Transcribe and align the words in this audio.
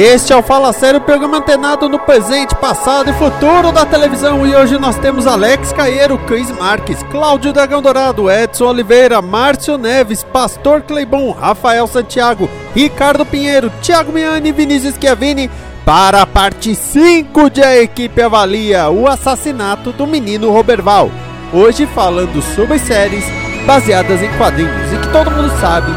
Este 0.00 0.32
é 0.32 0.36
o 0.36 0.44
Fala 0.44 0.72
Sério, 0.72 1.00
programa 1.00 1.38
antenado 1.38 1.88
no 1.88 1.98
presente, 1.98 2.54
passado 2.54 3.10
e 3.10 3.12
futuro 3.14 3.72
da 3.72 3.84
televisão. 3.84 4.46
E 4.46 4.54
hoje 4.54 4.78
nós 4.78 4.96
temos 4.96 5.26
Alex 5.26 5.72
Caeiro, 5.72 6.16
Cris 6.18 6.52
Marques, 6.52 7.02
Cláudio 7.10 7.52
Dragão 7.52 7.82
Dourado, 7.82 8.30
Edson 8.30 8.66
Oliveira, 8.66 9.20
Márcio 9.20 9.76
Neves, 9.76 10.22
Pastor 10.22 10.82
Cleibon, 10.82 11.32
Rafael 11.32 11.84
Santiago, 11.88 12.48
Ricardo 12.76 13.26
Pinheiro, 13.26 13.72
Thiago 13.82 14.12
Miani 14.12 14.52
Vinícius 14.52 14.94
Chiavini 15.00 15.50
para 15.84 16.22
a 16.22 16.26
parte 16.26 16.76
5 16.76 17.50
de 17.50 17.64
A 17.64 17.76
Equipe 17.82 18.22
Avalia, 18.22 18.88
o 18.90 19.08
assassinato 19.08 19.90
do 19.90 20.06
menino 20.06 20.52
Roberval. 20.52 21.10
Hoje 21.52 21.86
falando 21.86 22.40
sobre 22.54 22.78
séries 22.78 23.24
baseadas 23.66 24.22
em 24.22 24.30
quadrinhos 24.38 24.92
e 24.92 24.96
que 24.96 25.08
todo 25.08 25.28
mundo 25.28 25.50
sabe 25.60 25.90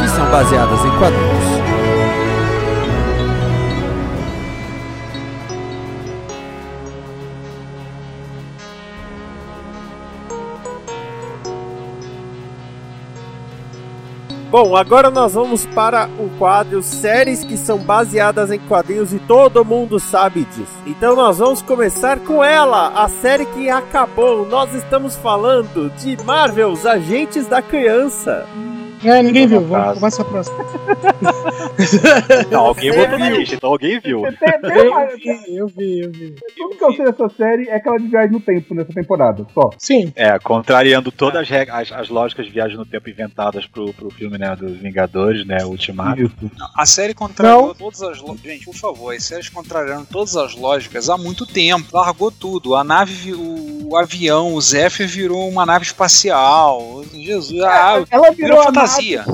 que 0.00 0.08
são 0.10 0.30
baseadas 0.30 0.78
em 0.84 0.96
quadrinhos. 0.96 1.37
Bom, 14.50 14.74
agora 14.74 15.10
nós 15.10 15.34
vamos 15.34 15.66
para 15.66 16.08
o 16.18 16.30
quadro 16.38 16.82
séries 16.82 17.44
que 17.44 17.54
são 17.54 17.76
baseadas 17.76 18.50
em 18.50 18.58
quadrinhos 18.58 19.12
e 19.12 19.18
todo 19.18 19.62
mundo 19.62 20.00
sabe 20.00 20.44
disso. 20.46 20.72
Então 20.86 21.14
nós 21.14 21.36
vamos 21.36 21.60
começar 21.60 22.18
com 22.20 22.42
ela, 22.42 22.88
a 22.88 23.08
série 23.10 23.44
que 23.44 23.68
acabou. 23.68 24.46
Nós 24.46 24.74
estamos 24.74 25.16
falando 25.16 25.90
de 25.98 26.16
Marvel's 26.24 26.86
Agentes 26.86 27.46
da 27.46 27.60
Criança. 27.60 28.46
É, 29.04 29.22
ninguém 29.22 29.46
viu. 29.46 29.60
Vamos 29.60 29.98
começar 29.98 30.22
a 30.22 30.24
próxima. 30.24 30.58
Não, 32.50 32.66
alguém 32.66 32.92
botou 32.92 33.18
na 33.18 33.30
lista, 33.30 33.54
então 33.54 33.70
alguém 33.70 34.00
viu. 34.00 34.24
Eu 34.26 34.32
vi, 35.16 35.56
eu 35.56 35.66
vi, 35.68 36.00
eu 36.00 36.10
vi. 36.10 36.34
Tudo 36.56 36.76
que 36.76 36.84
eu 36.84 36.92
sei 36.92 37.04
dessa 37.04 37.28
série 37.28 37.68
é 37.68 37.78
que 37.78 37.88
ela 37.88 37.98
de 37.98 38.08
viagem 38.08 38.32
no 38.32 38.40
tempo 38.40 38.74
nessa 38.74 38.92
temporada, 38.92 39.46
só. 39.54 39.70
Sim. 39.78 40.12
É, 40.16 40.38
contrariando 40.38 41.12
todas 41.12 41.42
as, 41.42 41.48
regras, 41.48 41.92
as, 41.92 42.00
as 42.00 42.08
lógicas 42.08 42.46
de 42.46 42.52
viagem 42.52 42.76
no 42.76 42.84
tempo 42.86 43.08
inventadas 43.08 43.66
pro, 43.66 43.92
pro 43.92 44.10
filme, 44.10 44.38
né, 44.38 44.54
dos 44.56 44.76
Vingadores, 44.78 45.46
né, 45.46 45.64
Ultimato. 45.64 46.30
A 46.76 46.86
série 46.86 47.14
contrariou 47.14 47.74
todas 47.74 48.02
as 48.02 48.20
lógicas. 48.20 48.52
Gente, 48.52 48.64
por 48.64 48.74
favor, 48.74 49.14
as 49.14 49.24
séries 49.24 49.48
contrariaram 49.48 50.04
todas 50.04 50.36
as 50.36 50.54
lógicas 50.54 51.08
há 51.08 51.16
muito 51.16 51.46
tempo. 51.46 51.88
Largou 51.92 52.30
tudo. 52.30 52.74
A 52.74 52.82
nave, 52.82 53.32
o, 53.32 53.88
o 53.90 53.96
avião, 53.96 54.54
o 54.54 54.60
Zephyr 54.60 55.08
virou 55.08 55.48
uma 55.48 55.64
nave 55.64 55.84
espacial. 55.84 57.02
Jesus, 57.12 57.60
ah, 57.62 58.04
ela 58.10 58.30
virou, 58.30 58.60
a 58.60 58.72
fantasia. 58.88 59.24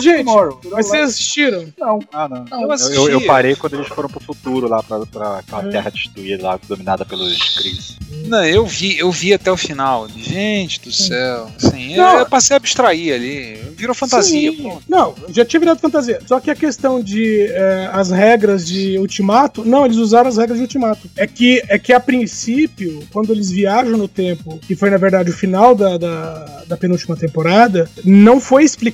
Gente, 0.00 0.24
Mas 0.70 0.86
vocês 0.86 1.04
assistiram? 1.10 1.66
Não. 1.78 1.98
Ah, 2.12 2.28
não. 2.28 2.44
Eu 2.60 2.66
Eu, 2.66 2.72
assisti. 2.72 2.96
eu, 2.96 3.08
eu 3.10 3.20
parei 3.26 3.54
quando 3.56 3.74
eles 3.74 3.88
foram 3.88 4.08
pro 4.08 4.20
futuro 4.20 4.68
lá, 4.68 4.82
pra, 4.82 5.00
pra 5.06 5.38
aquela 5.38 5.64
terra 5.70 5.90
destruída 5.90 6.42
lá, 6.42 6.58
dominada 6.68 7.04
pelos 7.04 7.56
Cris. 7.58 7.96
Não, 8.26 8.44
eu 8.44 8.64
vi, 8.66 8.98
eu 8.98 9.10
vi 9.10 9.32
até 9.34 9.50
o 9.50 9.56
final. 9.56 10.08
Gente 10.08 10.80
do 10.80 10.92
céu. 10.92 11.50
Assim, 11.56 11.92
eu, 11.94 12.02
Não. 12.02 12.18
eu 12.18 12.26
passei 12.26 12.54
a 12.54 12.58
abstrair 12.58 13.14
ali. 13.14 13.56
Virou 13.76 13.94
fantasia. 13.94 14.50
Sim. 14.52 14.62
pô. 14.62 14.82
Não, 14.88 15.14
já 15.30 15.44
tinha 15.44 15.58
virado 15.60 15.80
fantasia. 15.80 16.20
Só 16.26 16.38
que 16.38 16.50
a 16.50 16.54
questão 16.54 17.02
de 17.02 17.46
eh, 17.48 17.90
as 17.92 18.10
regras 18.10 18.66
de 18.66 18.98
Ultimato, 18.98 19.64
não, 19.64 19.84
eles 19.84 19.96
usaram 19.96 20.28
as 20.28 20.36
regras 20.36 20.58
de 20.58 20.62
Ultimato. 20.62 21.10
É 21.16 21.26
que, 21.26 21.62
é 21.68 21.78
que 21.78 21.92
a 21.92 21.98
princípio, 22.00 23.02
quando 23.12 23.32
eles 23.32 23.50
viajam 23.50 23.96
no 23.98 24.06
tempo, 24.08 24.58
que 24.66 24.76
foi 24.76 24.90
na 24.90 24.96
verdade 24.98 25.30
o 25.30 25.34
final 25.34 25.74
da, 25.74 25.96
da, 25.98 26.62
da 26.66 26.76
penúltima 26.76 27.16
temporada, 27.16 27.88
não 28.04 28.40
foi 28.40 28.62
explicado 28.64 28.91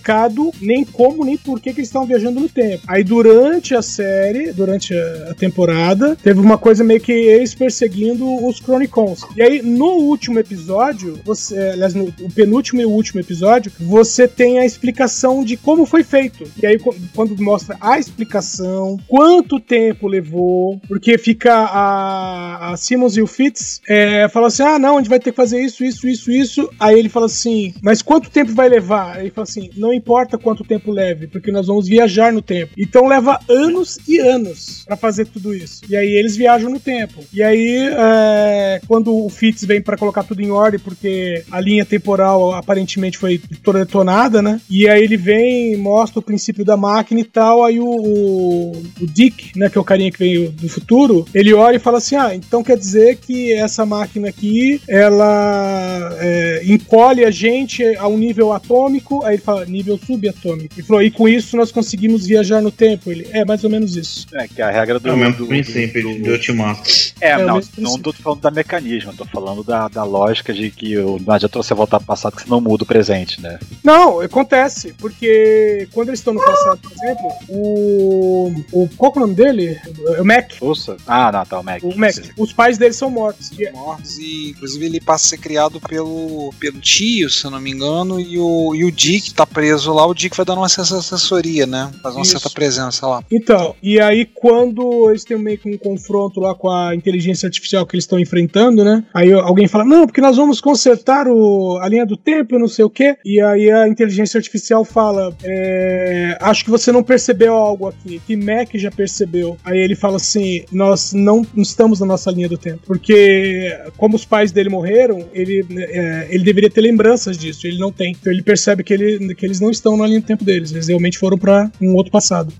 nem 0.60 0.84
como, 0.84 1.25
nem 1.25 1.36
por 1.36 1.60
que, 1.60 1.72
que 1.72 1.81
eles 1.81 1.88
estavam 1.88 2.09
viajando 2.09 2.41
no 2.41 2.48
tempo. 2.48 2.82
Aí 2.86 3.04
durante 3.04 3.75
a 3.75 3.82
série, 3.82 4.53
durante 4.53 4.94
a, 4.94 5.34
temporada, 5.34 6.16
teve 6.22 6.41
uma 6.41 6.59
coisa 6.59 6.82
meio 6.82 7.00
que 7.00 7.12
eles 7.12 7.54
perseguindo 7.54 8.47
os 8.47 8.59
Chronicons. 8.59 9.22
E 9.36 9.42
aí, 9.42 9.62
no 9.62 9.98
último 9.98 10.38
episódio, 10.38 11.19
você, 11.25 11.56
aliás, 11.56 11.94
no 11.94 12.12
penúltimo 12.34 12.81
e 12.81 12.84
último 12.84 13.20
episódio, 13.20 13.70
você 13.78 14.26
tem 14.26 14.59
a 14.59 14.64
explicação 14.64 15.44
de 15.44 15.56
como 15.56 15.86
foi 15.86 16.03
feito. 16.03 16.44
E 16.60 16.66
aí, 16.66 16.78
quando 17.15 17.41
mostra 17.42 17.76
a 17.80 17.98
explicação, 17.98 18.98
quanto 19.06 19.60
tempo 19.60 20.09
levou, 20.09 20.80
porque 20.88 21.16
fica 21.19 21.54
a, 21.54 22.72
a 22.72 22.76
Simmons 22.76 23.16
e 23.16 23.22
o 23.22 23.26
Fitz 23.26 23.80
é, 23.88 24.26
assim: 24.47 24.62
ah, 24.62 24.78
não, 24.78 24.97
a 24.97 24.98
gente 24.98 25.10
vai 25.10 25.20
ter 25.20 25.30
que 25.30 25.36
fazer 25.36 25.60
isso, 25.60 25.84
isso, 25.84 26.09
isso, 26.09 26.30
isso. 26.30 26.70
Aí 26.78 26.98
ele 26.98 27.09
fala 27.09 27.26
assim: 27.26 27.75
mas 27.82 28.03
quanto 28.03 28.30
tempo 28.30 28.53
vai 28.53 28.69
levar? 28.69 29.16
Aí 29.16 29.25
ele 29.25 29.30
fala 29.30 29.44
assim: 29.44 29.70
não 29.76 29.88
importa 29.93 30.38
quanto 30.38 30.65
tempo 30.65 30.91
leve, 30.91 31.26
porque 31.26 31.50
nós 31.50 31.66
vamos 31.66 31.88
viajar 31.88 32.32
no 32.32 32.43
tempo. 32.43 32.72
Então 32.76 33.06
leva 33.06 33.38
anos 33.49 33.99
e 34.06 34.19
anos 34.19 34.84
pra 34.84 34.97
fazer 34.97 35.26
tudo 35.26 35.54
isso. 35.54 35.82
E 35.88 35.97
aí 35.97 36.09
eles 36.09 36.37
viajam 36.37 36.71
no 36.71 36.81
tempo. 36.81 37.25
E 37.32 37.43
aí, 37.43 37.88
é, 37.91 38.81
quando 38.87 39.15
o 39.15 39.28
Fitz 39.28 39.65
vem 39.65 39.81
pra 39.81 39.97
colocar 39.97 40.22
tudo 40.22 40.43
em 40.43 40.50
ordem, 40.50 40.81
porque 40.81 41.44
a 41.50 41.60
linha 41.60 41.84
temporal 41.84 42.53
aparentemente 42.53 43.19
foi 43.19 43.41
toda 43.62 43.84
detonada, 43.84 44.43
né? 44.43 44.60
E 44.69 44.88
aí 44.88 45.03
ele 45.03 45.16
vem, 45.16 45.77
mostra 45.77 46.19
o 46.19 46.22
princípio 46.22 46.65
da 46.65 46.77
máquina 46.77 47.21
e 47.21 47.25
tal. 47.25 47.65
Aí 47.65 47.81
o, 47.81 47.87
o, 47.87 48.72
o 49.00 49.06
Dick, 49.06 49.59
né, 49.59 49.69
que 49.69 49.78
é 49.78 49.81
o 49.81 49.84
carinha 49.84 50.10
que 50.10 50.19
veio 50.19 50.50
do 50.50 50.69
futuro, 50.69 51.27
ele 51.34 51.53
olha 51.53 51.77
e 51.77 51.81
fala 51.81 51.98
assim: 51.98 52.16
ah, 52.16 52.34
então 52.34 52.62
quer 52.62 52.77
dizer 52.77 53.16
que 53.16 53.53
essa 53.53 53.84
máquina 53.84 54.28
aqui 54.28 54.81
ela 54.88 56.16
é, 56.19 56.62
encolhe 56.65 57.25
a 57.25 57.31
gente 57.31 57.82
a 57.97 58.06
um 58.09 58.19
nível 58.19 58.53
atômico. 58.53 59.25
Aí 59.25 59.34
ele 59.34 59.43
fala: 59.43 59.66
nível 59.78 59.99
subatômico. 60.05 60.75
E 60.78 60.83
falou: 60.83 61.03
e 61.03 61.11
com 61.11 61.28
isso 61.28 61.56
nós 61.56 61.72
conseguimos 61.72 62.27
viajar 62.27 62.61
no 62.61 62.71
tempo. 62.71 63.11
Ele 63.11 63.27
é 63.33 63.44
mais 63.44 63.65
ou 63.65 63.71
menos 63.71 63.97
isso. 63.97 64.27
É, 64.34 64.47
que 64.49 64.61
a 64.62 64.71
regra 64.71 64.99
do. 64.99 65.09
É 65.09 65.12
o 65.12 65.16
mesmo 65.16 65.37
do- 65.39 65.47
princípio 65.47 66.03
do- 66.03 66.22
de 66.22 66.31
Ultimato. 66.31 66.83
É, 67.21 67.31
É 67.31 67.44
não, 67.44 67.61
não 67.78 67.99
tô 67.99 68.12
falando 68.12 68.41
da 68.41 68.50
mecanismo, 68.50 69.12
tô 69.15 69.25
falando 69.25 69.62
da, 69.65 69.89
da 69.89 70.05
lógica 70.05 70.53
de 70.53 70.71
que 70.71 70.97
o- 70.99 71.19
não 71.25 71.34
adianta 71.34 71.59
você 71.59 71.75
voltar 71.75 71.99
pro 71.99 72.06
passado 72.06 72.37
que 72.37 72.43
você 72.43 72.49
não 72.50 72.61
muda 72.61 72.84
o 72.84 72.87
presente, 72.87 73.41
né? 73.41 73.59
Não, 73.83 74.21
acontece, 74.21 74.93
porque 74.99 75.89
quando 75.93 76.09
eles 76.09 76.21
estão 76.21 76.34
no 76.34 76.41
passado, 76.45 76.78
por 76.81 76.93
exemplo, 76.93 77.28
o. 77.49 78.53
o 78.72 78.89
qual 78.97 79.12
que 79.12 79.19
é 79.19 79.22
o 79.22 79.27
nome 79.27 79.34
dele? 79.34 79.78
É 80.16 80.21
o 80.21 80.25
Mac. 80.25 80.53
Ouça. 80.60 80.97
Ah, 81.06 81.31
não, 81.33 81.45
tá, 81.45 81.60
o 81.60 81.62
Mac. 81.65 81.83
O 81.83 81.97
Mac. 81.97 82.15
Os 82.37 82.53
pais 82.53 82.78
dele 82.78 82.93
são 82.95 83.10
mortos. 83.10 83.50
E- 83.59 83.71
mortos 83.71 84.19
e 84.19 84.50
inclusive 84.50 84.87
ele 84.87 85.00
passa 85.00 85.27
a 85.27 85.28
ser 85.31 85.39
criado 85.39 85.81
pelo, 85.81 86.53
pelo 86.59 86.81
tio, 86.81 87.28
se 87.31 87.45
eu 87.45 87.50
não 87.50 87.60
me 87.60 87.71
engano, 87.71 88.21
e 88.21 88.39
o, 88.39 88.75
e 88.75 88.84
o 88.84 88.91
Dick 88.93 89.33
tá 89.34 89.47
preso 89.47 89.68
lá, 89.71 90.06
o 90.06 90.15
Dick 90.15 90.37
vai 90.37 90.47
dando 90.47 90.59
uma 90.59 90.67
assessoria, 90.67 91.67
né? 91.67 91.91
Faz 92.03 92.15
uma 92.15 92.23
Isso. 92.23 92.33
certa 92.33 92.51
presença 92.51 93.06
lá. 93.06 93.23
Então, 93.31 93.75
e 93.83 94.01
aí 94.01 94.25
quando 94.25 95.11
eles 95.11 95.25
têm 95.25 95.39
meio 95.39 95.59
que 95.59 95.69
um 95.69 95.79
confronto 95.79 96.41
lá 96.41 96.55
com 96.55 96.71
a 96.71 96.95
inteligência 96.95 97.47
artificial 97.47 97.87
que 97.87 97.97
eles 97.97 98.05
estão 98.05 98.19
enfrentando, 98.19 98.84
né? 98.84 99.05
Aí 99.15 99.33
alguém 99.33 99.69
fala, 99.69 99.84
não, 99.84 100.07
porque 100.07 100.21
nós 100.21 100.37
vamos 100.37 100.61
consertar 100.61 101.27
o, 101.28 101.78
a 101.78 101.89
linha 101.89 102.07
do 102.07 102.17
tempo 102.17 102.55
e 102.55 102.59
não 102.59 102.69
sei 102.69 102.84
o 102.84 102.91
quê. 102.91 103.17
E 103.25 103.41
aí 103.41 103.71
a 103.71 103.89
inteligência 103.89 104.39
artificial 104.39 104.84
fala, 104.84 105.34
é, 105.43 106.37
acho 106.41 106.65
que 106.65 106.71
você 106.71 106.92
não 106.92 107.03
percebeu 107.03 107.54
algo 107.54 107.89
aqui, 107.89 108.21
que 108.27 108.37
Mac 108.37 108.71
já 108.75 108.91
percebeu. 108.91 109.57
Aí 109.65 109.78
ele 109.78 109.95
fala 109.95 110.16
assim, 110.16 110.65
nós 110.72 111.13
não 111.13 111.47
estamos 111.57 112.01
na 112.01 112.07
nossa 112.07 112.31
linha 112.31 112.48
do 112.48 112.59
tempo. 112.59 112.81
Porque 112.87 113.77
como 113.97 114.16
os 114.16 114.25
pais 114.25 114.53
dele 114.53 114.69
morreram, 114.69 115.27
ele, 115.33 115.65
é, 115.71 116.28
ele 116.31 116.45
deveria 116.45 116.71
ter 116.71 116.81
lembranças 116.81 117.37
disso, 117.37 117.66
ele 117.66 117.78
não 117.78 117.92
tem. 117.92 118.13
Então 118.19 118.33
ele 118.33 118.42
percebe 118.42 118.83
que, 118.83 118.92
ele, 118.92 119.34
que 119.34 119.45
eles 119.45 119.58
não 119.60 119.71
estão 119.71 119.97
na 119.97 120.07
linha 120.07 120.21
do 120.21 120.27
tempo 120.27 120.45
deles, 120.45 120.71
eles 120.72 120.89
realmente 120.89 121.19
foram 121.19 121.39
pra 121.39 121.71
um 121.81 121.95
outro 121.95 122.10
passado. 122.13 122.53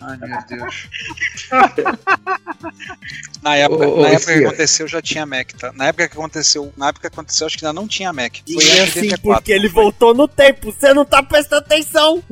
Ai, 0.00 0.16
meu 0.18 0.38
Deus. 0.48 0.88
Na 3.42 3.54
época, 3.56 3.86
Ô, 3.86 3.98
ô, 3.98 4.02
na 4.02 4.08
época 4.08 4.16
esse- 4.32 4.38
que 4.40 4.44
aconteceu 4.44 4.88
já 4.88 5.00
tinha 5.00 5.24
Mac, 5.24 5.52
tá? 5.52 5.72
Na 5.72 5.86
época 5.86 6.08
que 6.08 6.14
aconteceu, 6.16 6.72
na 6.76 6.88
época 6.88 7.08
que 7.08 7.14
aconteceu, 7.14 7.46
acho 7.46 7.56
que 7.56 7.64
ainda 7.64 7.72
não 7.80 7.86
tinha 7.86 8.12
Mac. 8.12 8.38
Foi 8.44 8.54
E 8.64 8.70
assim, 8.80 9.00
84. 9.02 9.20
porque 9.34 9.52
ele 9.52 9.68
voltou 9.68 10.12
no 10.14 10.26
tempo, 10.26 10.72
você 10.72 10.92
não 10.92 11.04
tá 11.04 11.22
prestando 11.22 11.62
atenção. 11.64 12.22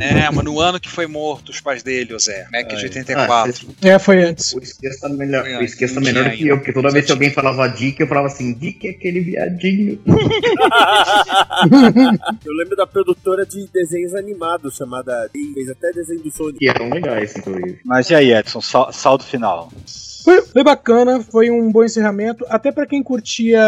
É, 0.00 0.30
mas 0.30 0.44
no 0.44 0.60
ano 0.60 0.80
que 0.80 0.88
foi 0.90 1.06
morto 1.06 1.50
os 1.50 1.60
pais 1.60 1.82
dele, 1.82 2.14
o 2.14 2.18
Zé. 2.18 2.46
Mac 2.52 2.68
de 2.68 2.74
Ah, 2.74 2.78
84. 2.82 3.52
vocês- 3.52 3.66
É, 3.82 3.98
foi 3.98 4.22
antes. 4.24 4.52
o 4.52 4.58
esqueço 4.60 5.00
tá 5.00 5.08
melhor, 5.08 5.44
o 5.44 5.94
tá 5.94 6.00
melhor 6.00 6.30
que 6.32 6.48
eu, 6.48 6.56
porque 6.58 6.72
toda 6.72 6.90
vez 6.90 7.06
que 7.06 7.12
alguém 7.12 7.30
falava 7.30 7.66
Dick, 7.68 8.00
eu 8.00 8.06
falava 8.06 8.26
assim, 8.26 8.52
Dick 8.54 8.86
é 8.86 8.90
aquele 8.90 9.20
viadinho. 9.20 10.00
Eu 12.44 12.52
lembro 12.54 12.76
da 12.76 12.86
produtora 12.86 13.46
de 13.46 13.66
desenhos 13.72 14.14
animados 14.14 14.76
chamada. 14.76 15.28
Fez 15.32 15.68
até 15.70 15.92
desenho 15.92 16.22
do 16.22 16.30
Sonic. 16.30 16.58
Que 16.58 16.68
eram 16.68 16.90
legais, 16.90 17.36
inclusive. 17.36 17.80
Mas 17.84 18.10
e 18.10 18.14
aí, 18.14 18.32
Edson, 18.32 18.60
sal- 18.60 18.92
saldo 18.92 19.24
final. 19.24 19.72
Foi, 20.24 20.42
foi 20.42 20.64
bacana, 20.64 21.20
foi 21.20 21.50
um 21.50 21.70
bom 21.70 21.84
encerramento, 21.84 22.44
até 22.48 22.72
pra 22.72 22.86
quem 22.86 23.02
curtia 23.02 23.60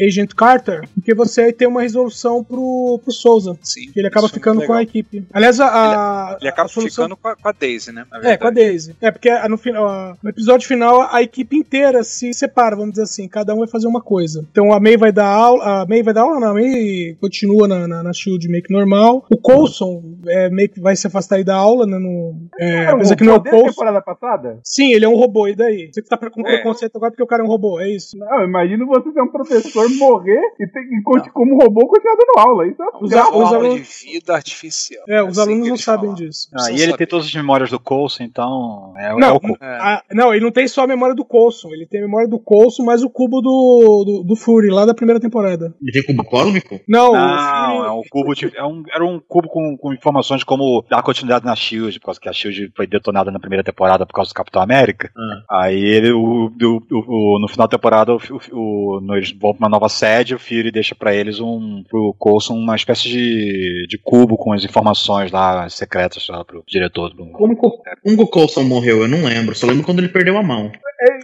Agent 0.00 0.34
Carter, 0.34 0.88
porque 0.94 1.14
você 1.14 1.42
aí 1.42 1.52
tem 1.52 1.68
uma 1.68 1.82
resolução 1.82 2.42
pro, 2.42 3.00
pro 3.02 3.12
Souza. 3.12 3.56
Sim. 3.62 3.90
Ele 3.94 4.06
acaba 4.06 4.26
é 4.26 4.30
ficando 4.30 4.56
muito 4.56 4.66
com 4.66 4.72
a 4.74 4.82
equipe. 4.82 5.24
Aliás, 5.32 5.60
a. 5.60 5.66
a 5.66 6.36
Ele 6.40 6.48
acaba 6.48 6.66
a 6.66 6.68
solução- 6.68 7.04
ficando 7.04 7.16
com 7.16 7.28
a, 7.28 7.36
com 7.36 7.48
a 7.48 7.52
Daisy, 7.52 7.92
né? 7.92 8.04
na 8.10 8.30
É, 8.30 8.36
com 8.36 8.46
a. 8.46 8.50
Daisy. 8.50 8.96
É, 9.00 9.10
porque 9.10 9.30
no, 9.48 9.56
final, 9.56 10.16
no 10.22 10.30
episódio 10.30 10.66
final 10.66 11.02
a 11.12 11.22
equipe 11.22 11.56
inteira 11.56 12.02
se 12.04 12.32
separa, 12.34 12.76
vamos 12.76 12.92
dizer 12.92 13.04
assim, 13.04 13.28
cada 13.28 13.54
um 13.54 13.58
vai 13.58 13.68
fazer 13.68 13.86
uma 13.86 14.00
coisa. 14.00 14.44
Então 14.50 14.72
a 14.72 14.80
May 14.80 14.96
vai 14.96 15.12
dar 15.12 15.26
aula, 15.26 15.82
a 15.82 15.86
May 15.86 16.02
vai 16.02 16.12
dar 16.14 16.22
aula, 16.22 16.40
não, 16.40 16.48
a 16.48 16.54
May 16.54 17.16
continua 17.20 17.68
na, 17.68 17.86
na, 17.86 18.02
na 18.02 18.12
Shield 18.12 18.48
meio 18.48 18.62
que 18.62 18.72
normal. 18.72 19.24
O 19.30 19.36
Coulson 19.36 20.02
é, 20.26 20.50
meio 20.50 20.68
que 20.68 20.80
vai 20.80 20.96
se 20.96 21.06
afastar 21.06 21.36
aí 21.36 21.44
da 21.44 21.54
aula, 21.54 21.86
né? 21.86 21.98
No, 21.98 22.34
é, 22.58 22.68
Era 22.84 22.92
um 22.92 22.96
apesar 22.96 23.16
que 23.16 23.24
não 23.24 23.34
é 23.34 23.36
o 23.36 23.42
Coulson. 23.42 23.68
temporada 23.68 24.00
passada? 24.02 24.58
Sim, 24.64 24.92
ele 24.92 25.04
é 25.04 25.08
um 25.08 25.16
robô, 25.16 25.46
e 25.52 25.56
daí? 25.56 25.90
Você 25.92 26.02
que 26.02 26.08
tá 26.08 26.16
com 26.16 26.40
É. 26.40 26.44
preconceito 26.56 26.96
agora 26.96 27.10
porque 27.10 27.22
o 27.22 27.26
cara 27.26 27.42
é 27.42 27.44
um 27.44 27.48
robô, 27.48 27.78
é 27.80 27.88
isso? 27.90 28.16
Não, 28.18 28.44
imagina 28.44 28.84
você 28.86 29.10
ser 29.12 29.20
um 29.22 29.28
professor, 29.30 29.88
morrer 29.96 30.40
e 30.60 30.66
ter 30.66 30.82
que, 30.84 31.02
conti- 31.02 31.30
como 31.30 31.56
robô, 31.62 31.86
continuar 31.86 32.16
dando 32.16 32.38
aula. 32.48 32.66
Isso 32.66 32.82
é 32.82 32.86
Os, 33.00 33.12
a- 33.12 33.24
Forma 33.24 33.56
alunos, 33.56 33.74
de 33.76 34.06
vida 34.12 34.34
artificial. 34.34 35.04
é, 35.08 35.22
os 35.22 35.38
assim 35.38 35.50
alunos 35.52 35.68
não 35.68 35.76
sabem 35.76 36.10
falam. 36.10 36.14
disso. 36.14 36.48
Ah, 36.54 36.70
e 36.70 36.74
ele 36.74 36.80
saber. 36.86 36.96
tem 36.98 37.06
todas 37.06 37.26
as 37.26 37.34
memórias 37.34 37.70
do 37.70 37.78
Coulson, 37.80 38.22
então 38.24 38.92
é, 38.96 39.12
é 39.12 39.14
Não, 39.16 39.36
o 39.36 39.40
cu. 39.40 39.56
É. 39.60 39.66
Ah, 39.80 40.02
não, 40.12 40.32
ele 40.34 40.44
não 40.44 40.50
tem 40.52 40.66
só 40.68 40.82
a 40.82 40.86
memória 40.86 41.14
do 41.14 41.24
Coulson, 41.24 41.68
ele 41.70 41.86
tem 41.86 42.00
a 42.00 42.04
memória 42.04 42.28
do 42.28 42.38
Coulson, 42.38 42.84
mas 42.84 43.02
o 43.02 43.10
cubo 43.10 43.40
do, 43.40 44.04
do, 44.04 44.22
do 44.24 44.36
Fury, 44.36 44.68
lá 44.70 44.84
da 44.84 44.94
primeira 44.94 45.20
temporada. 45.20 45.74
Ele 45.82 45.92
tem 45.92 46.02
cubo 46.04 46.24
cósmico? 46.28 46.80
Não, 46.88 47.10
o 47.12 47.14
Não, 47.14 47.76
Fury- 47.76 47.86
é 47.88 47.90
um 47.90 48.02
cubo 48.10 48.34
de, 48.34 48.56
é 48.56 48.64
um, 48.64 48.82
era 48.94 49.04
um 49.04 49.20
cubo 49.20 49.48
com, 49.48 49.76
com 49.76 49.92
informações 49.92 50.40
de 50.40 50.46
como 50.46 50.84
dar 50.90 51.02
continuidade 51.02 51.44
na 51.44 51.54
Shield, 51.54 51.98
por 52.00 52.06
causa 52.06 52.20
que 52.20 52.28
a 52.28 52.32
Shield 52.32 52.72
foi 52.76 52.86
detonada 52.86 53.30
na 53.30 53.38
primeira 53.40 53.62
temporada 53.64 54.06
por 54.06 54.12
causa 54.14 54.30
do 54.30 54.34
Capitão 54.34 54.62
América. 54.62 55.10
Aí 55.50 55.78
ele, 55.82 56.12
o, 56.12 56.46
o- 56.46 56.82
o- 56.90 57.36
o- 57.36 57.38
no 57.40 57.48
final 57.48 57.66
da 57.68 57.76
temporada, 57.76 58.14
o, 58.14 58.20
o, 58.52 59.00
no- 59.00 59.16
eles 59.16 59.32
vão 59.32 59.52
pra 59.54 59.66
uma 59.66 59.68
nova 59.68 59.88
sede, 59.88 60.34
o 60.34 60.38
Fury 60.38 60.70
deixa 60.70 60.94
pra 60.94 61.14
eles 61.14 61.40
um, 61.40 61.82
pro 61.88 62.14
Coulson 62.18 62.54
uma 62.54 62.76
espécie 62.76 63.08
de, 63.08 63.86
de 63.88 63.98
cubo 63.98 64.36
com 64.36 64.52
as 64.52 64.64
informações 64.64 65.30
lá 65.30 65.68
secretas 65.68 66.26
lá 66.28 66.44
pro 66.44 66.62
diretor 66.66 67.10
do. 67.10 67.26
Como, 67.32 67.52
o- 67.54 67.56
como 67.56 68.16
que 68.16 68.22
o 68.22 68.26
Coulson 68.26 68.64
morreu? 68.64 69.02
Eu 69.02 69.08
não 69.08 69.24
lembro. 69.24 69.54
Só 69.54 69.66
lembro 69.66 69.84
quando 69.84 69.98
ele 69.98 70.08
perdeu 70.08 70.36
a 70.38 70.42
mão. 70.42 70.70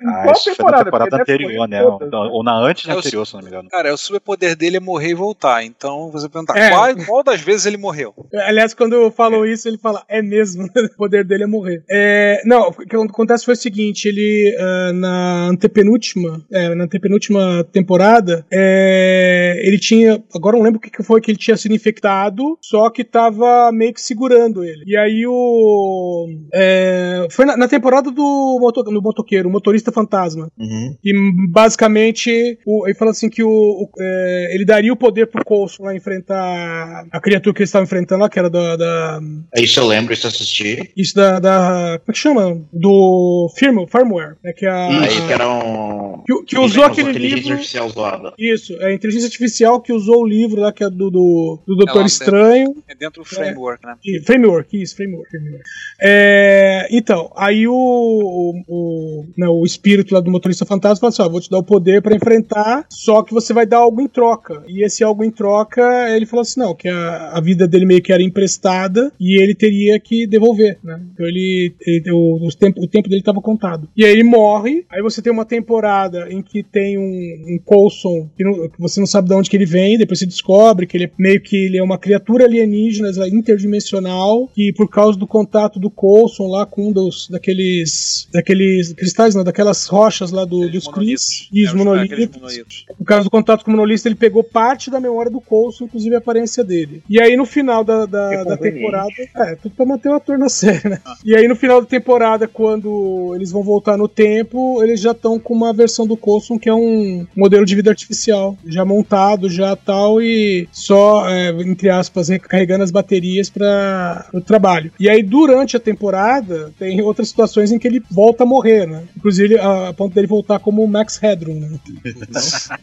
É, 0.00 0.04
em 0.04 0.08
Ah, 0.08 0.22
qual 0.22 0.32
isso 0.34 0.44
foi 0.44 0.50
na 0.50 0.56
temporada? 0.56 0.84
temporada 0.84 1.10
deve 1.10 1.22
anterior, 1.22 1.68
né? 1.68 1.82
todas. 1.82 2.12
Ou 2.32 2.42
na 2.44 2.58
antes 2.58 2.86
da 2.86 2.92
É, 2.92 2.96
o- 2.96 2.98
anterior, 2.98 3.26
se 3.26 3.34
não 3.34 3.40
me 3.42 3.48
engano. 3.48 3.68
Cara, 3.68 3.92
o 3.92 3.98
superpoder 3.98 4.56
dele 4.56 4.76
é 4.76 4.80
morrer 4.80 5.10
e 5.10 5.14
voltar. 5.14 5.64
Então 5.64 6.10
você 6.10 6.28
perguntar 6.28 6.56
É. 6.58 6.70
qual, 6.70 6.96
qual 7.06 7.22
das 7.24 7.40
vezes 7.40 7.66
ele 7.66 7.76
morreu? 7.76 8.14
Aliás, 8.46 8.74
quando 8.74 9.10
falou 9.10 9.46
isso, 9.46 9.68
ele 9.68 9.78
fala, 9.78 10.02
é 10.08 10.20
mesmo, 10.22 10.64
o 10.94 10.96
poder 10.96 11.24
dele 11.24 11.44
é 11.44 11.46
morrer. 11.46 11.82
É, 11.90 12.42
não, 12.44 12.68
o 12.68 12.72
que 12.74 12.96
acontece 12.96 13.44
foi 13.44 13.54
o 13.54 13.56
seguinte, 13.56 14.06
ele, 14.08 14.56
ah, 14.58 14.92
na 14.94 15.46
antepenúltima, 15.50 16.44
é, 16.52 16.74
na 16.74 16.84
antepenúltima 16.84 17.64
temporada, 17.72 18.44
é, 18.52 19.60
ele 19.64 19.78
tinha, 19.78 20.22
agora 20.34 20.56
eu 20.56 20.58
não 20.58 20.64
lembro 20.64 20.78
o 20.78 20.80
que 20.82 20.90
que 20.90 21.02
foi 21.02 21.20
que 21.20 21.30
ele 21.30 21.38
tinha 21.38 21.56
sido 21.56 21.74
infectado, 21.74 22.58
só 22.60 22.90
que 22.90 23.04
tava 23.04 23.70
meio 23.72 23.92
que 23.94 24.00
segurando 24.00 24.64
ele. 24.64 24.82
E 24.86 24.96
aí 24.96 25.24
o... 25.26 26.26
é, 26.52 27.26
foi 27.30 27.44
na, 27.44 27.56
na 27.56 27.68
temporada 27.68 28.10
do, 28.10 28.58
moto, 28.60 28.82
do 28.82 29.02
motoqueiro, 29.02 29.48
o 29.48 29.52
motorista 29.52 29.87
fantasma. 29.92 30.50
Uhum. 30.58 30.96
E 31.04 31.12
basicamente 31.50 32.58
o- 32.66 32.86
ele 32.86 32.94
fala 32.94 33.10
assim 33.10 33.28
que 33.28 33.42
o, 33.42 33.48
o- 33.48 33.90
é, 34.00 34.54
ele 34.54 34.64
daria 34.64 34.92
o 34.92 34.96
poder 34.96 35.26
pro 35.26 35.44
Coulson 35.44 35.84
lá 35.84 35.94
enfrentar 35.94 37.06
a 37.10 37.20
criatura 37.20 37.54
que 37.54 37.60
eles 37.62 37.68
estavam 37.70 37.84
enfrentando 37.84 38.22
lá, 38.22 38.28
que 38.28 38.38
era 38.38 38.50
da. 38.50 38.76
da- 38.76 39.20
Isso 39.56 39.78
eu 39.80 39.86
lembro, 39.86 40.12
isso 40.12 40.26
eu 40.26 40.28
assisti. 40.28 40.90
isso 40.96 41.14
da, 41.14 41.38
da- 41.38 41.98
Como 42.00 42.10
é 42.10 42.12
que 42.12 42.18
chama? 42.18 42.60
Do 42.72 43.50
firm, 43.56 43.84
firmware, 43.86 44.36
né? 44.42 44.52
Que, 44.52 44.66
a, 44.66 45.06
Isso, 45.06 45.26
que 45.26 45.32
era 45.32 45.48
um. 45.48 46.22
que, 46.26 46.42
que 46.44 46.58
usou 46.58 46.84
aquele 46.84 47.10
inteligência 47.10 47.36
livro. 47.36 47.52
artificial 47.54 47.88
zoada. 47.90 48.32
Isso, 48.38 48.72
é 48.80 48.86
a 48.86 48.92
inteligência 48.92 49.26
artificial 49.26 49.80
que 49.80 49.92
usou 49.92 50.22
o 50.22 50.26
livro 50.26 50.60
lá, 50.60 50.72
que 50.72 50.82
é 50.84 50.90
do, 50.90 51.10
do, 51.10 51.58
do 51.66 51.76
Doutor 51.76 51.98
Ela- 51.98 52.06
Estranho. 52.06 52.74
É 52.88 52.94
dentro 52.94 53.22
do 53.22 53.28
framework, 53.28 53.84
né? 53.86 53.94
E- 54.04 54.20
Framework, 54.24 54.80
isso, 54.82 54.96
framework. 54.96 55.30
framework. 55.30 55.64
É, 56.00 56.88
então, 56.90 57.30
aí 57.36 57.66
o, 57.66 57.72
o, 57.74 58.62
o, 58.68 59.24
né, 59.36 59.48
o 59.48 59.64
espírito 59.78 60.14
lá 60.14 60.20
do 60.20 60.30
motorista 60.30 60.66
fantasma 60.66 60.98
fala 61.00 61.08
assim: 61.10 61.22
ó, 61.22 61.28
vou 61.28 61.40
te 61.40 61.50
dar 61.50 61.58
o 61.58 61.62
poder 61.62 62.02
pra 62.02 62.14
enfrentar, 62.16 62.84
só 62.90 63.22
que 63.22 63.32
você 63.32 63.52
vai 63.52 63.66
dar 63.66 63.78
algo 63.78 64.00
em 64.00 64.08
troca. 64.08 64.62
E 64.66 64.84
esse 64.84 65.04
algo 65.04 65.24
em 65.24 65.30
troca, 65.30 65.82
ele 66.14 66.26
falou 66.26 66.42
assim: 66.42 66.60
não, 66.60 66.74
que 66.74 66.88
a, 66.88 67.30
a 67.34 67.40
vida 67.40 67.66
dele 67.66 67.86
meio 67.86 68.02
que 68.02 68.12
era 68.12 68.22
emprestada 68.22 69.12
e 69.20 69.40
ele 69.40 69.54
teria 69.54 69.98
que 70.00 70.26
devolver, 70.26 70.78
né? 70.82 71.00
Então 71.12 71.26
ele, 71.26 71.72
ele- 71.86 72.10
o, 72.12 72.46
os 72.46 72.54
tempo, 72.54 72.82
o 72.82 72.86
tempo 72.88 73.08
dele 73.08 73.20
estava 73.20 73.40
contado. 73.40 73.88
E 73.96 74.04
aí 74.04 74.10
ele 74.12 74.24
morre, 74.24 74.84
aí 74.90 75.00
você 75.02 75.22
tem 75.22 75.32
uma 75.32 75.44
temporada 75.44 76.28
em 76.30 76.42
que 76.42 76.62
tem 76.62 76.98
um, 76.98 77.54
um 77.54 77.58
Coulson 77.64 78.28
que, 78.36 78.44
não- 78.44 78.68
que 78.68 78.78
você 78.80 78.98
não 79.00 79.06
sabe 79.06 79.28
de 79.28 79.34
onde 79.34 79.48
que 79.50 79.56
ele 79.56 79.66
vem, 79.66 79.96
depois 79.98 80.18
você 80.18 80.26
descobre 80.26 80.86
que 80.86 80.96
ele 80.96 81.04
é 81.04 81.10
meio 81.18 81.40
que 81.40 81.56
ele 81.56 81.78
é 81.78 81.82
uma 81.82 81.98
criatura 81.98 82.44
alienígena 82.44 83.10
interdimensional 83.28 84.48
que 84.54 84.72
por 84.72 84.88
causa 84.88 85.18
do 85.18 85.26
contato 85.26 85.78
do 85.78 85.90
Coulson 85.90 86.48
lá 86.48 86.66
com 86.66 86.88
um 86.88 86.92
dos 86.92 87.28
daqueles 87.28 88.28
daqueles 88.32 88.92
cristais, 88.92 89.34
não, 89.34 89.44
daquelas 89.68 89.86
rochas 89.86 90.30
lá 90.32 90.44
do, 90.44 90.68
dos 90.70 90.86
Chris, 90.88 91.48
e 91.52 91.64
os 91.64 91.70
É, 91.70 91.74
monolitos. 91.74 92.28
monolitos. 92.36 92.86
Por 92.96 93.04
causa 93.04 93.24
do 93.24 93.30
contato 93.30 93.64
com 93.64 93.70
o 93.70 93.74
monolista, 93.74 94.08
ele 94.08 94.14
pegou 94.14 94.42
parte 94.42 94.90
da 94.90 95.00
memória 95.00 95.30
do 95.30 95.40
Coulson, 95.40 95.84
inclusive 95.84 96.14
a 96.14 96.18
aparência 96.18 96.64
dele. 96.64 97.02
E 97.08 97.20
aí 97.20 97.36
no 97.36 97.44
final 97.44 97.84
da, 97.84 98.06
da, 98.06 98.44
da 98.44 98.56
temporada. 98.56 99.08
É, 99.36 99.54
tudo 99.56 99.74
pra 99.74 99.86
manter 99.86 100.08
o 100.08 100.14
ator 100.14 100.38
na 100.38 100.48
série, 100.48 100.88
né? 100.88 101.00
E 101.24 101.36
aí 101.36 101.46
no 101.46 101.56
final 101.56 101.80
da 101.80 101.86
temporada, 101.86 102.48
quando 102.48 103.32
eles 103.34 103.50
vão 103.50 103.62
voltar 103.62 103.96
no 103.96 104.08
tempo, 104.08 104.82
eles 104.82 105.00
já 105.00 105.12
estão 105.12 105.38
com 105.38 105.54
uma 105.54 105.72
versão 105.72 106.06
do 106.06 106.16
Coulson 106.16 106.58
que 106.58 106.68
é 106.68 106.74
um 106.74 107.26
modelo 107.36 107.64
de 107.64 107.74
vida 107.74 107.90
artificial, 107.90 108.56
já 108.66 108.84
montado, 108.84 109.48
já 109.48 109.76
tal, 109.76 110.20
e 110.22 110.68
só, 110.72 111.28
é, 111.28 111.50
entre 111.50 111.90
aspas, 111.90 112.28
recarregando 112.28 112.84
as 112.84 112.90
baterias 112.90 113.50
para 113.50 114.26
o 114.32 114.40
trabalho. 114.40 114.90
E 114.98 115.08
aí 115.08 115.22
durante 115.22 115.76
a 115.76 115.80
temporada, 115.80 116.72
tem 116.78 117.00
outras 117.02 117.28
situações 117.28 117.70
em 117.72 117.78
que 117.78 117.86
ele 117.86 118.02
volta 118.10 118.44
a 118.44 118.46
morrer, 118.46 118.86
né? 118.86 119.02
Inclusive 119.16 119.57
a, 119.58 119.92
ponto 119.92 120.14
dele 120.14 120.26
voltar 120.26 120.58
como 120.58 120.82
o 120.82 120.88
Max 120.88 121.16
Headroom, 121.16 121.60
né? 121.60 121.78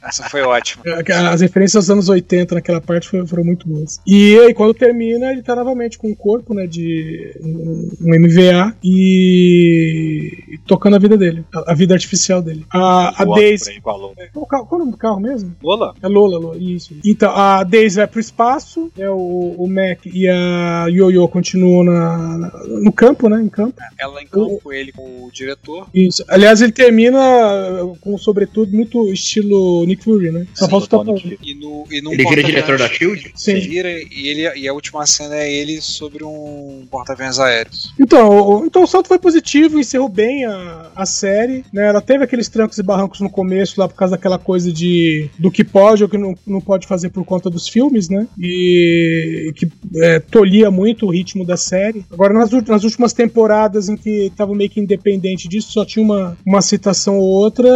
Essa 0.04 0.30
foi 0.30 0.42
ótima. 0.42 0.84
As 1.32 1.42
referências 1.42 1.76
aos 1.76 1.90
anos 1.90 2.10
80 2.10 2.56
naquela 2.56 2.82
parte 2.82 3.08
foram, 3.08 3.44
muito 3.44 3.68
boas. 3.68 4.00
E 4.08 4.38
aí, 4.40 4.54
quando 4.54 4.74
termina, 4.74 5.32
ele 5.32 5.44
tá 5.44 5.56
novamente 5.56 5.98
com 5.98 6.10
um 6.10 6.16
corpo, 6.16 6.54
né, 6.54 6.66
de 6.68 7.34
um, 7.42 7.90
MVA 8.02 8.76
e 8.84 10.60
tocando 10.66 10.96
a 10.96 11.00
vida 11.00 11.18
dele, 11.18 11.46
a, 11.68 11.74
vida 11.74 11.94
artificial 11.94 12.42
dele. 12.42 12.66
A, 12.72 13.22
a 13.22 13.26
Daisy. 13.26 13.82
Lola. 13.86 14.14
Qual, 14.34 14.46
qual 14.46 14.66
é 14.72 14.76
o 14.76 14.78
nome 14.80 14.92
do 14.92 14.98
carro 14.98 15.20
mesmo? 15.20 15.56
Lola? 15.62 15.94
É 16.02 16.08
Lola, 16.08 16.38
Lola, 16.38 16.58
isso. 16.58 16.96
Então, 17.06 17.32
a 17.32 17.64
Daisy 17.64 17.98
vai 17.98 18.08
pro 18.08 18.20
espaço, 18.20 18.92
né, 18.98 19.10
o, 19.10 19.56
o 19.58 19.68
Mac 19.68 20.06
e 20.06 20.28
a 20.28 20.88
Yo-Yo 20.90 21.28
continuam 21.28 21.84
na, 21.84 22.38
na- 22.38 22.64
no 22.68 22.92
campo, 22.92 23.30
né, 23.30 23.42
em 23.42 23.50
campo. 23.50 23.76
Ela 24.00 24.22
em 24.22 24.28
campo, 24.28 24.72
ele 24.72 24.92
com 24.92 25.26
o 25.26 25.32
diretor. 25.32 25.88
Isso. 25.94 26.24
Aliás, 26.28 26.62
ele 26.66 26.72
termina 26.74 27.20
com, 28.02 28.18
sobretudo, 28.18 28.76
muito 28.76 29.12
estilo 29.12 29.86
Nick 29.86 30.04
Fury, 30.04 30.32
né? 30.32 30.46
Só 30.54 30.66
Sim, 30.66 30.72
falta. 30.72 30.98
Nick 31.14 31.38
E, 31.44 31.56
no, 31.56 31.86
e 31.92 32.02
num 32.02 32.12
Ele 32.14 32.24
vira 32.28 32.44
diretor 32.44 32.78
da 32.78 32.88
Shield? 32.88 33.32
Sim. 33.36 33.60
Vira, 33.60 33.90
e, 33.92 34.28
ele, 34.28 34.60
e 34.60 34.68
a 34.68 34.74
última 34.74 35.06
cena 35.06 35.36
é 35.36 35.52
ele 35.52 35.82
sobre 35.82 36.24
um 36.24 36.86
porta-aviões 36.90 37.40
aéreos. 37.40 37.94
Então, 38.00 38.30
o- 38.30 38.66
então 38.66 38.84
o 38.84 38.88
salto 38.88 39.08
foi 39.08 39.20
positivo, 39.20 39.80
encerrou 39.80 40.10
bem 40.10 40.46
a, 40.46 40.92
a 40.96 41.06
série, 41.06 41.64
né? 41.74 41.88
Ela 41.88 42.02
teve 42.02 42.24
aqueles 42.24 42.50
trancos 42.50 42.78
e 42.78 42.84
barrancos 42.84 43.20
no 43.22 43.30
começo, 43.30 43.80
lá 43.80 43.88
por 43.88 43.96
causa 43.96 44.16
daquela 44.16 44.38
coisa 44.40 44.72
de 44.72 45.30
do 45.40 45.52
que 45.52 45.64
pode 45.64 46.04
ou 46.04 46.10
que 46.10 46.18
não, 46.18 46.36
não 46.46 46.62
pode 46.62 46.88
fazer 46.88 47.10
por 47.10 47.24
conta 47.26 47.50
dos 47.50 47.68
filmes, 47.68 48.10
né? 48.10 48.28
E 48.40 49.52
que 49.56 49.68
é, 49.98 50.20
tolhia 50.20 50.70
muito 50.72 51.06
o 51.06 51.12
ritmo 51.12 51.46
da 51.46 51.58
série. 51.58 52.06
Agora, 52.12 52.34
nas, 52.34 52.50
nas 52.52 52.84
últimas 52.84 53.14
temporadas 53.14 53.90
em 53.90 53.96
que 53.96 54.32
tava 54.36 54.54
meio 54.56 54.70
que 54.70 54.80
independente 54.80 55.48
disso, 55.48 55.72
só 55.72 55.86
tinha 55.86 56.04
uma, 56.04 56.38
uma 56.46 56.62
citação 56.62 57.18
ou 57.18 57.26
outra, 57.28 57.68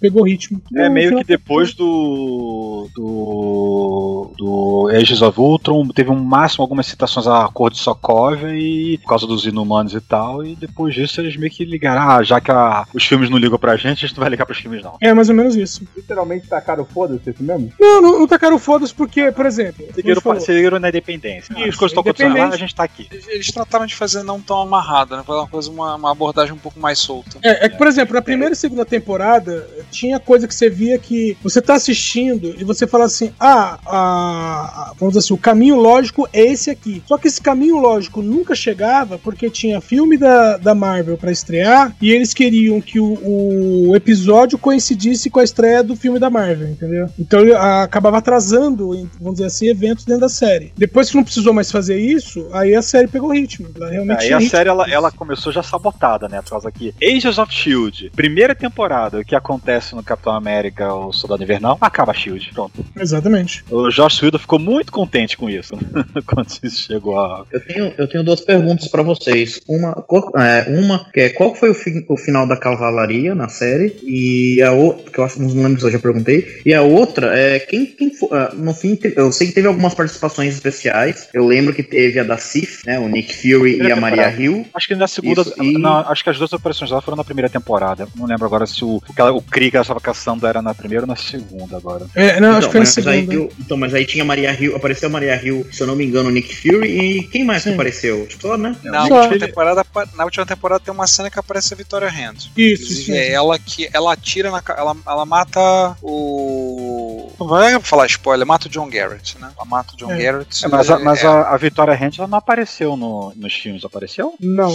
pegou 0.00 0.24
ritmo. 0.24 0.60
É 0.74 0.88
meio 0.88 1.16
que 1.18 1.24
depois 1.24 1.74
do. 1.74 2.88
do. 2.94 4.30
do 4.36 4.88
Ages 4.92 5.22
of 5.22 5.38
Ultron, 5.40 5.88
teve 5.88 6.10
um 6.10 6.22
máximo 6.22 6.62
algumas 6.62 6.86
citações 6.86 7.26
à 7.26 7.48
cor 7.52 7.70
de 7.70 7.78
Sokovia 7.78 8.54
e 8.54 8.98
por 8.98 9.08
causa 9.08 9.26
dos 9.26 9.46
inumanos 9.46 9.94
e 9.94 10.00
tal, 10.00 10.44
e 10.44 10.54
depois 10.54 10.94
disso 10.94 11.20
eles 11.20 11.36
meio 11.36 11.50
que 11.50 11.64
ligaram, 11.64 12.02
ah, 12.10 12.22
já 12.22 12.40
que 12.40 12.50
a- 12.50 12.84
os 12.94 13.04
filmes 13.04 13.28
não 13.30 13.38
ligam 13.38 13.58
pra 13.58 13.76
gente, 13.76 14.04
a 14.04 14.08
gente 14.08 14.16
não 14.16 14.20
vai 14.22 14.30
ligar 14.30 14.46
pros 14.46 14.58
filmes 14.58 14.82
não. 14.82 14.96
É 15.00 15.12
mais 15.14 15.28
ou 15.28 15.34
menos 15.34 15.56
isso. 15.56 15.86
Literalmente 15.96 16.46
tacaram 16.46 16.84
foda-se 16.84 17.30
esse 17.30 17.42
mesmo? 17.42 17.72
Não, 17.80 18.00
não, 18.00 18.18
não 18.20 18.26
tacaram 18.26 18.58
foda-se 18.58 18.94
porque, 18.94 19.30
por 19.32 19.46
exemplo. 19.46 19.86
Seguiram, 19.94 20.20
falou- 20.20 20.40
seguiram 20.40 20.78
na 20.78 20.88
independência. 20.88 21.52
Isso, 21.52 21.68
As 21.70 21.76
coisas 21.76 21.90
estão 21.92 22.00
acontecendo 22.02 22.36
lá, 22.36 22.48
a 22.48 22.56
gente 22.56 22.74
tá 22.74 22.84
aqui. 22.84 23.08
Eles 23.28 23.50
trataram 23.52 23.86
de 23.86 23.94
fazer 23.94 24.22
não 24.22 24.40
tão 24.40 24.60
amarrado, 24.60 25.16
né? 25.16 25.22
Fazer 25.26 25.38
uma 25.40 25.48
coisa, 25.48 25.70
uma, 25.70 25.94
uma 25.96 26.12
abordagem 26.12 26.52
um 26.54 26.58
pouco 26.58 26.78
mais 26.78 26.98
solta. 26.98 27.38
É, 27.42 27.66
é 27.66 27.68
que, 27.68 27.76
por 27.76 27.85
exemplo, 27.86 28.14
na 28.14 28.22
primeira 28.22 28.52
e 28.52 28.56
segunda 28.56 28.84
temporada, 28.84 29.66
tinha 29.90 30.18
coisa 30.18 30.46
que 30.48 30.54
você 30.54 30.68
via 30.70 30.98
que 30.98 31.36
você 31.42 31.60
tá 31.60 31.74
assistindo 31.74 32.54
e 32.58 32.64
você 32.64 32.86
fala 32.86 33.04
assim: 33.04 33.32
ah, 33.38 33.78
a- 33.86 34.90
a- 34.90 34.92
vamos 34.98 35.14
dizer 35.14 35.24
assim, 35.24 35.34
o 35.34 35.38
caminho 35.38 35.76
lógico 35.76 36.28
é 36.32 36.42
esse 36.42 36.70
aqui. 36.70 37.02
Só 37.06 37.16
que 37.18 37.28
esse 37.28 37.40
caminho 37.40 37.76
lógico 37.78 38.22
nunca 38.22 38.54
chegava 38.54 39.18
porque 39.18 39.48
tinha 39.50 39.80
filme 39.80 40.16
da, 40.16 40.56
da 40.56 40.74
Marvel 40.74 41.16
pra 41.16 41.30
estrear 41.32 41.94
e 42.00 42.10
eles 42.12 42.32
queriam 42.34 42.80
que 42.80 42.98
o, 43.00 43.88
o 43.90 43.96
episódio 43.96 44.58
coincidisse 44.58 45.30
com 45.30 45.40
a 45.40 45.44
estreia 45.44 45.82
do 45.82 45.96
filme 45.96 46.18
da 46.18 46.30
Marvel, 46.30 46.68
entendeu? 46.68 47.08
Então 47.18 47.40
ele, 47.40 47.54
a- 47.54 47.82
acabava 47.82 48.18
atrasando, 48.18 48.88
vamos 49.20 49.34
dizer 49.34 49.46
assim, 49.46 49.68
eventos 49.68 50.04
dentro 50.04 50.22
da 50.22 50.28
série. 50.28 50.72
Depois 50.76 51.10
que 51.10 51.16
não 51.16 51.24
precisou 51.24 51.52
mais 51.52 51.70
fazer 51.70 51.98
isso, 51.98 52.46
aí 52.52 52.74
a 52.74 52.82
série 52.82 53.08
pegou 53.08 53.32
ritmo. 53.32 53.68
Ela 53.76 53.90
realmente 53.90 54.18
Aí 54.20 54.26
tinha 54.26 54.36
a 54.36 54.40
ritmo. 54.40 54.50
série 54.56 54.68
ela, 54.68 54.90
ela 54.90 55.10
começou 55.10 55.52
já 55.52 55.62
sabotada, 55.62 56.28
né? 56.28 56.40
Por 56.42 56.50
causa 56.50 56.70
que 56.70 56.94
Agents 57.02 57.38
of 57.38 57.52
Shield, 57.52 57.75
primeira 58.14 58.54
temporada, 58.54 59.18
o 59.20 59.24
que 59.24 59.34
acontece 59.34 59.94
no 59.94 60.02
Capitão 60.02 60.32
América, 60.34 60.92
o 60.94 61.12
Soldado 61.12 61.42
Invernal, 61.42 61.76
acaba 61.80 62.12
a 62.12 62.14
Shield. 62.14 62.50
Pronto. 62.54 62.84
Exatamente. 62.98 63.64
O 63.70 63.88
Josh 63.90 64.22
Whedon 64.22 64.38
ficou 64.38 64.58
muito 64.58 64.90
contente 64.92 65.36
com 65.36 65.48
isso 65.50 65.74
quando 66.26 66.48
isso 66.62 66.82
chegou 66.82 67.18
a. 67.18 67.44
Eu 67.50 67.60
tenho, 67.60 67.92
eu 67.98 68.08
tenho 68.08 68.24
duas 68.24 68.40
perguntas 68.40 68.88
pra 68.88 69.02
vocês. 69.02 69.60
Uma, 69.68 69.92
qual, 69.94 70.32
é, 70.38 70.66
uma 70.68 71.06
que 71.12 71.20
é 71.20 71.28
qual 71.30 71.54
foi 71.54 71.70
o, 71.70 71.74
fi- 71.74 72.04
o 72.08 72.16
final 72.16 72.46
da 72.46 72.56
cavalaria 72.56 73.34
na 73.34 73.48
série? 73.48 73.96
E 74.04 74.62
a 74.62 74.72
outra, 74.72 75.10
que 75.10 75.18
eu 75.18 75.24
acho 75.24 75.34
que 75.36 75.42
não 75.42 75.62
lembro 75.62 75.80
se 75.80 75.86
eu 75.86 75.90
já 75.92 75.98
perguntei. 75.98 76.60
E 76.64 76.72
a 76.74 76.82
outra 76.82 77.36
é 77.38 77.58
quem, 77.58 77.86
quem 77.86 78.10
ah, 78.32 78.52
no 78.54 78.72
fim, 78.74 78.98
eu 79.16 79.30
sei 79.32 79.48
que 79.48 79.52
teve 79.54 79.66
algumas 79.68 79.94
participações 79.94 80.54
especiais. 80.54 81.28
Eu 81.34 81.46
lembro 81.46 81.74
que 81.74 81.82
teve 81.82 82.18
a 82.18 82.24
da 82.24 82.38
Sif, 82.38 82.84
né? 82.86 82.98
O 82.98 83.08
Nick 83.08 83.34
Fury 83.34 83.78
e 83.82 83.92
a 83.92 83.96
Maria 83.96 84.30
Hill. 84.30 84.66
Acho 84.74 84.88
que 84.88 84.94
na 84.94 85.06
segunda. 85.06 85.42
Isso, 85.42 85.54
e- 85.62 85.78
na- 85.78 86.00
acho 86.08 86.22
que 86.24 86.30
as 86.30 86.38
duas 86.38 86.52
operações 86.52 86.90
dela 86.90 87.02
foram 87.02 87.16
na 87.16 87.24
primeira 87.24 87.48
temporada. 87.48 87.65
Não 88.14 88.26
lembro 88.26 88.44
agora 88.46 88.66
se 88.66 88.84
o, 88.84 88.96
o, 88.96 89.00
que 89.14 89.20
ela- 89.20 89.32
o 89.32 89.42
Kree 89.42 89.70
que 89.70 89.76
ela 89.76 89.82
estava 89.82 90.00
caçando 90.00 90.46
era 90.46 90.62
na 90.62 90.74
primeira 90.74 91.04
ou 91.04 91.08
na 91.08 91.16
segunda 91.16 91.76
agora. 91.76 92.06
É, 92.14 92.40
não, 92.40 92.50
acho 92.56 92.68
Então 92.68 92.68
que 92.68 92.72
foi 92.72 92.80
na 92.80 92.86
mas, 92.86 93.06
aí, 93.06 93.20
segunda. 93.20 93.34
eu- 93.34 93.52
então, 93.60 93.76
mas 93.76 93.94
aí 93.94 94.04
tinha 94.06 94.22
a 94.22 94.26
Maria 94.26 94.52
Hill, 94.52 94.76
apareceu 94.76 95.08
a 95.08 95.12
Maria 95.12 95.40
Hill, 95.44 95.66
se 95.72 95.82
eu 95.82 95.86
não 95.86 95.96
me 95.96 96.04
engano, 96.04 96.28
o 96.28 96.32
Nick 96.32 96.54
Fury 96.54 96.88
e 97.18 97.22
quem 97.28 97.44
mais 97.44 97.62
que 97.64 97.70
apareceu? 97.70 98.26
Só, 98.40 98.56
né? 98.56 98.76
Na 98.84 99.06
Só. 99.06 99.22
última, 99.22 99.38
temporada, 99.46 99.84
na 100.14 100.24
última 100.24 100.46
temporada 100.46 100.80
tem 100.80 100.92
uma 100.94 101.06
cena 101.06 101.30
que 101.30 101.38
aparece 101.38 101.74
a 101.74 101.76
Victoria 101.76 102.08
Hand. 102.08 102.50
Isso, 102.56 102.82
isso. 102.84 102.92
Inclusive, 102.92 103.16
é 103.18 103.32
ela 103.32 103.58
que 103.58 103.88
ela 103.92 104.12
atira 104.12 104.50
na. 104.50 104.62
Ela, 104.76 104.96
ela 105.06 105.26
mata 105.26 105.60
o. 106.02 107.30
Não 107.38 107.46
vai 107.46 107.78
falar 107.80 108.06
spoiler, 108.06 108.46
mata 108.46 108.66
o 108.66 108.70
John 108.70 108.88
Garrett, 108.88 109.38
né? 109.38 109.50
Ela 109.56 109.64
mata 109.66 109.94
o 109.94 109.96
John 109.96 110.10
É. 110.12 110.18
Garrett. 110.22 110.64
É, 110.64 110.68
mas 110.68 110.90
a, 110.90 110.98
mas 110.98 111.22
é, 111.22 111.26
a, 111.26 111.50
a 111.54 111.56
Victoria 111.56 111.94
Hand 111.94 112.12
ela 112.18 112.28
não 112.28 112.38
apareceu 112.38 112.96
no, 112.96 113.32
nos 113.36 113.54
filmes, 113.54 113.84
apareceu? 113.84 114.34
Não. 114.40 114.74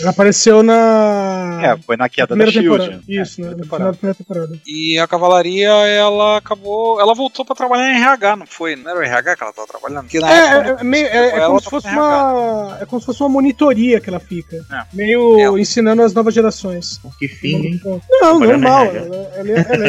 Ela 0.00 0.10
apareceu 0.10 0.62
na. 0.62 1.60
É, 1.62 1.76
foi 1.78 1.96
na 1.96 2.08
queda 2.26 2.36
da 2.36 2.44
primeira 2.44 2.52
Shield. 2.52 2.78
temporada. 2.78 3.02
Isso, 3.08 3.40
É, 3.40 3.44
né? 3.44 3.50
temporada. 3.54 3.66
final 3.66 3.92
da 3.92 3.98
primeira 3.98 4.14
temporada. 4.14 4.58
E 4.66 4.98
a 4.98 5.06
cavalaria, 5.06 5.68
ela 5.68 6.36
acabou. 6.38 7.00
Ela 7.00 7.14
voltou 7.14 7.44
pra 7.44 7.54
trabalhar 7.54 7.90
em 7.92 7.96
RH, 8.00 8.36
não 8.36 8.46
foi? 8.46 8.76
Não 8.76 8.90
era 8.90 9.00
o 9.00 9.02
RH 9.02 9.36
que 9.36 9.42
ela 9.42 9.52
tava 9.52 9.68
trabalhando? 9.68 10.02
Porque 10.04 10.20
na 10.20 10.30
É, 10.32 10.46
época, 10.58 10.76
é, 10.78 10.80
é 10.80 10.84
meio- 10.84 11.06
é- 11.06 11.28
é 11.38 11.46
como 11.46 11.60
se 11.60 11.70
fosse 11.70 11.88
uma. 11.88 12.78
É 12.80 12.86
como 12.86 13.00
se 13.00 13.06
fosse 13.06 13.20
uma 13.22 13.28
monitoria 13.28 14.00
que 14.00 14.08
ela 14.10 14.20
fica. 14.20 14.56
É. 14.56 14.82
Meio 14.92 15.38
É. 15.56 15.60
ensinando 15.60 16.02
as 16.02 16.12
novas 16.14 16.34
gerações. 16.34 17.00
Que 17.18 17.28
fim? 17.28 17.80
Não, 17.84 18.00
Trabalhando 18.38 18.46
normal. 18.62 18.84
Ela, 18.86 19.16
ela, 19.36 19.50
ela, 19.50 19.86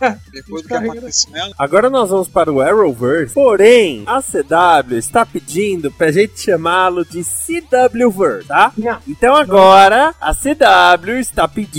ela, 0.00 0.18
depois 0.32 0.62
do 0.62 0.68
que 0.68 0.74
aconteceu, 0.74 1.30
Agora 1.58 1.88
nós 1.90 2.10
vamos 2.10 2.28
para 2.28 2.52
o 2.52 2.60
Arrowverse. 2.60 3.34
Porém, 3.34 4.02
a 4.06 4.20
CW 4.22 4.96
está 4.98 5.24
pedindo 5.24 5.90
pra 5.90 6.10
gente 6.12 6.40
chamá-lo 6.40 7.04
de 7.04 7.22
CWverse, 7.24 8.46
tá? 8.48 8.72
Não. 8.76 8.98
Então 9.06 9.34
agora 9.34 10.14
a 10.20 10.32
CW 10.34 11.18
está 11.18 11.46
pedindo 11.48 11.75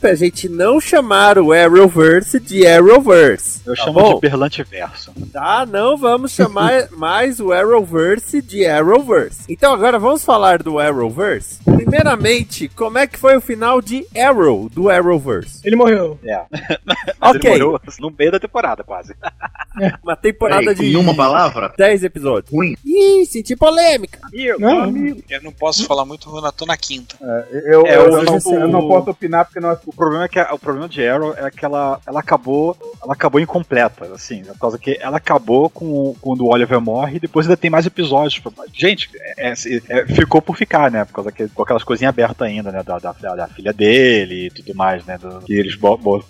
pra 0.00 0.14
gente 0.14 0.48
não 0.48 0.80
chamar 0.80 1.38
o 1.38 1.52
Arrowverse 1.52 2.40
de 2.40 2.66
Arrowverse. 2.66 3.60
Eu 3.64 3.76
tá 3.76 3.84
chamo 3.84 4.00
bom? 4.00 4.14
de 4.14 4.20
Berlante 4.22 4.62
Verso. 4.64 5.12
Tá, 5.32 5.64
não 5.64 5.96
vamos 5.96 6.32
chamar 6.32 6.88
mais 6.96 7.38
o 7.38 7.52
Arrowverse 7.52 8.42
de 8.42 8.66
Arrowverse. 8.66 9.44
Então 9.48 9.72
agora 9.72 9.98
vamos 9.98 10.24
falar 10.24 10.62
do 10.62 10.78
Arrowverse. 10.80 11.60
Primeiramente, 11.64 12.68
como 12.68 12.98
é 12.98 13.06
que 13.06 13.18
foi 13.18 13.36
o 13.36 13.40
final 13.40 13.80
de 13.80 14.04
Arrow, 14.16 14.68
do 14.68 14.90
Arrowverse? 14.90 15.60
Ele 15.64 15.76
morreu. 15.76 16.18
É. 16.24 16.40
Ok. 17.20 17.50
Ele 17.50 17.64
morreu 17.64 17.80
no 17.98 18.12
meio 18.16 18.30
da 18.30 18.38
temporada, 18.38 18.84
quase. 18.84 19.14
Uma 20.02 20.16
temporada 20.16 20.62
Peraí, 20.62 20.74
de 20.76 20.92
em 20.92 20.96
uma 20.96 21.14
palavra? 21.14 21.72
10 21.76 22.04
episódios. 22.04 22.50
Ruim. 22.52 22.76
Ih, 22.84 23.26
senti 23.26 23.54
polêmica. 23.56 24.18
Não, 24.58 24.86
eu 25.28 25.42
não 25.42 25.52
posso 25.52 25.84
falar 25.86 26.04
muito, 26.06 26.28
eu 26.34 26.52
tô 26.52 26.64
na 26.64 26.76
quinta. 26.76 27.16
Eu, 27.50 27.86
É, 27.86 27.96
eu, 27.96 28.04
o- 28.12 28.22
não, 28.24 28.38
o- 28.38 28.54
eu 28.54 28.68
não 28.68 28.88
posso 28.88 29.10
opinar 29.10 29.35
porque 29.44 29.60
não 29.60 29.76
O 29.86 29.92
problema 29.92 30.24
é 30.24 30.28
que 30.28 30.38
a- 30.38 30.52
o 30.52 30.58
problema 30.58 30.88
de 30.88 31.06
Arrow 31.06 31.34
é 31.36 31.50
que 31.50 31.64
ela, 31.64 32.00
ela 32.06 32.20
acabou 32.20 32.76
ela 33.02 33.12
acabou 33.12 33.40
incompleta, 33.40 34.04
assim, 34.14 34.42
por 34.44 34.58
causa 34.58 34.78
que 34.78 34.98
ela 35.00 35.16
acabou 35.18 35.68
com 35.70 36.14
quando 36.20 36.40
o 36.44 36.52
Oliver 36.52 36.80
morre 36.80 37.16
e 37.16 37.20
depois 37.20 37.46
ainda 37.46 37.56
tem 37.56 37.70
mais 37.70 37.86
episódios. 37.86 38.38
pra- 38.38 38.52
Gente, 38.72 39.08
é- 39.36 39.50
é- 39.50 39.54
é- 39.88 40.06
ficou 40.06 40.40
por 40.42 40.56
ficar, 40.56 40.90
né? 40.90 41.04
Por 41.04 41.12
causa 41.14 41.30
que 41.32 41.48
com 41.48 41.62
aquelas 41.62 41.84
coisinhas 41.84 42.10
abertas 42.10 42.46
ainda, 42.46 42.70
né? 42.72 42.82
Da, 42.82 42.98
da, 42.98 43.12
da 43.12 43.46
filha 43.48 43.72
dele 43.72 44.46
e 44.46 44.50
tudo 44.50 44.74
mais, 44.74 45.04
né? 45.04 45.16
do- 45.18 45.40
que 45.40 45.52
eles 45.54 45.76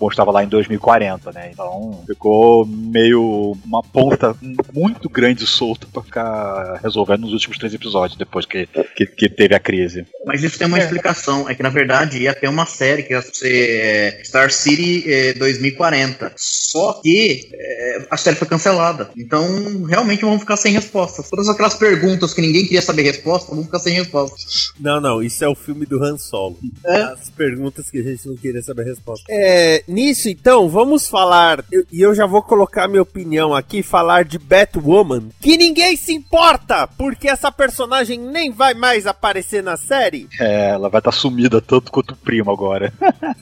mostravam 0.00 0.32
lá 0.34 0.44
em 0.44 0.48
2040, 0.48 1.32
né? 1.32 1.50
Então 1.52 2.02
ficou 2.06 2.66
meio 2.66 3.56
uma 3.64 3.82
ponta 3.82 4.36
muito 4.74 5.08
grande 5.08 5.46
solta 5.46 5.86
pra 5.92 6.02
ficar 6.02 6.80
resolvendo 6.82 7.22
nos 7.22 7.32
últimos 7.32 7.58
três 7.58 7.72
episódios, 7.74 8.18
depois 8.18 8.44
que, 8.46 8.68
que, 8.94 9.06
que 9.06 9.28
teve 9.28 9.54
a 9.54 9.58
crise. 9.60 10.06
Mas 10.24 10.42
isso 10.42 10.58
tem 10.58 10.66
uma 10.66 10.78
É. 10.78 10.82
explicação. 10.82 11.48
É 11.48 11.54
que 11.54 11.62
na 11.62 11.68
verdade 11.68 12.18
ia 12.22 12.34
ter 12.34 12.48
uma 12.48 12.66
série 12.66 12.95
que 13.02 13.12
ia 13.12 13.22
ser 13.22 13.70
é, 13.70 14.20
Star 14.24 14.50
City 14.50 15.04
é, 15.10 15.32
2040. 15.34 16.32
Só 16.36 17.00
que 17.02 17.48
é, 17.52 18.06
a 18.10 18.16
série 18.16 18.36
foi 18.36 18.46
cancelada. 18.48 19.10
Então 19.16 19.82
realmente 19.84 20.22
vamos 20.22 20.40
ficar 20.40 20.56
sem 20.56 20.72
respostas. 20.72 21.28
Todas 21.30 21.48
aquelas 21.48 21.74
perguntas 21.74 22.32
que 22.34 22.40
ninguém 22.40 22.62
queria 22.64 22.82
saber 22.82 23.02
resposta, 23.02 23.50
vamos 23.50 23.66
ficar 23.66 23.78
sem 23.78 23.94
respostas. 23.94 24.72
Não, 24.78 25.00
não, 25.00 25.22
isso 25.22 25.44
é 25.44 25.48
o 25.48 25.54
filme 25.54 25.86
do 25.86 26.02
Han 26.02 26.16
Solo. 26.18 26.58
As 26.84 27.30
perguntas 27.30 27.90
que 27.90 27.98
a 27.98 28.02
gente 28.02 28.26
não 28.26 28.36
queria 28.36 28.62
saber 28.62 28.82
a 28.82 28.86
resposta. 28.86 29.24
É, 29.28 29.82
nisso 29.88 30.28
então, 30.28 30.68
vamos 30.68 31.08
falar, 31.08 31.64
eu- 31.70 31.84
e 31.92 32.00
eu, 32.00 32.14
já 32.14 32.26
vou 32.26 32.42
colocar 32.42 32.88
minha 32.88 33.02
opinião 33.02 33.54
aqui, 33.54 33.82
falar 33.82 34.24
de 34.24 34.38
Batwoman, 34.38 35.28
que 35.40 35.56
ninguém 35.56 35.96
se 35.96 36.12
importa, 36.12 36.86
porque 36.86 37.28
essa 37.28 37.50
personagem 37.52 38.18
nem 38.18 38.50
vai 38.50 38.74
mais 38.74 39.06
aparecer 39.06 39.62
na 39.62 39.76
série. 39.76 40.28
É, 40.40 40.70
ela 40.70 40.88
vai 40.88 41.00
estar 41.00 41.12
sumida 41.12 41.60
tanto 41.60 41.90
quanto 41.90 42.12
o 42.12 42.16
primo 42.16 42.50
agora. 42.50 42.85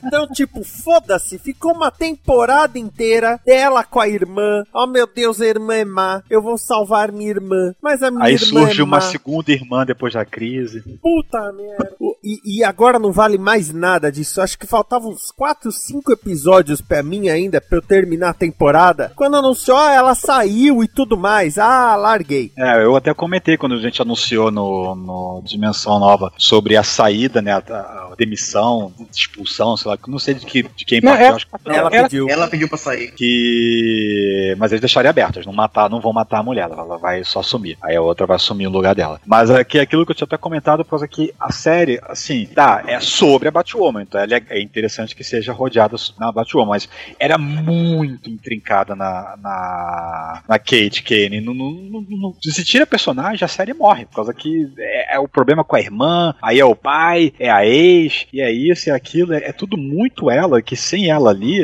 Então, 0.03 0.27
tipo, 0.27 0.63
foda-se, 0.63 1.37
ficou 1.39 1.73
uma 1.73 1.91
temporada 1.91 2.77
inteira 2.77 3.39
dela 3.45 3.83
com 3.83 3.99
a 3.99 4.07
irmã. 4.07 4.63
Oh 4.73 4.87
meu 4.87 5.07
Deus, 5.07 5.41
a 5.41 5.45
irmã 5.45 5.75
é 5.75 5.85
má, 5.85 6.21
eu 6.29 6.41
vou 6.41 6.57
salvar 6.57 7.11
minha 7.11 7.29
irmã. 7.29 7.73
Mas 7.81 8.01
a 8.03 8.11
minha 8.11 8.23
Aí 8.23 8.33
irmã 8.35 8.61
surge 8.65 8.81
é 8.81 8.83
uma 8.83 8.97
má. 8.97 9.01
segunda 9.01 9.51
irmã 9.51 9.85
depois 9.85 10.13
da 10.13 10.25
crise. 10.25 10.81
Puta 11.01 11.51
merda. 11.53 11.95
E, 12.23 12.59
e 12.59 12.63
agora 12.63 12.97
não 12.97 13.11
vale 13.11 13.37
mais 13.37 13.71
nada 13.71 14.11
disso. 14.11 14.41
Acho 14.41 14.57
que 14.57 14.65
faltavam 14.65 15.11
uns 15.11 15.31
4, 15.31 15.71
5 15.71 16.11
episódios 16.11 16.81
pra 16.81 17.03
mim 17.03 17.29
ainda, 17.29 17.61
pra 17.61 17.77
eu 17.77 17.81
terminar 17.81 18.29
a 18.29 18.33
temporada. 18.33 19.11
Quando 19.15 19.37
anunciou, 19.37 19.77
ah, 19.77 19.93
ela 19.93 20.15
saiu 20.15 20.83
e 20.83 20.87
tudo 20.87 21.17
mais. 21.17 21.57
Ah, 21.57 21.95
larguei. 21.95 22.51
É, 22.57 22.83
eu 22.83 22.95
até 22.95 23.13
comentei 23.13 23.57
quando 23.57 23.75
a 23.75 23.79
gente 23.79 24.01
anunciou 24.01 24.49
no, 24.49 24.95
no 24.95 25.41
Dimensão 25.45 25.99
Nova 25.99 26.31
sobre 26.37 26.75
a 26.75 26.83
saída, 26.83 27.41
né? 27.41 27.51
A, 27.53 27.57
a 27.57 28.04
demissão, 28.17 28.91
expulsão, 29.15 29.75
sei 29.77 29.91
lá, 29.91 29.97
não 30.07 30.19
sei 30.19 30.33
de, 30.35 30.45
que, 30.45 30.63
de 30.63 30.85
quem 30.85 31.01
Não, 31.01 31.11
partiu, 31.11 31.25
é- 31.25 31.29
acho 31.35 31.47
que 31.47 31.53
Ela, 31.65 31.77
Ela- 31.91 32.03
pediu. 32.03 32.29
Ela 32.29 32.47
pediu 32.47 32.67
pra 32.69 32.77
sair. 32.77 33.11
que. 33.11 34.55
Mas 34.57 34.71
eles 34.71 34.81
deixaram 34.81 35.09
abertas, 35.09 35.45
não 35.45 35.53
matar, 35.53 35.89
não 35.89 35.99
vão 35.99 36.13
matar 36.13 36.39
a 36.39 36.43
mulher, 36.43 36.69
ela 36.69 36.97
vai 36.97 37.23
só 37.23 37.41
sumir. 37.41 37.77
Aí 37.81 37.95
a 37.95 38.01
outra 38.01 38.25
vai 38.25 38.35
assumir 38.35 38.67
o 38.67 38.71
lugar 38.71 38.95
dela. 38.95 39.19
Mas 39.25 39.49
aqui 39.49 39.77
é 39.77 39.81
aquilo 39.81 40.05
que 40.05 40.11
eu 40.11 40.15
tinha 40.15 40.25
até 40.25 40.37
comentado, 40.37 40.83
por 40.83 40.91
causa 40.91 41.07
que 41.07 41.33
a 41.39 41.51
série, 41.51 41.99
assim, 42.07 42.45
tá, 42.45 42.83
é 42.87 42.99
sobre 42.99 43.47
a 43.47 43.51
Batwoman, 43.51 44.01
então 44.03 44.19
ela 44.21 44.35
é, 44.35 44.43
é 44.49 44.61
interessante 44.61 45.15
que 45.15 45.23
seja 45.23 45.51
rodeada 45.53 45.95
na 46.19 46.31
Batwoman, 46.31 46.69
mas 46.69 46.89
era 47.19 47.37
muito 47.37 48.29
intrincada 48.29 48.95
na, 48.95 49.35
na, 49.41 50.43
na 50.47 50.59
Kate 50.59 51.03
Kane. 51.03 51.41
No, 51.41 51.53
no, 51.53 51.71
no, 51.71 52.01
no- 52.01 52.35
se 52.41 52.63
tira 52.63 52.83
a 52.83 52.87
personagem, 52.87 53.43
a 53.43 53.47
série 53.47 53.73
morre, 53.73 54.05
por 54.05 54.15
causa 54.17 54.33
que 54.33 54.71
é, 54.77 55.15
é 55.15 55.19
o 55.19 55.27
problema 55.27 55.63
com 55.63 55.75
a 55.75 55.79
irmã, 55.79 56.35
aí 56.41 56.59
é 56.59 56.65
o 56.65 56.75
pai, 56.75 57.33
é 57.39 57.49
a 57.49 57.65
ex, 57.65 58.04
e 58.33 58.41
é 58.41 58.51
isso 58.51 58.89
e 58.89 58.91
aquilo. 58.91 59.33
É, 59.33 59.49
é 59.49 59.51
tudo 59.51 59.77
muito 59.77 60.29
ela, 60.29 60.61
que 60.61 60.75
sem 60.75 61.09
ela 61.09 61.29
ali, 61.29 61.61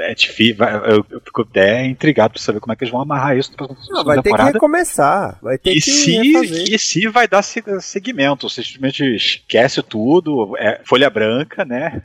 é 0.00 0.14
difícil. 0.14 0.56
Eu, 0.64 1.04
eu 1.10 1.20
fico 1.20 1.42
até 1.42 1.84
intrigado 1.86 2.34
pra 2.34 2.42
saber 2.42 2.60
como 2.60 2.72
é 2.72 2.76
que 2.76 2.84
eles 2.84 2.92
vão 2.92 3.00
amarrar 3.02 3.36
isso 3.36 3.52
pra 3.56 3.66
Não, 3.90 4.04
vai 4.04 4.16
ter 4.16 4.22
que 4.22 4.28
temporada. 4.30 4.52
recomeçar. 4.52 5.38
Vai 5.42 5.58
ter 5.58 5.70
E 5.70 5.74
que 5.74 5.80
se, 5.90 6.12
refazer. 6.16 6.64
e 6.74 6.78
se 6.78 7.08
vai 7.08 7.28
dar 7.28 7.42
se- 7.42 7.62
segmento, 7.80 8.48
você 8.48 8.62
simplesmente 8.62 9.04
esquece 9.14 9.82
tudo, 9.82 10.56
é 10.58 10.80
folha 10.84 11.10
branca, 11.10 11.64
né? 11.64 12.02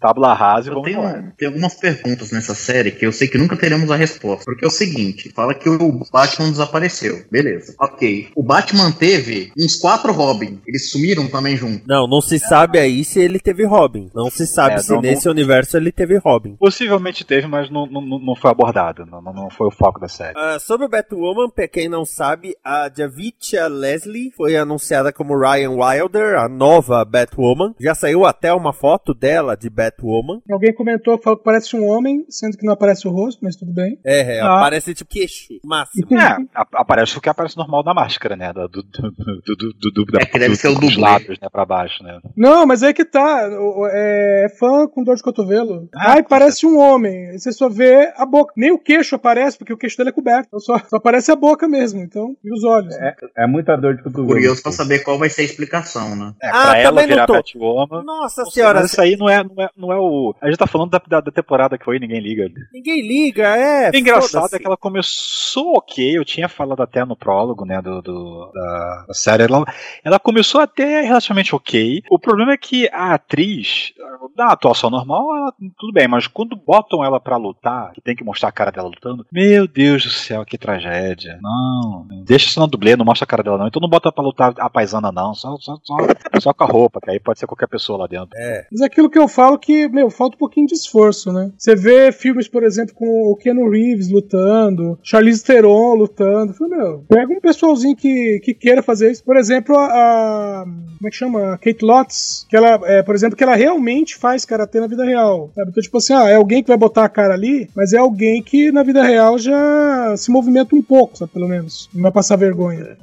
Tabla 0.00 0.34
rasa 0.34 0.68
e 0.68 0.70
Eu 0.70 0.74
vamos 0.74 0.88
tenho, 0.88 1.00
embora. 1.00 1.32
tem 1.36 1.48
algumas 1.48 1.74
perguntas 1.74 2.30
nessa 2.30 2.54
série 2.54 2.90
que 2.90 3.04
eu 3.06 3.12
sei 3.12 3.28
que 3.28 3.38
nunca 3.38 3.56
teremos 3.56 3.90
a 3.90 3.96
resposta. 3.96 4.44
Porque 4.44 4.64
é 4.64 4.68
o 4.68 4.70
seguinte: 4.70 5.30
fala 5.34 5.54
que 5.54 5.68
o 5.68 6.00
Batman 6.12 6.50
desapareceu. 6.50 7.24
Beleza. 7.30 7.74
Ok. 7.80 8.28
O 8.34 8.42
Batman 8.42 8.90
teve 8.92 9.52
uns 9.58 9.76
quatro 9.76 10.12
Robin. 10.12 10.60
Eles 10.66 10.90
sumiram 10.90 11.28
também 11.28 11.56
junto. 11.56 11.86
Não, 11.86 12.06
não 12.06 12.20
se 12.20 12.38
sabe 12.38 12.78
aí 12.78 13.04
se 13.04 13.19
ele 13.20 13.38
teve 13.38 13.64
Robin. 13.64 14.10
Não 14.14 14.30
se 14.30 14.46
sabe 14.46 14.74
É, 14.74 14.78
se 14.78 14.90
não- 14.92 15.00
nesse 15.00 15.28
universo 15.28 15.76
ele 15.76 15.92
teve 15.92 16.18
Robin. 16.18 16.56
Possivelmente 16.56 17.24
teve, 17.24 17.46
mas 17.46 17.70
não, 17.70 17.86
não, 17.86 18.00
não 18.02 18.34
foi 18.36 18.50
abordado, 18.50 19.04
não, 19.06 19.20
não- 19.22 19.32
não 19.32 19.50
foi 19.50 19.66
o 19.66 19.70
foco 19.70 20.00
da 20.00 20.08
série. 20.08 20.34
Ah, 20.36 20.58
sobre 20.58 20.86
o 20.86 20.88
Batwoman, 20.88 21.48
pra 21.50 21.68
quem 21.68 21.88
não 21.88 22.04
sabe, 22.04 22.56
a 22.64 22.90
Javicia 22.94 23.66
Leslie 23.68 24.30
foi 24.36 24.56
anunciada 24.56 25.12
como 25.12 25.38
Ryan 25.38 25.70
Wilder, 25.70 26.38
a 26.38 26.48
nova 26.48 27.04
Batwoman. 27.04 27.74
Já 27.80 27.94
saiu 27.94 28.24
até 28.24 28.52
uma 28.52 28.72
foto 28.72 29.12
dela 29.14 29.56
de 29.56 29.68
Batwoman. 29.70 30.40
Alguém 30.50 30.74
comentou, 30.74 31.18
falou 31.18 31.38
que 31.38 31.44
parece 31.44 31.76
um 31.76 31.86
homem, 31.88 32.24
sendo 32.28 32.56
que 32.56 32.64
não 32.66 32.72
aparece 32.72 33.06
o 33.06 33.10
rosto, 33.10 33.40
mas 33.42 33.56
tudo 33.56 33.72
bem. 33.72 33.98
É, 34.04 34.38
é 34.38 34.40
Ah. 34.40 34.58
aparece 34.58 34.94
tipo 34.94 35.10
queixo, 35.10 35.54
máximo. 35.64 36.06
É, 36.18 36.36
aparece 36.74 37.16
o 37.16 37.20
que 37.20 37.28
aparece 37.28 37.56
normal 37.56 37.82
da 37.82 37.92
máscara, 37.94 38.36
né? 38.36 38.52
Do, 38.52 38.68
do, 38.68 38.82
do, 38.82 39.10
do, 39.12 39.56
do, 39.56 39.90
do, 39.92 40.04
da- 40.06 40.20
É 40.22 40.26
que 40.26 40.38
deve 40.38 40.54
do- 40.54 40.56
ser 40.56 40.68
o 40.68 40.74
dos 40.78 40.96
lábios, 40.96 41.38
né? 41.40 41.48
Pra 41.50 41.64
baixo, 41.64 42.02
né? 42.04 42.18
Não, 42.36 42.66
mas 42.66 42.82
é 42.82 42.92
que 42.92 43.04
tá. 43.10 43.48
É 43.92 44.46
fã 44.58 44.86
com 44.86 45.02
dor 45.04 45.16
de 45.16 45.22
cotovelo. 45.22 45.88
Ah, 45.94 46.12
Ai, 46.14 46.22
parece 46.22 46.66
um 46.66 46.78
homem. 46.78 47.36
Você 47.38 47.52
só 47.52 47.68
vê 47.68 48.12
a 48.16 48.24
boca. 48.26 48.52
Nem 48.56 48.70
o 48.72 48.78
queixo 48.78 49.14
aparece, 49.16 49.58
porque 49.58 49.72
o 49.72 49.76
queixo 49.76 49.96
dele 49.96 50.10
é 50.10 50.12
coberto. 50.12 50.46
Então 50.48 50.60
só, 50.60 50.78
só 50.88 50.96
aparece 50.96 51.30
a 51.30 51.36
boca 51.36 51.68
mesmo. 51.68 52.00
Então, 52.00 52.36
e 52.44 52.52
os 52.52 52.64
olhos. 52.64 52.96
né? 52.96 53.14
É 53.36 53.46
muita 53.46 53.76
dor 53.76 53.96
de 53.96 54.02
cotovelo. 54.02 54.28
Curioso 54.28 54.62
pra 54.62 54.72
saber 54.72 55.00
qual 55.00 55.18
vai 55.18 55.28
ser 55.30 55.42
a 55.42 55.44
explicação, 55.44 56.14
né? 56.16 56.32
É, 56.42 56.48
Ah, 56.48 56.52
pra 56.70 56.78
ela 56.78 56.88
também 56.90 57.06
não 57.06 57.14
virar 57.14 57.26
tô. 57.26 57.32
Batwoman. 57.34 58.02
Nossa 58.04 58.44
senhora, 58.46 58.80
mas 58.80 58.90
isso 58.92 59.00
aí 59.00 59.16
não 59.16 59.28
é, 59.28 59.42
não, 59.44 59.64
é, 59.64 59.68
não 59.76 59.92
é 59.92 59.96
o. 59.98 60.34
A 60.40 60.46
gente 60.46 60.58
tá 60.58 60.66
falando 60.66 60.90
da, 60.90 61.00
da, 61.08 61.20
da 61.20 61.30
temporada 61.30 61.76
que 61.78 61.84
foi 61.84 61.96
e 61.96 62.00
ninguém 62.00 62.20
liga. 62.20 62.48
ninguém 62.72 63.00
liga, 63.06 63.46
é. 63.56 63.90
O 63.90 63.96
engraçado 63.96 64.54
é 64.54 64.58
que 64.58 64.66
ela 64.66 64.76
começou 64.76 65.76
ok, 65.76 66.16
eu 66.16 66.24
tinha 66.24 66.48
falado 66.48 66.82
até 66.82 67.04
no 67.04 67.16
prólogo, 67.16 67.64
né, 67.64 67.80
do, 67.82 68.00
do- 68.02 68.50
da, 68.52 69.04
da 69.08 69.14
série, 69.14 69.42
ela, 69.44 69.64
ela 70.04 70.18
começou 70.18 70.60
até 70.60 71.00
relativamente 71.02 71.54
ok. 71.54 72.02
O 72.10 72.18
problema 72.18 72.52
é 72.52 72.56
que 72.56 72.88
a 73.00 73.14
atriz, 73.14 73.92
na 74.36 74.52
atuação 74.52 74.90
normal, 74.90 75.36
ela, 75.36 75.52
tudo 75.78 75.92
bem, 75.92 76.06
mas 76.08 76.26
quando 76.26 76.56
botam 76.56 77.04
ela 77.04 77.20
pra 77.20 77.36
lutar, 77.36 77.92
que 77.92 78.00
tem 78.00 78.14
que 78.16 78.24
mostrar 78.24 78.48
a 78.48 78.52
cara 78.52 78.70
dela 78.70 78.88
lutando, 78.88 79.26
meu 79.32 79.66
Deus 79.66 80.04
do 80.04 80.10
céu, 80.10 80.44
que 80.44 80.58
tragédia. 80.58 81.38
Não, 81.42 82.06
deixa 82.24 82.46
isso 82.46 82.60
na 82.60 82.66
dublê, 82.66 82.96
não 82.96 83.04
mostra 83.04 83.24
a 83.24 83.28
cara 83.28 83.42
dela 83.42 83.58
não. 83.58 83.66
Então 83.68 83.80
não 83.80 83.88
bota 83.88 84.10
pra 84.12 84.22
lutar 84.24 84.54
a 84.58 84.68
paisana 84.70 85.10
não, 85.12 85.34
só, 85.34 85.56
só, 85.58 85.76
só, 85.82 85.96
só 86.40 86.52
com 86.52 86.64
a 86.64 86.66
roupa, 86.66 87.00
que 87.00 87.10
aí 87.10 87.20
pode 87.20 87.38
ser 87.38 87.46
qualquer 87.46 87.68
pessoa 87.68 87.98
lá 88.00 88.06
dentro. 88.06 88.30
É. 88.36 88.66
Mas 88.70 88.80
é 88.80 88.86
aquilo 88.86 89.10
que 89.10 89.18
eu 89.18 89.28
falo 89.28 89.58
que, 89.58 89.88
meu, 89.88 90.10
falta 90.10 90.36
um 90.36 90.38
pouquinho 90.38 90.66
de 90.66 90.74
esforço, 90.74 91.32
né? 91.32 91.50
Você 91.56 91.74
vê 91.74 92.12
filmes, 92.12 92.48
por 92.48 92.62
exemplo, 92.62 92.94
com 92.94 93.30
o 93.32 93.36
Keanu 93.36 93.68
Reeves 93.70 94.10
lutando, 94.10 94.98
Charlize 95.02 95.44
Theron 95.44 95.94
lutando. 95.94 96.54
Fala, 96.54 96.70
meu, 96.76 97.04
pega 97.08 97.32
um 97.32 97.40
pessoalzinho 97.40 97.96
que, 97.96 98.40
que 98.44 98.54
queira 98.54 98.82
fazer 98.82 99.10
isso. 99.10 99.24
Por 99.24 99.36
exemplo, 99.36 99.76
a, 99.76 99.84
a- 99.86 100.64
Como 100.64 101.06
é 101.06 101.10
que 101.10 101.16
chama? 101.16 101.54
A 101.54 101.58
Kate 101.58 101.84
Lotz, 101.84 102.46
que 102.48 102.56
ela, 102.56 102.80
é, 102.90 103.02
por 103.02 103.14
exemplo, 103.14 103.36
que 103.36 103.44
ela 103.44 103.54
realmente 103.54 104.16
faz 104.16 104.44
karatê 104.44 104.80
na 104.80 104.86
vida 104.86 105.04
real. 105.04 105.50
Sabe? 105.54 105.70
Então, 105.70 105.82
tipo 105.82 105.98
assim, 105.98 106.12
ah, 106.12 106.28
é 106.28 106.34
alguém 106.34 106.62
que 106.62 106.68
vai 106.68 106.76
botar 106.76 107.04
a 107.04 107.08
cara 107.08 107.34
ali, 107.34 107.68
mas 107.74 107.92
é 107.92 107.98
alguém 107.98 108.42
que 108.42 108.72
na 108.72 108.82
vida 108.82 109.02
real 109.02 109.38
já 109.38 110.14
se 110.16 110.30
movimenta 110.30 110.74
um 110.74 110.82
pouco, 110.82 111.16
sabe? 111.16 111.32
Pelo 111.32 111.48
menos. 111.48 111.88
Não 111.94 112.02
vai 112.02 112.12
passar 112.12 112.36
vergonha. 112.36 112.96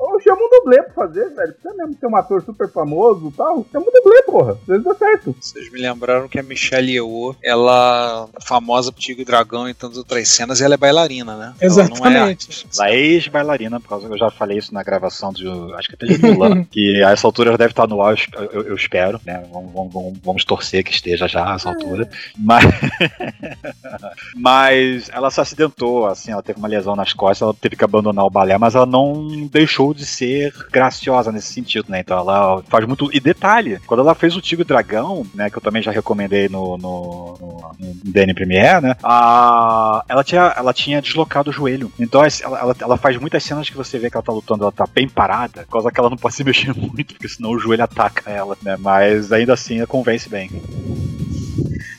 Dublê 0.67 0.83
pra 0.83 0.93
fazer, 0.93 1.29
velho. 1.33 1.53
Precisa 1.53 1.73
mesmo 1.75 1.97
ser 1.99 2.07
um 2.07 2.15
ator 2.15 2.41
super 2.43 2.69
famoso 2.69 3.29
e 3.29 3.31
tal. 3.31 3.65
Chama 3.71 3.85
um 3.87 3.91
dublê, 4.03 4.21
porra. 4.23 4.51
Às 4.53 4.67
vezes 4.67 4.83
dá 4.83 4.93
certo. 4.95 5.35
Vocês 5.39 5.71
me 5.71 5.79
lembraram 5.81 6.27
que 6.27 6.39
a 6.39 6.43
Michelle 6.43 6.91
Yeoh, 6.91 7.35
ela 7.43 8.27
é 8.39 8.45
famosa 8.45 8.91
por 8.91 8.99
Tigre 8.99 9.21
e 9.21 9.25
Dragão 9.25 9.67
e 9.69 9.73
tantas 9.73 9.97
outras 9.97 10.27
cenas, 10.29 10.59
e 10.59 10.63
ela 10.63 10.73
é 10.73 10.77
bailarina, 10.77 11.35
né? 11.35 11.53
Ela 11.61 11.73
não 11.75 11.81
é 11.81 11.85
Exatamente. 11.85 12.47
artista. 12.49 12.83
Ela 12.83 12.91
é 12.91 12.97
ex-bailarina, 12.97 13.79
por 13.79 13.89
causa 13.89 14.07
eu 14.07 14.17
já 14.17 14.29
falei 14.29 14.57
isso 14.57 14.73
na 14.73 14.83
gravação 14.83 15.31
de. 15.31 15.47
Acho 15.75 15.89
que 15.89 15.95
até 15.95 16.05
de 16.07 16.21
Mulan. 16.21 16.63
que 16.69 17.03
a 17.03 17.11
essa 17.11 17.25
altura 17.27 17.51
já 17.51 17.57
deve 17.57 17.71
estar 17.71 17.87
no 17.87 18.01
ar, 18.01 18.15
eu 18.33 18.47
eu, 18.57 18.61
eu 18.69 18.75
espero, 18.75 19.19
né? 19.25 19.43
Vamos, 19.51 19.71
vamos- 19.73 19.93
vamos- 19.93 20.19
vamos 20.23 20.45
torcer 20.45 20.83
que 20.83 20.91
esteja 20.91 21.27
já 21.27 21.51
a 21.51 21.55
essa 21.55 21.69
altura. 21.69 22.09
Mas. 22.37 22.63
mas 24.35 25.09
ela 25.09 25.29
se 25.31 25.39
acidentou, 25.39 26.05
assim, 26.07 26.31
ela 26.31 26.43
teve 26.43 26.59
uma 26.59 26.67
lesão 26.67 26.95
nas 26.95 27.13
costas, 27.13 27.41
ela 27.41 27.53
teve 27.53 27.75
que 27.75 27.83
abandonar 27.83 28.25
o 28.25 28.29
balé, 28.29 28.57
mas 28.57 28.75
ela 28.75 28.85
não 28.85 29.47
deixou 29.47 29.93
de 29.93 30.05
ser 30.05 30.53
graciosa 30.71 31.31
nesse 31.31 31.53
sentido, 31.53 31.85
né? 31.89 31.99
Então 31.99 32.17
ela 32.17 32.63
faz 32.67 32.85
muito. 32.85 33.09
E 33.13 33.19
detalhe, 33.19 33.79
quando 33.85 34.01
ela 34.01 34.15
fez 34.15 34.35
o 34.35 34.41
Tigre 34.41 34.65
Dragão, 34.65 35.25
né? 35.33 35.49
Que 35.49 35.57
eu 35.57 35.61
também 35.61 35.81
já 35.81 35.91
recomendei 35.91 36.49
no, 36.49 36.77
no, 36.77 37.37
no, 37.39 37.75
no 37.79 37.95
DN 38.03 38.33
Premiere, 38.33 38.81
né? 38.81 38.95
A, 39.03 40.03
ela, 40.07 40.23
tinha, 40.23 40.53
ela 40.55 40.73
tinha 40.73 41.01
deslocado 41.01 41.49
o 41.49 41.53
joelho. 41.53 41.91
Então 41.99 42.21
ela, 42.21 42.59
ela, 42.59 42.75
ela 42.79 42.97
faz 42.97 43.17
muitas 43.17 43.43
cenas 43.43 43.69
que 43.69 43.77
você 43.77 43.97
vê 43.97 44.09
que 44.09 44.17
ela 44.17 44.23
tá 44.23 44.31
lutando, 44.31 44.63
ela 44.63 44.71
tá 44.71 44.87
bem 44.87 45.07
parada, 45.07 45.63
por 45.63 45.73
causa 45.73 45.91
que 45.91 45.99
ela 45.99 46.09
não 46.09 46.17
pode 46.17 46.35
se 46.35 46.43
mexer 46.45 46.73
muito, 46.73 47.13
porque 47.13 47.27
senão 47.27 47.51
o 47.51 47.59
joelho 47.59 47.83
ataca 47.83 48.29
ela, 48.29 48.57
né? 48.61 48.75
Mas 48.79 49.31
ainda 49.31 49.53
assim 49.53 49.77
ela 49.77 49.87
convence 49.87 50.29
bem. 50.29 50.49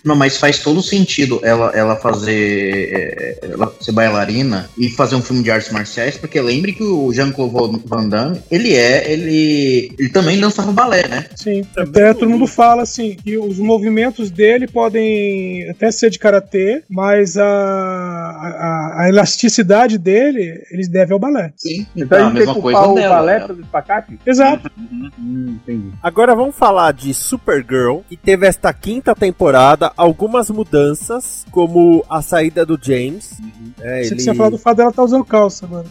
Não, 0.05 0.15
mas 0.17 0.37
faz 0.37 0.59
todo 0.59 0.83
sentido 0.83 1.41
ela, 1.43 1.71
ela 1.75 1.97
fazer. 1.97 2.91
é, 2.93 3.39
ela 3.53 3.73
ser 3.81 3.93
bailarina 3.93 4.69
e 4.77 4.89
fazer 4.91 5.15
um 5.15 5.23
filme 5.23 5.43
de 5.43 5.51
artes 5.51 5.71
marciais, 5.73 6.17
porque 6.17 6.41
lembre 6.41 6.73
que 6.73 6.83
o 6.83 7.13
Jean-Claude 7.13 7.83
Van 7.87 8.09
Damme, 8.09 8.41
ele 8.51 8.75
é. 8.75 9.11
Ele, 9.11 9.93
ele 9.99 10.09
também 10.11 10.39
dançava 10.41 10.73
balé, 10.73 11.07
né? 11.09 11.27
Sim, 11.35 11.63
até 11.77 12.13
todo 12.15 12.29
mundo 12.31 12.47
fala 12.47 12.83
assim 12.83 13.17
que 13.23 13.37
os 13.39 13.59
movimentos 13.59 14.31
dele 14.31 14.67
podem 14.67 15.69
até 15.71 15.91
ser 15.91 16.11
de 16.11 16.19
karatê, 16.19 16.83
mas 16.89 17.37
a, 17.37 17.45
a, 17.47 19.03
a 19.03 19.09
elasticidade 19.09 19.99
dele 19.99 20.63
eles 20.71 20.89
devem 20.89 21.13
ao 21.13 21.19
balé. 21.19 21.53
Sim. 21.57 21.87
Então 21.97 22.19
Então, 22.19 22.25
a 22.27 22.31
a 22.31 22.31
mesma 22.31 22.55
que 22.55 22.61
coisa 22.61 22.79
culpar 22.79 22.93
o 22.93 22.95
dela. 22.95 23.15
balé 23.17 23.39
né? 23.41 23.55
espacate? 23.61 24.19
Exato. 24.27 24.71
Hum, 25.19 25.59
entendi. 25.63 25.91
Agora 26.03 26.35
vamos 26.35 26.57
falar 26.57 26.93
de 26.93 27.13
Supergirl, 27.13 27.99
que 28.09 28.17
teve 28.17 28.47
esta 28.47 28.73
quinta 28.73 29.15
temporada 29.15 29.68
algumas 29.97 30.51
mudanças, 30.51 31.45
como 31.51 32.05
a 32.09 32.23
saída 32.23 32.65
do 32.65 32.79
James. 32.81 33.39
É, 33.81 34.03
Você 34.03 34.15
ele... 34.15 34.23
tinha 34.23 34.35
falado 34.35 34.53
do 34.53 34.59
fato 34.59 34.77
dela 34.77 34.93
tá 34.93 35.03
usando 35.03 35.25
calça 35.25 35.67
agora. 35.67 35.87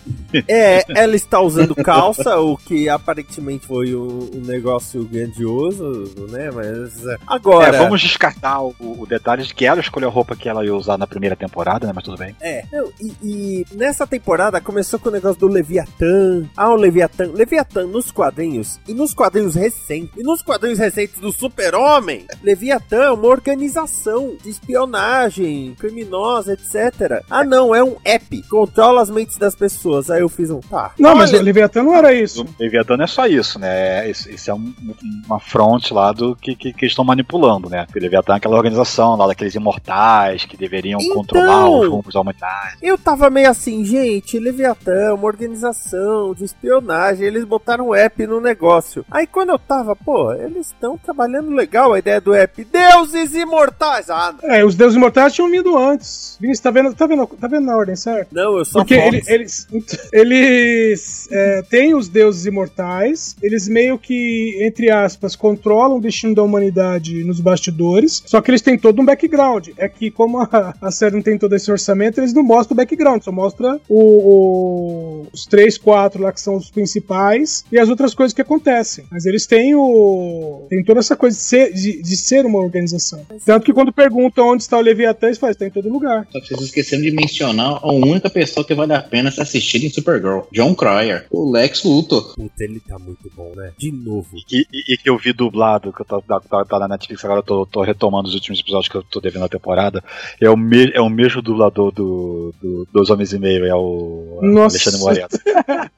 é, 0.48 0.84
ela 0.90 1.16
está 1.16 1.40
usando 1.40 1.76
calça, 1.76 2.38
o 2.40 2.58
que 2.58 2.90
aparentemente 2.90 3.66
foi 3.66 3.96
um, 3.96 4.30
um 4.34 4.42
negócio 4.46 5.04
grandioso, 5.06 6.12
né? 6.30 6.50
Mas 6.52 7.06
é, 7.06 7.18
agora. 7.26 7.76
É, 7.76 7.80
vamos 7.80 8.02
descartar 8.02 8.62
o, 8.62 8.76
o 8.80 9.06
detalhe 9.06 9.44
de 9.44 9.54
que 9.54 9.66
ela 9.66 9.80
escolheu 9.80 10.10
a 10.10 10.12
roupa 10.12 10.36
que 10.36 10.50
ela 10.50 10.66
ia 10.66 10.76
usar 10.76 10.98
na 10.98 11.08
primeira 11.08 11.36
temporada, 11.36 11.88
né? 11.88 11.94
Mas 11.94 12.04
tudo 12.04 12.18
bem. 12.18 12.36
É, 12.42 12.64
e, 13.00 13.14
e 13.24 13.66
nessa 13.74 14.06
temporada 14.06 14.60
começou 14.60 15.00
com 15.00 15.10
o 15.10 15.12
negócio 15.12 15.40
do 15.40 15.48
Leviatã. 15.48 16.46
Ah, 16.56 16.70
o 16.70 16.76
Leviatã. 16.76 17.26
Leviatã 17.34 17.86
nos 17.86 18.12
quadrinhos, 18.12 18.80
e 18.88 18.94
nos 18.94 19.14
quadrinhos 19.14 19.56
recentes, 19.56 20.18
e 20.18 20.24
nos 20.24 20.42
quadrinhos 20.42 20.80
recentes 20.80 21.20
do 21.20 21.32
Super-Homem, 21.32 22.26
Leviatã 22.44 23.04
é 23.04 23.12
uma 23.12 23.28
organização 23.28 23.67
de 24.42 24.50
espionagem, 24.50 25.76
criminosa, 25.80 26.54
etc. 26.54 27.24
Ah, 27.30 27.44
não, 27.44 27.74
é 27.76 27.84
um 27.84 27.96
app. 28.04 28.42
Controla 28.50 29.02
as 29.02 29.10
mentes 29.10 29.38
das 29.38 29.56
pessoas. 29.56 30.10
Aí 30.10 30.22
eu 30.22 30.30
fiz 30.30 30.50
um. 30.50 30.60
Tá. 30.60 30.92
Não, 30.98 31.16
mas 31.16 31.32
Olha, 31.32 31.42
o 31.42 31.46
Leviatã 31.46 31.84
não 31.84 31.94
era 31.96 32.14
isso. 32.14 32.44
O 32.44 32.48
Leviathan 32.60 32.98
não 32.98 33.04
é 33.04 33.08
só 33.08 33.26
isso, 33.28 33.60
né? 33.60 34.10
Esse, 34.10 34.32
esse 34.34 34.50
é 34.50 34.54
um- 34.54 34.74
uma 35.26 35.40
fronte 35.40 35.94
lá 35.94 36.12
do 36.12 36.36
que, 36.36 36.56
que, 36.56 36.74
que 36.74 36.86
eles 36.86 36.92
estão 36.94 37.06
manipulando, 37.06 37.70
né? 37.70 37.86
Porque 37.86 38.00
o 38.00 38.02
Leviathan 38.02 38.34
é 38.34 38.38
aquela 38.38 38.56
organização 38.56 39.16
lá 39.16 39.28
daqueles 39.28 39.56
imortais 39.56 40.46
que 40.46 40.58
deveriam 40.58 41.00
Então. 41.02 41.16
controlar 41.16 41.70
os 41.70 41.88
rumos 41.88 42.14
da 42.14 42.22
humanidade. 42.22 42.78
Eu 42.82 42.98
tava 42.98 43.30
meio 43.30 43.50
assim, 43.50 43.84
gente, 43.86 44.40
Leviatã, 44.40 45.14
uma 45.14 45.26
organização 45.28 46.34
de 46.34 46.44
espionagem, 46.46 47.26
eles 47.28 47.44
botaram 47.44 47.90
um 47.90 47.96
app 47.96 48.26
no 48.26 48.40
negócio. 48.42 49.06
Aí 49.12 49.28
quando 49.28 49.50
eu 49.50 49.60
tava, 49.60 49.96
pô, 49.96 50.34
eles 50.34 50.68
estão 50.68 50.98
trabalhando 50.98 51.52
legal 51.52 51.94
a 51.94 52.00
ideia 52.00 52.20
do 52.22 52.34
app. 52.34 52.64
Deuses 52.66 53.34
imortais! 53.34 53.57
Ah, 54.10 54.36
não. 54.44 54.54
É, 54.54 54.64
os 54.66 54.76
deuses 54.76 54.96
imortais 54.96 55.34
tinham 55.34 55.50
vindo 55.50 55.78
antes. 55.78 56.38
Vinícius, 56.40 56.62
tá 56.64 56.72
vendo, 56.72 56.94
tá 56.94 57.08
vendo, 57.08 57.26
tá 57.28 57.48
vendo 57.48 57.66
na 57.66 57.76
ordem, 57.76 57.96
certo? 57.96 58.30
não, 58.32 58.58
eu 58.58 58.66
só 58.66 58.80
Porque 58.80 58.94
ele- 58.94 59.24
eles. 59.28 59.68
Eles 60.14 61.28
é, 61.32 61.62
têm 61.64 61.96
os 61.96 62.08
deuses 62.08 62.46
imortais, 62.46 63.36
eles 63.42 63.68
meio 63.68 63.98
que, 63.98 64.58
entre 64.62 64.90
aspas, 64.92 65.36
controlam 65.36 65.98
o 65.98 66.02
destino 66.02 66.36
da 66.36 66.44
humanidade 66.44 67.24
nos 67.24 67.40
bastidores, 67.40 68.22
só 68.26 68.42
que 68.42 68.52
eles 68.52 68.62
têm 68.62 68.78
todo 68.78 69.02
um 69.02 69.06
background. 69.06 69.70
É 69.78 69.88
que, 69.90 70.12
como 70.12 70.40
a, 70.40 70.74
a 70.82 70.92
série 70.92 71.16
não 71.16 71.22
tem 71.22 71.38
todo 71.38 71.56
esse 71.56 71.72
orçamento, 71.72 72.20
eles 72.20 72.34
não 72.34 72.44
mostram 72.44 72.74
o 72.76 72.78
background, 72.78 73.22
só 73.24 73.32
mostra 73.32 73.80
o, 73.90 74.02
o- 74.02 75.28
os 75.34 75.46
três, 75.46 75.78
quatro 75.78 76.22
lá 76.24 76.32
que 76.32 76.42
são 76.42 76.56
os 76.56 76.70
principais 76.70 77.64
e 77.72 77.80
as 77.80 77.90
outras 77.90 78.14
coisas 78.14 78.34
que 78.34 78.42
acontecem. 78.42 79.06
Mas 79.12 79.26
eles 79.26 79.46
têm 79.46 79.76
o. 79.76 80.66
tem 80.70 80.84
toda 80.84 81.00
essa 81.00 81.16
coisa 81.16 81.36
de 81.38 81.44
ser, 81.44 81.74
de, 81.74 82.02
de 82.02 82.18
ser 82.18 82.46
uma 82.46 82.60
organização. 82.60 83.26
Tanto 83.48 83.66
que 83.66 83.72
quando 83.74 83.94
perguntam 83.94 84.50
onde 84.50 84.62
está 84.62 84.78
o 84.78 84.82
Leviatã, 84.82 85.28
eles 85.28 85.38
falam, 85.38 85.52
está 85.52 85.66
em 85.66 85.70
todo 85.72 85.88
lugar. 85.90 86.28
Só 86.32 86.40
que 86.42 86.48
vocês 86.50 86.62
esqueceram 86.64 87.02
de 87.02 87.12
mencionar 87.12 87.80
a 87.82 87.92
única 87.94 88.30
pessoa 88.30 88.66
que 88.66 88.76
vale 88.76 88.94
a 88.94 89.02
pena 89.02 89.32
se 89.32 89.42
assistir 89.42 89.84
em 89.86 89.90
Supergirl. 89.90 90.42
John 90.54 90.76
Cryer. 90.76 91.26
O 91.32 91.50
Lex 91.50 91.84
Luthor. 91.86 92.36
Puta, 92.36 92.64
ele 92.64 92.82
tá 92.82 93.00
muito 93.00 93.32
bom, 93.36 93.54
né? 93.56 93.72
De 93.78 93.90
novo. 93.92 94.28
E, 94.52 94.60
e- 94.72 94.94
e 94.94 94.98
que 94.98 95.10
eu 95.10 95.18
vi 95.18 95.32
dublado, 95.32 95.94
que 95.94 96.02
eu 96.02 96.06
tô, 96.06 96.22
tá, 96.22 96.40
tá- 96.42 96.66
tá 96.66 96.80
na 96.80 96.90
Netflix, 96.90 97.24
agora 97.24 97.40
eu 97.40 97.44
tô, 97.44 97.66
tô 97.66 97.82
retomando 97.84 98.28
os 98.28 98.34
últimos 98.36 98.60
episódios 98.60 98.90
que 98.90 98.98
eu 98.98 99.04
tô 99.04 99.22
devendo 99.22 99.46
a 99.46 99.50
temporada. 99.50 100.04
É 100.42 100.50
o, 100.50 100.58
me, 100.58 100.92
é 100.94 101.00
o 101.00 101.10
mesmo 101.10 101.42
dublador 101.42 101.92
do, 101.94 102.54
do- 102.62 102.86
dos 102.94 103.10
Homens 103.10 103.32
e 103.32 103.40
Meio, 103.40 103.66
é 103.66 103.74
o 103.74 104.40
Nossa. 104.44 104.76
Alexandre 104.76 105.00
Moreto. 105.00 105.40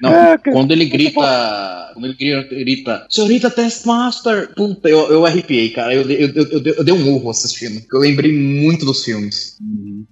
Não, 0.00 0.12
É, 0.12 0.38
quando 0.38 0.70
ele 0.72 0.84
grita. 0.84 1.90
Quando 1.94 2.04
ele 2.06 2.14
grita, 2.14 2.54
grita 2.54 3.06
Senhorita 3.08 3.50
Taskmaster! 3.50 4.54
Puta, 4.54 4.88
eu, 4.88 5.10
eu 5.10 5.24
arrepiei, 5.24 5.70
cara. 5.70 5.94
Eu, 5.94 6.02
eu, 6.10 6.28
eu, 6.34 6.62
eu, 6.62 6.75
eu 6.76 6.84
dei 6.84 6.94
um 6.94 7.14
urro 7.14 7.30
assistindo. 7.30 7.80
Eu 7.92 8.00
lembrei 8.00 8.32
muito 8.32 8.84
dos 8.84 9.04
filmes. 9.04 9.56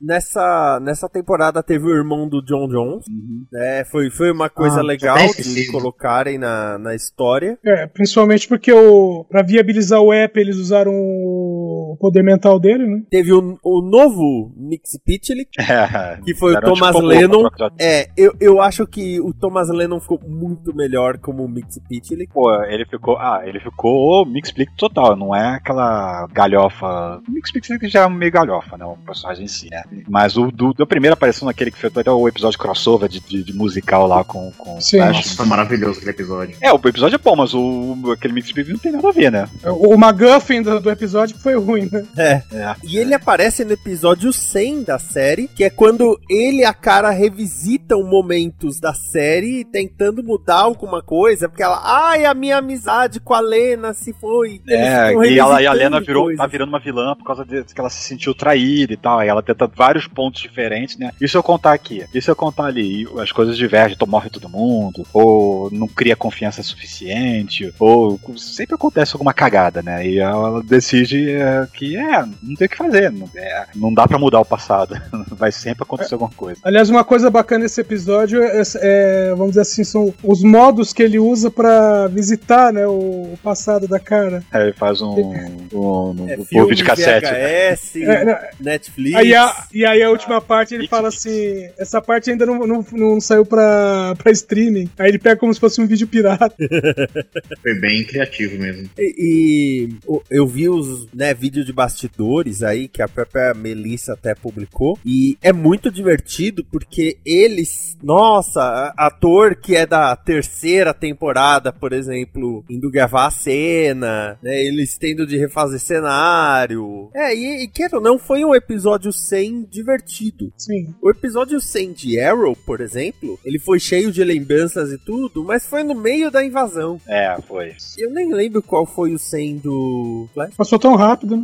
Nessa, 0.01 0.81
nessa 0.83 1.09
temporada 1.09 1.63
teve 1.63 1.87
o 1.87 1.95
irmão 1.95 2.29
do 2.29 2.43
John 2.45 2.69
Jones, 2.69 3.05
né? 3.53 3.85
Foi, 3.85 4.11
foi 4.11 4.31
uma 4.31 4.51
coisa 4.51 4.81
Ah, 4.81 4.83
legal 4.83 5.17
até 5.17 5.43
de 5.43 5.67
colocarem 5.71 6.39
na, 6.39 6.79
na 6.79 6.95
história. 6.95 7.59
É, 7.65 7.87
principalmente 7.87 8.49
porque 8.49 8.73
o, 8.73 9.25
pra 9.25 9.43
viabilizar 9.43 10.01
o 10.01 10.13
app, 10.13 10.39
eles 10.39 10.57
usaram 10.57 10.93
o 10.93 11.64
poder 11.97 12.23
mental 12.23 12.59
dele, 12.59 12.87
né? 12.87 13.03
Teve 13.11 13.33
o, 13.33 13.59
o 13.63 13.81
novo 13.83 14.53
Mix 14.57 14.99
Pitchlick, 15.05 15.51
É, 15.59 16.19
que 16.25 16.35
foi 16.35 16.53
o 16.53 16.61
tipo 16.61 16.73
Thomas 16.73 16.93
como 16.93 17.07
Lennon. 17.07 17.49
É, 17.79 18.09
eu, 18.17 18.35
eu 18.41 18.61
acho 18.61 18.87
que 18.87 19.21
o 19.21 19.33
Thomas 19.33 19.69
Lennon 19.69 20.01
ficou 20.01 20.21
muito 20.27 20.75
melhor 20.75 21.19
como 21.19 21.49
Mix 21.49 21.79
Pitchlick. 21.89 22.33
Pô, 22.33 22.53
ele 22.65 22.85
ficou. 22.85 23.17
Ah, 23.19 23.43
ele 23.45 23.61
ficou 23.61 24.27
Mixplick 24.27 24.73
total, 24.77 25.17
não 25.17 25.35
é 25.35 25.57
aquela 25.57 26.27
galhofa. 26.33 27.21
Mixplick 27.29 27.89
já 27.89 28.05
é 28.05 28.09
meio 28.09 28.33
galhofa, 28.33 28.77
né? 28.77 28.85
O 28.85 28.97
personagem 28.97 29.45
em 29.45 29.49
si, 29.49 29.69
né? 29.71 29.83
Mas 30.09 30.37
o 30.37 30.51
do, 30.51 30.73
da 30.75 30.87
primeira 30.87 31.15
aparição 31.15 31.47
naquele 31.47 31.71
que 31.71 31.79
fez 31.79 31.97
até 31.97 32.11
o 32.11 32.29
episódio 32.29 32.59
crossover 32.59 33.09
de, 33.09 33.21
de, 33.21 33.43
de 33.43 33.53
musical 33.53 34.07
lá 34.07 34.25
com, 34.25 34.51
com 34.53 34.81
Sim. 34.81 34.99
Flash. 34.99 35.17
Nossa, 35.17 35.37
foi 35.37 35.47
maravilhoso 35.47 35.99
aquele 35.99 36.11
episódio. 36.11 36.57
É, 36.61 36.73
o 36.73 36.77
episódio 36.77 37.17
é 37.17 37.19
bom, 37.19 37.37
mas 37.37 37.55
o, 37.55 38.13
aquele 38.13 38.35
Mixplick 38.35 38.71
não 38.71 38.79
tem 38.79 38.93
nada 38.93 39.09
a 39.09 39.13
ver, 39.13 39.31
né? 39.31 39.49
O, 39.65 39.95
o 39.95 39.95
McGuffin 39.95 40.63
do, 40.63 40.81
do 40.81 40.91
episódio 40.91 41.39
foi 41.39 41.57
ruim, 41.57 41.84
né? 41.91 42.07
É. 42.17 42.43
É. 42.53 42.75
E 42.83 42.99
ele 42.99 43.15
aparece 43.15 43.65
no 43.65 43.73
episódio 43.73 44.33
100 44.33 44.83
da 44.85 44.99
série, 44.99 45.49
que 45.49 45.65
é 45.65 45.71
quando 45.71 46.19
ele 46.29 46.55
e 46.59 46.65
a 46.65 46.73
cara 46.73 47.11
revisitam 47.11 48.03
momentos 48.03 48.81
da 48.81 48.95
série 48.95 49.65
tentando 49.65 50.23
mudar 50.23 50.61
alguma 50.61 51.03
coisa, 51.03 51.49
porque 51.49 51.63
ela, 51.63 51.81
ai, 51.83 52.25
a 52.25 52.35
minha 52.35 52.59
amizade 52.59 53.21
com 53.21 53.35
a 53.35 53.41
Lena 53.41 53.93
se 53.93 54.13
foi. 54.13 54.61
É, 54.69 55.13
e, 55.13 55.39
ela, 55.39 55.63
e 55.63 55.67
a 55.67 55.73
Lena 55.73 56.01
virou, 56.01 56.25
coisas. 56.25 56.39
tá 56.39 56.47
virando 56.47 56.69
uma 56.69 56.79
vilã 56.79 57.15
por 57.15 57.25
causa 57.25 57.45
de 57.45 57.65
que 57.65 57.81
ela 57.81 57.91
se 57.91 58.03
sentiu 58.05 58.35
traída 58.35 58.93
e 58.93 58.97
tal. 58.97 59.19
Aí 59.19 59.29
ela 59.29 59.43
tenta 59.43 59.67
vários 59.67 60.07
pontos 60.07 60.41
diferentes, 60.41 60.97
né? 60.97 61.11
Isso 61.21 61.37
eu 61.37 61.43
contar 61.43 61.73
aqui, 61.73 62.05
isso 62.15 62.31
eu 62.31 62.37
contar 62.37 62.67
ali. 62.67 63.03
E 63.03 63.21
as 63.21 63.33
coisas 63.33 63.57
divergem, 63.57 63.95
então 63.95 64.07
morre 64.07 64.31
todo 64.31 64.49
mundo, 64.49 65.07
ou 65.13 65.71
não 65.71 65.89
cria 65.89 66.17
confiança 66.17 66.63
suficiente, 66.63 67.73
ou 67.79 68.19
sempre 68.37 68.75
acontece 68.75 69.15
alguma 69.15 69.33
cagada, 69.33 69.83
né? 69.83 70.07
E 70.07 70.19
ela 70.19 70.63
decide 70.63 71.31
é, 71.31 71.67
que 71.75 71.97
é, 71.97 72.25
não 72.43 72.55
tem 72.55 72.67
o 72.67 72.71
que 72.71 72.77
fazer, 72.77 73.11
não, 73.11 73.29
é, 73.37 73.67
não 73.75 73.93
dá 73.93 74.07
pra 74.07 74.19
mudar 74.19 74.41
o 74.41 74.45
passado. 74.45 74.97
Vai 75.33 75.51
sempre 75.51 75.83
acontecer 75.83 76.15
alguma 76.15 76.31
coisa. 76.31 76.61
Aliás, 76.63 76.89
uma 76.89 77.05
coisa 77.05 77.31
bacana 77.31 77.65
nesse 77.65 77.81
episódio 77.81 78.43
é, 78.43 78.63
é, 78.77 79.31
vamos 79.31 79.51
dizer 79.51 79.63
assim, 79.63 79.85
são 79.85 80.15
os 80.23 80.43
modos 80.43 80.93
que 80.93 81.03
ele 81.03 81.19
usa 81.19 81.51
pra 81.51 82.07
visitar, 82.07 82.73
né, 82.73 82.87
o, 82.87 83.33
o 83.33 83.39
passado 83.43 83.89
da 83.89 83.99
cara. 83.99 84.43
Aí 84.53 84.63
ele 84.63 84.73
faz 84.73 85.01
um, 85.01 85.11
um, 85.11 85.69
um, 85.73 86.29
É, 86.29 86.39
um 86.39 86.45
filme 86.45 86.75
de 86.75 86.85
cassete. 86.85 87.27
VHS, 87.27 87.97
É, 87.97 88.25
não, 88.25 88.39
Netflix. 88.61 89.17
Aí 89.17 89.35
a, 89.35 89.67
e 89.73 89.85
aí 89.85 90.03
a 90.03 90.11
última 90.11 90.41
parte 90.41 90.75
ele 90.75 90.87
fala 90.87 91.09
assim: 91.09 91.69
essa 91.79 92.01
parte 92.01 92.31
ainda 92.31 92.47
não, 92.47 92.67
não, 92.67 92.87
não 92.93 93.21
saiu 93.21 93.45
pra, 93.45 94.15
pra 94.17 94.31
streaming. 94.33 94.89
Aí 94.99 95.09
ele 95.09 95.19
pega 95.19 95.37
como 95.37 95.53
se 95.53 95.61
fosse 95.61 95.81
um 95.81 95.87
vídeo 95.87 96.07
pirata. 96.07 96.55
Foi 97.63 97.75
bem 97.81 98.05
criativo 98.05 98.59
mesmo. 98.59 98.89
E, 98.99 99.15
e 99.19 100.15
eu 100.31 100.47
vi 100.47 100.69
os 100.69 101.07
né, 101.13 101.35
vídeos 101.35 101.54
de 101.63 101.73
bastidores 101.73 102.63
aí 102.63 102.89
que 102.89 103.03
a 103.03 103.09
própria 103.09 103.53
Melissa 103.53 104.15
até 104.15 104.35
publicou 104.35 104.99
e 105.05 105.37
é 105.43 105.53
muito 105.53 105.91
divertido 105.91 106.65
porque 106.65 107.19
eles, 107.25 107.97
nossa, 108.03 108.95
ator 108.97 109.57
que 109.57 109.77
é 109.77 109.85
da 109.85 110.17
terceira 110.17 110.95
temporada, 110.95 111.73
por 111.73 111.93
exemplo, 111.93 112.65
indo 112.71 112.91
gravar 112.91 113.27
a 113.27 113.31
cena, 113.31 114.39
né, 114.43 114.63
eles 114.65 114.97
tendo 114.97 115.27
de 115.27 115.37
refazer 115.37 115.79
cenário. 115.79 117.11
É, 117.15 117.35
e, 117.35 117.65
e 117.65 117.69
quero 117.69 117.97
ou 117.97 118.03
não, 118.03 118.19
foi 118.19 118.45
um 118.45 118.55
episódio 118.55 119.13
100 119.13 119.69
divertido. 119.71 120.53
Sim. 120.57 120.95
O 121.03 121.11
episódio 121.11 121.61
100 121.61 121.93
de 121.93 122.21
Arrow, 122.21 122.57
por 122.57 122.81
exemplo, 122.81 123.39
ele 123.45 123.59
foi 123.59 123.79
cheio 123.79 124.11
de 124.11 124.25
lembranças 124.25 124.91
e 124.91 124.99
tudo, 124.99 125.45
mas 125.45 125.67
foi 125.67 125.83
no 125.83 125.95
meio 125.95 126.31
da 126.31 126.45
invasão. 126.45 127.01
É, 127.07 127.37
foi. 127.47 127.75
Eu 127.99 128.11
nem 128.11 128.33
lembro 128.33 128.63
qual 128.63 128.87
foi 128.87 129.13
o 129.13 129.19
100 129.19 129.59
do 129.59 130.29
Flash. 130.33 130.55
Passou 130.57 130.79
tão 130.79 130.95
rápido, 130.95 131.37
né? 131.37 131.44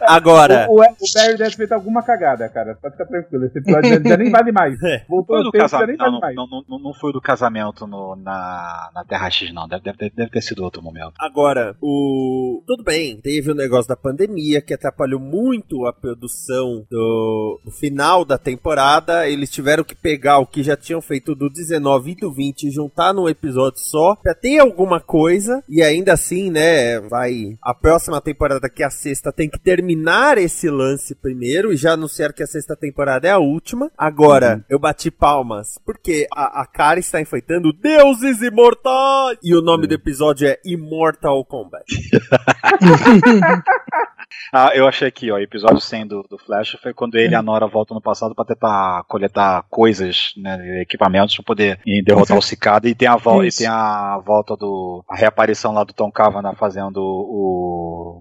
Agora, 0.00 0.66
O, 0.68 0.80
o, 0.80 0.82
o 0.82 0.86
Barry 1.14 1.36
deve 1.36 1.50
ter 1.50 1.56
feito 1.56 1.72
alguma 1.72 2.02
cagada, 2.02 2.48
cara. 2.48 2.76
Pode 2.80 2.94
ficar 2.96 3.06
tranquilo. 3.06 3.44
Esse 3.46 3.58
episódio 3.58 3.90
já, 3.90 4.08
já 4.10 4.16
nem 4.16 4.30
vale 4.30 4.52
mais. 4.52 4.82
É. 4.82 5.04
Voltou 5.08 5.36
Foi 5.36 5.44
do 5.44 5.50
tempo, 5.50 5.64
já 5.68 5.78
casamento. 5.78 5.88
nem 5.88 5.96
vale 5.98 6.12
Não, 6.12 6.20
mais. 6.20 6.36
não, 6.36 6.46
não, 6.48 6.64
não, 6.68 6.78
não 6.78 6.94
foi 6.94 7.12
do 7.12 7.20
casamento 7.20 7.86
no- 7.86 8.16
na, 8.16 8.90
na 8.94 9.04
Terra 9.04 9.30
X, 9.30 9.52
não. 9.52 9.68
Deve, 9.68 9.82
deve, 9.82 10.10
deve 10.14 10.30
ter 10.30 10.40
sido 10.42 10.62
outro 10.64 10.82
momento. 10.82 11.12
agora, 11.18 11.76
o. 11.80 12.62
Tudo 12.66 12.82
bem, 12.82 13.20
teve 13.20 13.50
o 13.50 13.54
negócio 13.54 13.88
da 13.88 13.96
pandemia 13.96 14.60
que 14.60 14.74
atrapalhou 14.74 15.20
muito 15.20 15.86
a 15.86 15.92
produção 15.92 16.84
do, 16.90 17.60
do 17.64 17.70
final 17.70 18.24
da 18.24 18.38
temporada. 18.38 19.28
Eles 19.28 19.50
tiveram 19.50 19.84
que 19.84 19.94
pegar 19.94 20.38
o 20.38 20.46
que 20.46 20.62
já 20.62 20.76
tinham 20.76 21.00
feito 21.00 21.34
do 21.34 21.48
19 21.50 22.12
e 22.12 22.14
do 22.16 22.32
20 22.32 22.64
e 22.64 22.70
juntar 22.70 23.12
num 23.12 23.28
episódio 23.28 23.80
só 23.80 24.16
pra 24.16 24.34
ter 24.34 24.58
alguma 24.58 25.00
coisa. 25.00 25.62
E 25.68 25.82
ainda 25.82 26.12
assim, 26.12 26.50
né, 26.50 27.00
vai. 27.00 27.56
A 27.68 27.74
próxima 27.74 28.18
temporada, 28.18 28.66
que 28.66 28.82
é 28.82 28.86
a 28.86 28.90
sexta, 28.90 29.30
tem 29.30 29.46
que 29.46 29.58
terminar 29.58 30.38
esse 30.38 30.70
lance 30.70 31.14
primeiro. 31.14 31.70
E 31.70 31.76
já 31.76 31.92
anunciaram 31.92 32.32
que 32.32 32.42
a 32.42 32.46
sexta 32.46 32.74
temporada 32.74 33.28
é 33.28 33.30
a 33.30 33.36
última. 33.36 33.90
Agora, 33.94 34.64
eu 34.70 34.78
bati 34.78 35.10
palmas 35.10 35.78
porque 35.84 36.26
a, 36.34 36.62
a 36.62 36.66
cara 36.66 36.98
está 36.98 37.20
enfeitando 37.20 37.70
deuses 37.70 38.40
imortais. 38.40 39.38
E 39.42 39.54
o 39.54 39.60
nome 39.60 39.86
do 39.86 39.92
episódio 39.92 40.48
é 40.48 40.58
Immortal 40.64 41.44
Kombat. 41.44 41.84
Ah, 44.52 44.70
eu 44.74 44.86
achei 44.86 45.08
aqui, 45.08 45.30
ó, 45.30 45.38
episódio 45.38 45.80
100 45.80 46.06
do, 46.06 46.22
do 46.22 46.38
Flash 46.38 46.76
foi 46.82 46.94
quando 46.94 47.16
ele 47.16 47.32
e 47.32 47.34
a 47.34 47.42
Nora 47.42 47.66
voltam 47.66 47.94
no 47.94 48.00
passado 48.00 48.34
pra 48.34 48.44
tentar 48.44 49.04
coletar 49.04 49.64
coisas, 49.68 50.32
né, 50.36 50.80
equipamentos 50.80 51.34
pra 51.36 51.44
poder 51.44 51.80
derrotar 52.04 52.36
o 52.36 52.42
Cicada. 52.42 52.88
E 52.88 52.94
tem 52.94 53.08
a 53.08 53.16
volta 53.16 53.46
e 53.46 53.52
tem 53.52 53.66
a 53.66 54.18
volta 54.18 54.56
do 54.56 55.04
a 55.08 55.16
reaparição 55.16 55.72
lá 55.72 55.84
do 55.84 55.92
Tom 55.92 56.10
Cavanagh 56.10 56.56
fazendo 56.56 56.98
o, 56.98 57.67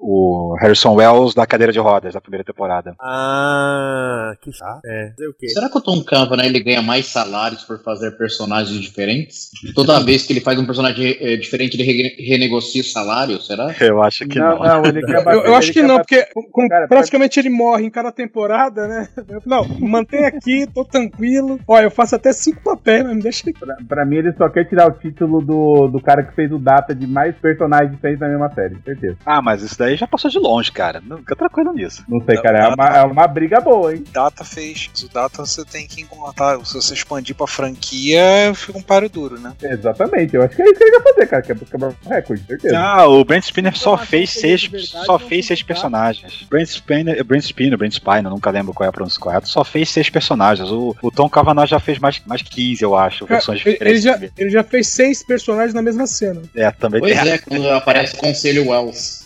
o 0.01 0.55
Harrison 0.59 0.93
Wells 0.95 1.33
da 1.33 1.45
cadeira 1.45 1.71
de 1.73 1.79
rodas 1.79 2.13
da 2.13 2.21
primeira 2.21 2.43
temporada. 2.43 2.95
Ah, 2.99 4.33
que 4.41 4.51
chato. 4.51 4.81
É, 4.85 5.09
fazer 5.11 5.27
o 5.29 5.33
quê? 5.33 5.49
Será 5.49 5.69
que 5.69 5.77
o 5.77 5.81
Tom 5.81 6.03
Cavanagh 6.03 6.45
ele 6.47 6.59
ganha 6.63 6.81
mais 6.81 7.07
salários 7.07 7.63
por 7.63 7.81
fazer 7.83 8.11
personagens 8.11 8.79
diferentes? 8.79 9.49
Toda 9.75 9.99
vez 10.03 10.25
que 10.25 10.33
ele 10.33 10.41
faz 10.41 10.57
um 10.59 10.65
personagem 10.65 11.17
eh, 11.19 11.37
diferente, 11.37 11.75
ele 11.75 11.83
rene- 11.83 12.15
renegocia 12.27 12.81
o 12.81 12.85
salário, 12.85 13.39
será? 13.41 13.73
Eu 13.79 14.01
acho 14.01 14.25
que 14.27 14.39
não, 14.39 14.57
não. 14.59 14.81
não, 14.81 14.85
ele 14.85 15.01
quer 15.01 15.17
Eu, 15.17 15.23
bater- 15.23 15.45
eu 15.45 15.55
acho 15.55 15.67
ele 15.67 15.73
que 15.73 15.81
quer 15.81 15.87
não, 15.87 15.97
bater- 15.97 16.25
porque 16.27 16.33
com- 16.33 16.51
com- 16.51 16.67
Cara, 16.67 16.87
praticamente 16.87 17.39
ele 17.39 17.49
morre 17.49 17.85
em 17.85 17.89
cada 17.89 18.11
temporada, 18.11 18.87
né? 18.87 19.07
Eu- 19.29 19.41
Não, 19.45 19.65
mantém 19.79 20.25
aqui, 20.25 20.67
tô 20.73 20.83
tranquilo. 20.85 21.59
Olha, 21.67 21.85
eu 21.85 21.91
faço 21.91 22.15
até 22.15 22.31
cinco 22.33 22.61
papéis, 22.63 23.03
mas 23.03 23.15
me 23.15 23.21
deixa 23.21 23.49
aqui. 23.49 23.57
Pra, 23.59 23.75
pra 23.87 24.05
mim, 24.05 24.17
ele 24.17 24.33
só 24.33 24.49
quer 24.49 24.65
tirar 24.65 24.87
o 24.87 24.91
título 24.91 25.41
do, 25.41 25.87
do 25.87 26.01
cara 26.01 26.23
que 26.23 26.33
fez 26.35 26.51
o 26.51 26.57
data 26.59 26.93
de 26.93 27.07
mais 27.07 27.35
personagens 27.37 27.91
diferentes 27.91 28.19
na 28.21 28.27
mesma 28.29 28.49
série, 28.53 28.75
certeza. 28.83 29.17
Ah, 29.25 29.41
mas 29.41 29.61
isso 29.61 29.76
isso 29.77 29.83
daí 29.83 29.95
já 29.95 30.07
passou 30.07 30.29
de 30.31 30.39
longe, 30.39 30.71
cara. 30.71 31.01
Não 31.05 31.17
fica 31.19 31.35
tranquilo 31.35 31.71
nisso. 31.71 32.03
Não 32.09 32.19
sei, 32.25 32.41
cara. 32.41 32.65
É 32.65 32.67
uma, 32.69 32.87
é 32.97 33.03
uma 33.03 33.27
briga 33.27 33.61
boa, 33.61 33.93
hein? 33.93 34.03
Data 34.11 34.43
fez. 34.43 34.89
O 35.03 35.13
Data 35.13 35.45
você 35.45 35.63
tem 35.63 35.87
que 35.87 36.01
encontrar. 36.01 36.57
Se 36.65 36.73
você 36.73 36.93
expandir 36.93 37.35
pra 37.35 37.45
franquia, 37.47 38.53
fica 38.55 38.77
um 38.77 38.81
páreo 38.81 39.09
duro, 39.09 39.39
né? 39.39 39.53
Exatamente. 39.61 40.35
Eu 40.35 40.41
acho 40.43 40.55
que 40.55 40.61
é 40.61 40.65
isso 40.65 40.75
que 40.75 40.83
ele 40.83 40.99
vai 40.99 41.13
fazer, 41.13 41.27
cara. 41.27 41.41
Que 41.43 41.51
é 41.51 41.55
quebrar 41.55 41.89
o 41.89 42.09
recorde, 42.09 42.43
certeza. 42.45 42.77
Ah, 42.79 43.07
o 43.07 43.23
Brent 43.23 43.43
Spinner 43.43 43.77
só 43.77 43.91
Eu 43.91 43.95
acho 43.95 44.05
fez 44.07 44.33
que 44.33 44.39
seis, 44.39 44.61
de 44.61 44.69
verdade 44.69 45.05
só 45.05 45.19
fez 45.19 45.45
seis 45.45 45.61
personagens. 45.63 46.45
Brent 46.49 46.67
Spinner, 46.69 47.23
Brent 47.23 47.43
Spinner, 47.43 47.77
Brent 47.77 47.93
Spiner, 47.93 48.23
nunca 48.29 48.49
lembro 48.49 48.73
qual 48.73 48.85
é 48.85 48.89
a 48.89 48.93
pronúncia 48.93 49.19
correta, 49.19 49.45
só 49.45 49.63
fez 49.63 49.89
seis 49.89 50.09
personagens. 50.09 50.69
O, 50.71 50.95
o 51.01 51.11
Tom 51.11 51.29
Cavanaugh 51.29 51.67
já 51.67 51.79
fez 51.79 51.99
mais, 51.99 52.21
mais 52.25 52.41
15, 52.41 52.81
eu 52.83 52.95
acho, 52.95 53.25
Cara, 53.25 53.35
versões 53.39 53.61
ele, 53.65 53.77
ele 53.81 53.99
diferentes. 53.99 54.03
já, 54.03 54.31
ele 54.37 54.49
já 54.49 54.63
fez 54.63 54.87
seis 54.87 55.23
personagens 55.23 55.73
na 55.73 55.81
mesma 55.81 56.07
cena. 56.07 56.41
É, 56.55 56.71
também 56.71 56.99
Pois 56.99 57.19
tem. 57.19 57.31
é, 57.31 57.37
quando 57.37 57.69
aparece 57.69 58.15
o 58.15 58.17
Conselho 58.17 58.69
Wells. 58.69 59.25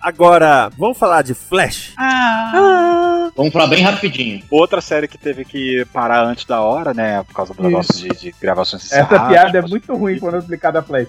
Agora, 0.00 0.70
vamos 0.76 0.98
falar 0.98 1.22
de 1.22 1.34
Flash? 1.34 1.94
Vamos 3.36 3.52
falar 3.52 3.68
bem 3.68 3.82
rapidinho. 3.82 4.42
Outra 4.50 4.80
série 4.80 5.08
que 5.08 5.16
teve 5.16 5.44
que 5.44 5.84
parar 5.92 6.24
antes 6.24 6.44
da 6.44 6.60
hora, 6.60 6.92
né? 6.92 7.22
Por 7.22 7.34
causa 7.34 7.54
do 7.54 7.62
negócio 7.62 7.94
de, 7.94 8.08
de 8.08 8.34
gravações 8.40 8.92
Essa 8.92 9.28
piada 9.28 9.58
é 9.58 9.62
muito 9.62 9.94
ruim 9.94 10.18
quando 10.18 10.34
eu 10.34 10.40
explicar 10.40 10.70
da 10.70 10.82
Flash. 10.82 11.08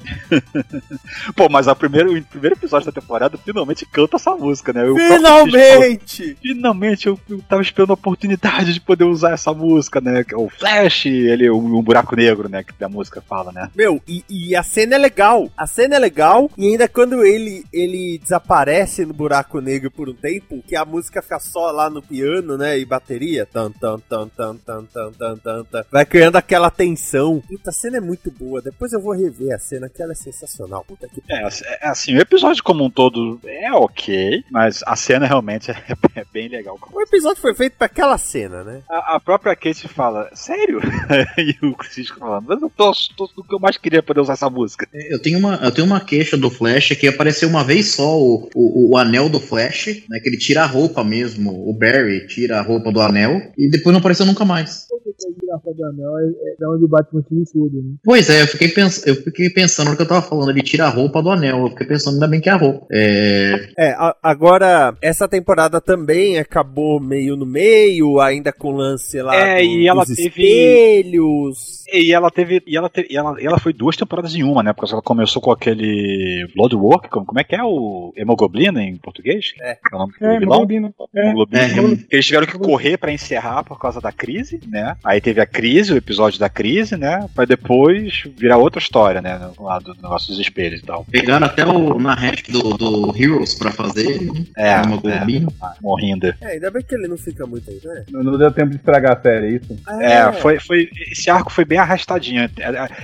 Pô, 1.35 1.49
mas 1.49 1.67
a 1.67 1.75
primeiro, 1.75 2.15
o 2.17 2.23
primeiro 2.23 2.55
episódio 2.55 2.91
da 2.91 3.01
temporada 3.01 3.37
finalmente 3.37 3.85
canta 3.85 4.17
essa 4.17 4.31
música, 4.31 4.71
né? 4.71 4.81
Falou, 4.81 4.97
Finalmente! 4.97 6.37
Finalmente 6.41 7.07
eu, 7.07 7.19
eu 7.29 7.41
tava 7.41 7.61
esperando 7.61 7.91
a 7.91 7.95
oportunidade 7.95 8.73
de 8.73 8.79
poder 8.79 9.05
usar 9.05 9.33
essa 9.33 9.53
música, 9.53 9.99
né? 9.99 10.23
que 10.23 10.33
é 10.33 10.37
O 10.37 10.49
Flash, 10.49 11.05
ele, 11.07 11.49
um 11.49 11.81
buraco 11.81 12.15
negro, 12.15 12.49
né? 12.49 12.63
Que 12.63 12.83
a 12.83 12.89
música 12.89 13.21
fala, 13.21 13.51
né? 13.51 13.69
Meu, 13.75 14.01
e, 14.07 14.23
e 14.29 14.55
a 14.55 14.63
cena 14.63 14.95
é 14.95 14.97
legal. 14.97 15.49
A 15.57 15.67
cena 15.67 15.95
é 15.95 15.99
legal. 15.99 16.49
E 16.57 16.67
ainda 16.67 16.87
quando 16.87 17.23
ele, 17.23 17.65
ele 17.91 18.17
desaparece 18.19 19.05
no 19.05 19.13
buraco 19.13 19.59
negro 19.59 19.91
por 19.91 20.09
um 20.09 20.13
tempo, 20.13 20.63
que 20.67 20.75
a 20.75 20.85
música 20.85 21.21
fica 21.21 21.39
só 21.39 21.71
lá 21.71 21.89
no 21.89 22.01
piano, 22.01 22.57
né? 22.57 22.77
E 22.79 22.85
bateria. 22.85 23.45
Tan, 23.45 23.71
tan, 23.71 23.99
tan, 23.99 24.27
tan, 24.29 24.55
tan, 24.57 24.85
tan, 24.85 25.11
tan, 25.11 25.37
tan, 25.37 25.63
tan. 25.65 25.83
Vai 25.91 26.05
criando 26.05 26.35
aquela 26.37 26.69
tensão. 26.69 27.41
Puta, 27.47 27.69
a 27.69 27.73
cena 27.73 27.97
é 27.97 28.01
muito 28.01 28.31
boa. 28.31 28.61
Depois 28.61 28.93
eu 28.93 29.01
vou 29.01 29.13
rever 29.13 29.53
a 29.55 29.59
cena, 29.59 29.89
que 29.89 30.01
ela 30.01 30.13
é 30.13 30.15
sensacional. 30.15 30.83
Puta 30.87 31.07
que 31.07 31.21
É, 31.29 31.43
assim- 31.43 31.65
é, 31.65 31.87
assim, 31.87 32.15
o 32.15 32.21
episódio 32.21 32.63
como 32.63 32.83
um 32.85 32.89
todo 32.89 33.39
é 33.45 33.71
ok, 33.73 34.43
mas 34.49 34.81
a 34.85 34.95
cena 34.95 35.25
realmente 35.27 35.71
é, 35.71 35.75
é 36.15 36.25
bem 36.31 36.47
legal. 36.47 36.77
O 36.91 37.01
episódio 37.01 37.41
foi 37.41 37.53
feito 37.53 37.75
pra 37.77 37.87
aquela 37.87 38.17
cena, 38.17 38.63
né? 38.63 38.81
A, 38.89 39.15
a 39.15 39.19
própria 39.19 39.55
Kate 39.55 39.87
fala, 39.87 40.29
sério? 40.33 40.79
e 41.37 41.55
o 41.65 41.75
Cisco 41.83 42.19
falando, 42.19 42.45
mas 42.47 42.61
eu 42.61 42.69
tô, 42.69 42.91
tô 43.17 43.29
o 43.37 43.43
que 43.43 43.55
eu 43.55 43.59
mais 43.59 43.77
queria 43.77 44.03
poder 44.03 44.21
usar 44.21 44.33
essa 44.33 44.49
música. 44.49 44.87
Eu 44.93 45.21
tenho 45.21 45.39
uma, 45.39 45.55
eu 45.55 45.71
tenho 45.71 45.87
uma 45.87 45.99
queixa 45.99 46.37
do 46.37 46.49
Flash 46.49 46.89
que 46.89 47.07
apareceu 47.07 47.49
uma 47.49 47.63
vez 47.63 47.80
só 47.83 48.19
o, 48.19 48.49
o, 48.55 48.91
o 48.91 48.97
anel 48.97 49.29
do 49.29 49.39
Flash, 49.39 50.03
né? 50.09 50.19
Que 50.21 50.29
ele 50.29 50.37
tira 50.37 50.63
a 50.63 50.65
roupa 50.67 51.03
mesmo, 51.03 51.51
o 51.69 51.73
Barry 51.73 52.27
tira 52.27 52.59
a 52.59 52.61
roupa 52.61 52.91
do 52.91 53.01
anel 53.01 53.41
e 53.57 53.69
depois 53.69 53.93
não 53.93 53.99
apareceu 53.99 54.25
nunca 54.25 54.45
mais. 54.45 54.85
É 54.91 56.55
da 56.59 56.69
onde 56.71 56.85
o 56.85 56.87
Batman 56.87 57.21
se 57.27 57.51
tudo, 57.53 57.75
né? 57.81 57.95
Pois 58.03 58.29
é, 58.29 58.41
eu 58.41 58.47
fiquei, 58.47 58.69
pens 58.69 59.05
eu 59.05 59.15
fiquei 59.15 59.49
pensando 59.49 59.89
no 59.91 59.95
que 59.95 60.01
eu 60.01 60.07
tava 60.07 60.21
falando, 60.21 60.49
ele 60.49 60.61
tira 60.61 60.85
a 60.85 60.89
roupa 60.89 61.21
do 61.21 61.29
anel, 61.29 61.59
eu 61.65 61.69
fiquei 61.69 61.87
pensando 61.87 62.13
ainda 62.15 62.27
bem 62.27 62.39
que 62.39 62.49
é 62.49 62.53
a 62.53 62.57
roupa. 62.57 62.85
É, 62.91 63.69
É, 63.77 63.89
a- 63.91 64.15
agora, 64.23 64.95
essa 65.01 65.27
temporada 65.27 65.79
também 65.81 66.37
acabou 66.39 66.99
meio 66.99 67.35
no 67.35 67.45
meio, 67.45 68.19
ainda 68.19 68.51
com 68.51 68.69
o 68.69 68.77
lance 68.77 69.21
lá 69.21 69.35
É, 69.35 69.57
do- 69.57 69.63
e 69.65 69.87
ela 69.87 70.05
dos 70.05 70.15
teve- 70.15 70.29
espelhos. 70.29 71.81
E 71.93 72.13
ela 72.13 72.29
teve. 72.31 72.63
E 72.65 72.77
ela, 72.77 72.89
teve, 72.89 73.07
e 73.11 73.17
ela, 73.17 73.41
e 73.41 73.45
ela 73.45 73.59
foi 73.59 73.73
duas 73.73 73.97
temporadas 73.97 74.33
em 74.33 74.43
uma, 74.43 74.63
né? 74.63 74.71
Porque 74.71 74.93
ela 74.93 75.01
começou 75.01 75.41
com 75.41 75.51
aquele 75.51 76.47
Bloodwork, 76.55 77.09
como, 77.09 77.25
como 77.25 77.39
é 77.39 77.43
que 77.43 77.55
é 77.55 77.63
o 77.63 77.70
Hemoglobina 78.15 78.81
em 78.83 78.97
português? 78.97 79.53
É. 79.61 79.77
o 79.93 79.97
nome 79.97 80.13
do 80.19 80.25
É, 80.25 80.39
vilão? 80.39 80.57
Hemoglobina. 80.63 80.93
É. 81.15 81.21
Hemoglobina. 81.21 81.61
É, 81.63 82.05
Eles 82.11 82.25
tiveram 82.25 82.47
que 82.47 82.57
correr 82.57 82.97
pra 82.97 83.11
encerrar 83.11 83.63
por 83.63 83.79
causa 83.79 83.99
da 84.01 84.11
crise, 84.11 84.59
né? 84.67 84.95
Aí 85.03 85.19
teve 85.21 85.41
a 85.41 85.45
crise, 85.45 85.93
o 85.93 85.97
episódio 85.97 86.39
da 86.39 86.49
crise, 86.49 86.97
né? 86.97 87.27
Pra 87.35 87.45
depois 87.45 88.23
virar 88.37 88.57
outra 88.57 88.79
história, 88.81 89.21
né? 89.21 89.39
Lado 89.59 89.93
do 89.93 90.01
negócio 90.01 90.29
dos 90.29 90.39
espelhos 90.39 90.81
e 90.81 90.83
tal. 90.85 91.05
pegaram 91.05 91.45
até 91.45 91.65
o 91.65 91.99
na 91.99 92.13
hash 92.13 92.43
do, 92.49 92.61
do 92.77 93.13
Heroes 93.17 93.53
pra 93.55 93.71
fazer 93.71 94.19
É, 94.57 94.75
uma 94.81 94.95
é, 94.95 94.99
globina. 94.99 95.47
morrendo. 95.81 96.27
É, 96.41 96.47
ainda 96.53 96.71
bem 96.71 96.83
que 96.83 96.95
ele 96.95 97.07
não 97.07 97.17
fica 97.17 97.45
muito 97.45 97.69
aí, 97.69 97.79
né? 97.83 98.03
Não, 98.09 98.23
não 98.23 98.37
deu 98.37 98.51
tempo 98.51 98.69
de 98.71 98.75
estragar 98.77 99.17
a 99.17 99.21
série, 99.21 99.45
é 99.45 99.49
isso? 99.51 99.77
É, 100.01 100.31
foi, 100.33 100.59
foi. 100.59 100.89
Esse 101.11 101.29
arco 101.29 101.51
foi 101.51 101.65
bem 101.65 101.77
arrastadinho. 101.77 102.49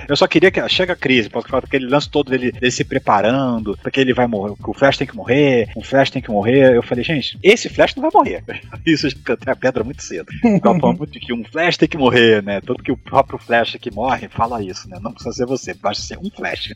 Eu 0.08 0.16
só 0.16 0.28
queria 0.28 0.52
que. 0.52 0.68
Chega 0.68 0.94
a 0.94 0.96
crise, 0.96 1.30
porque 1.30 1.56
aquele 1.56 1.88
lance 1.88 2.10
todo 2.10 2.30
dele, 2.30 2.52
dele 2.52 2.72
se 2.72 2.84
preparando, 2.84 3.78
porque 3.82 4.00
ele 4.02 4.14
vai 4.14 4.28
morrer, 4.28 4.56
que 4.62 4.70
o 4.70 4.74
Flash 4.74 4.98
tem 4.98 5.08
que 5.08 5.16
morrer, 5.16 5.70
o 5.76 5.84
Flash 5.84 6.10
tem 6.10 6.22
que 6.22 6.30
morrer. 6.32 6.76
Eu 6.76 6.84
falei, 6.84 7.04
gente, 7.04 7.38
esse 7.44 7.70
Flash 7.70 7.96
não 7.96 8.02
vai 8.04 8.12
morrer. 8.14 8.44
Isso 8.86 9.08
eu 9.08 9.12
cantei 9.24 9.52
a 9.52 9.56
pedra 9.56 9.84
muito 9.84 10.02
cedo. 10.04 10.26
Ficava 10.42 10.78
falando 10.80 10.98
muito 11.00 11.20
que 11.20 11.34
um 11.34 11.44
Flash 11.44 11.78
tem 11.78 11.88
que 11.90 11.98
morrer, 11.98 12.42
né? 12.44 12.62
Tanto 12.62 12.84
que 12.84 12.92
o 12.92 12.98
próprio 12.98 13.38
Flash 13.40 13.78
que 13.80 13.92
morre 13.92 14.28
fala 14.30 14.64
isso, 14.64 14.90
né? 14.90 14.98
Não 15.02 15.12
precisa 15.12 15.34
ser 15.36 15.46
você, 15.46 15.74
basta 15.74 16.04
ser 16.04 16.18
um 16.18 16.30
Flash. 16.30 16.74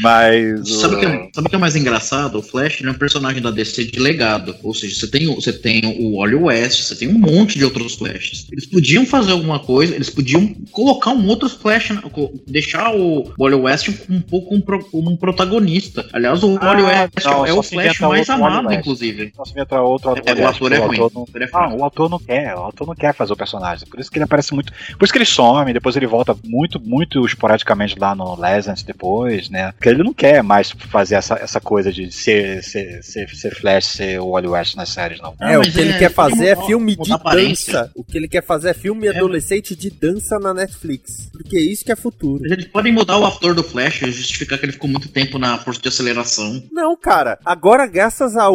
Mas. 0.00 0.68
Sabe 0.80 0.94
o 0.96 1.00
que, 1.00 1.06
é- 1.06 1.28
sabe 1.34 1.46
o 1.46 1.50
que 1.50 1.56
é 1.56 1.58
mais 1.58 1.76
engraçado? 1.76 2.38
O 2.38 2.42
Flash 2.42 2.80
ele 2.80 2.88
é 2.88 2.92
um 2.92 2.98
personagem 2.98 3.40
da 3.42 3.50
DC 3.50 3.84
de 3.84 3.98
legado. 3.98 4.54
Ou 4.62 4.74
seja, 4.74 4.94
você 4.94 5.06
tem, 5.10 5.26
o- 5.28 5.34
você 5.36 5.52
tem 5.52 5.80
o 5.84 6.18
Wally 6.18 6.34
West, 6.36 6.82
você 6.82 6.94
tem 6.96 7.08
um 7.08 7.18
monte 7.18 7.58
de 7.58 7.64
outros 7.64 7.94
Flashes. 7.94 8.46
Eles 8.50 8.66
podiam 8.66 9.04
fazer 9.06 9.32
alguma 9.32 9.58
coisa, 9.58 9.94
eles 9.94 10.10
podiam 10.10 10.54
colocar 10.70 11.10
um 11.10 11.26
outro 11.26 11.48
Flash, 11.48 11.92
deixar 12.46 12.94
o 12.94 13.32
Wally 13.38 13.56
West 13.56 13.88
um 14.08 14.20
pouco 14.20 14.60
pro- 14.62 14.84
como 14.90 15.10
um 15.10 15.16
protagonista. 15.16 16.06
Aliás, 16.12 16.42
o 16.42 16.56
Ah, 16.60 16.66
Wally 16.66 16.82
West 16.82 17.23
não, 17.24 17.46
é 17.46 17.50
só 17.52 17.58
o 17.58 17.62
se 17.62 17.70
Flash 17.70 18.00
mais 18.00 18.30
amado, 18.30 18.72
inclusive. 18.72 19.30
Posso 19.36 19.52
inventar 19.52 19.80
outro 19.82 20.10
É, 20.10 20.34
o 20.34 20.48
ator 20.48 20.72
é 20.72 20.76
ruim. 20.78 20.96
ator 20.96 21.12
não- 21.14 21.22
O 21.22 21.24
ator 21.24 21.42
é 21.42 21.48
Ah, 21.52 21.68
o 21.68 22.08
não 22.10 22.18
quer, 22.18 22.54
o 22.54 22.58
autor 22.60 22.86
não 22.86 22.94
quer 22.94 23.14
fazer 23.14 23.32
o 23.32 23.36
personagem. 23.36 23.86
Por 23.88 24.00
isso 24.00 24.10
que 24.10 24.18
ele 24.18 24.24
aparece 24.24 24.52
muito. 24.54 24.72
Por 24.98 25.04
isso 25.04 25.12
que 25.12 25.18
ele 25.18 25.24
some, 25.24 25.72
depois 25.72 25.96
ele 25.96 26.06
volta 26.06 26.36
muito, 26.44 26.80
muito 26.80 27.24
esporadicamente 27.26 27.98
lá 27.98 28.14
no 28.14 28.38
Legends 28.38 28.82
depois, 28.82 29.48
né? 29.48 29.72
Porque 29.72 29.88
ele 29.88 30.02
não 30.02 30.12
quer 30.14 30.42
mais 30.42 30.70
fazer 30.70 31.14
essa, 31.16 31.34
essa 31.34 31.60
coisa 31.60 31.92
de 31.92 32.10
ser, 32.12 32.62
ser, 32.62 33.02
ser, 33.02 33.28
ser 33.30 33.54
Flash, 33.54 33.86
ser 33.86 34.20
o 34.20 34.30
Wally 34.30 34.48
West 34.48 34.74
nas 34.76 34.88
séries, 34.88 35.20
não. 35.20 35.34
Ah, 35.40 35.52
é, 35.52 35.56
o 35.56 35.60
mas 35.60 35.72
que 35.74 35.80
ele 35.80 35.92
é- 35.92 35.98
quer 35.98 36.10
fazer 36.12 36.46
é 36.48 36.56
filme 36.56 36.96
de 36.96 37.10
dança. 37.10 37.90
O 37.94 38.04
que 38.04 38.16
ele 38.18 38.28
quer 38.28 38.44
fazer 38.44 38.70
é 38.70 38.74
filme 38.74 39.08
adolescente 39.08 39.74
de 39.76 39.90
dança 39.90 40.38
na 40.38 40.52
Netflix. 40.54 41.28
Porque 41.32 41.58
isso 41.58 41.84
que 41.84 41.92
é 41.92 41.96
futuro. 41.96 42.40
Mas 42.42 42.52
Eles 42.52 42.66
podem 42.66 42.92
mudar 42.92 43.18
o 43.18 43.24
ator 43.26 43.54
do 43.54 43.62
Flash 43.62 44.02
e 44.02 44.10
justificar 44.10 44.58
que 44.58 44.64
ele 44.66 44.72
ficou 44.72 44.88
muito 44.88 45.08
tempo 45.08 45.38
na 45.38 45.58
força 45.58 45.80
de 45.80 45.88
aceleração. 45.88 46.62
Não, 46.72 46.96
cara. 46.96 47.13
Agora, 47.44 47.86
graças 47.86 48.36
ao 48.36 48.54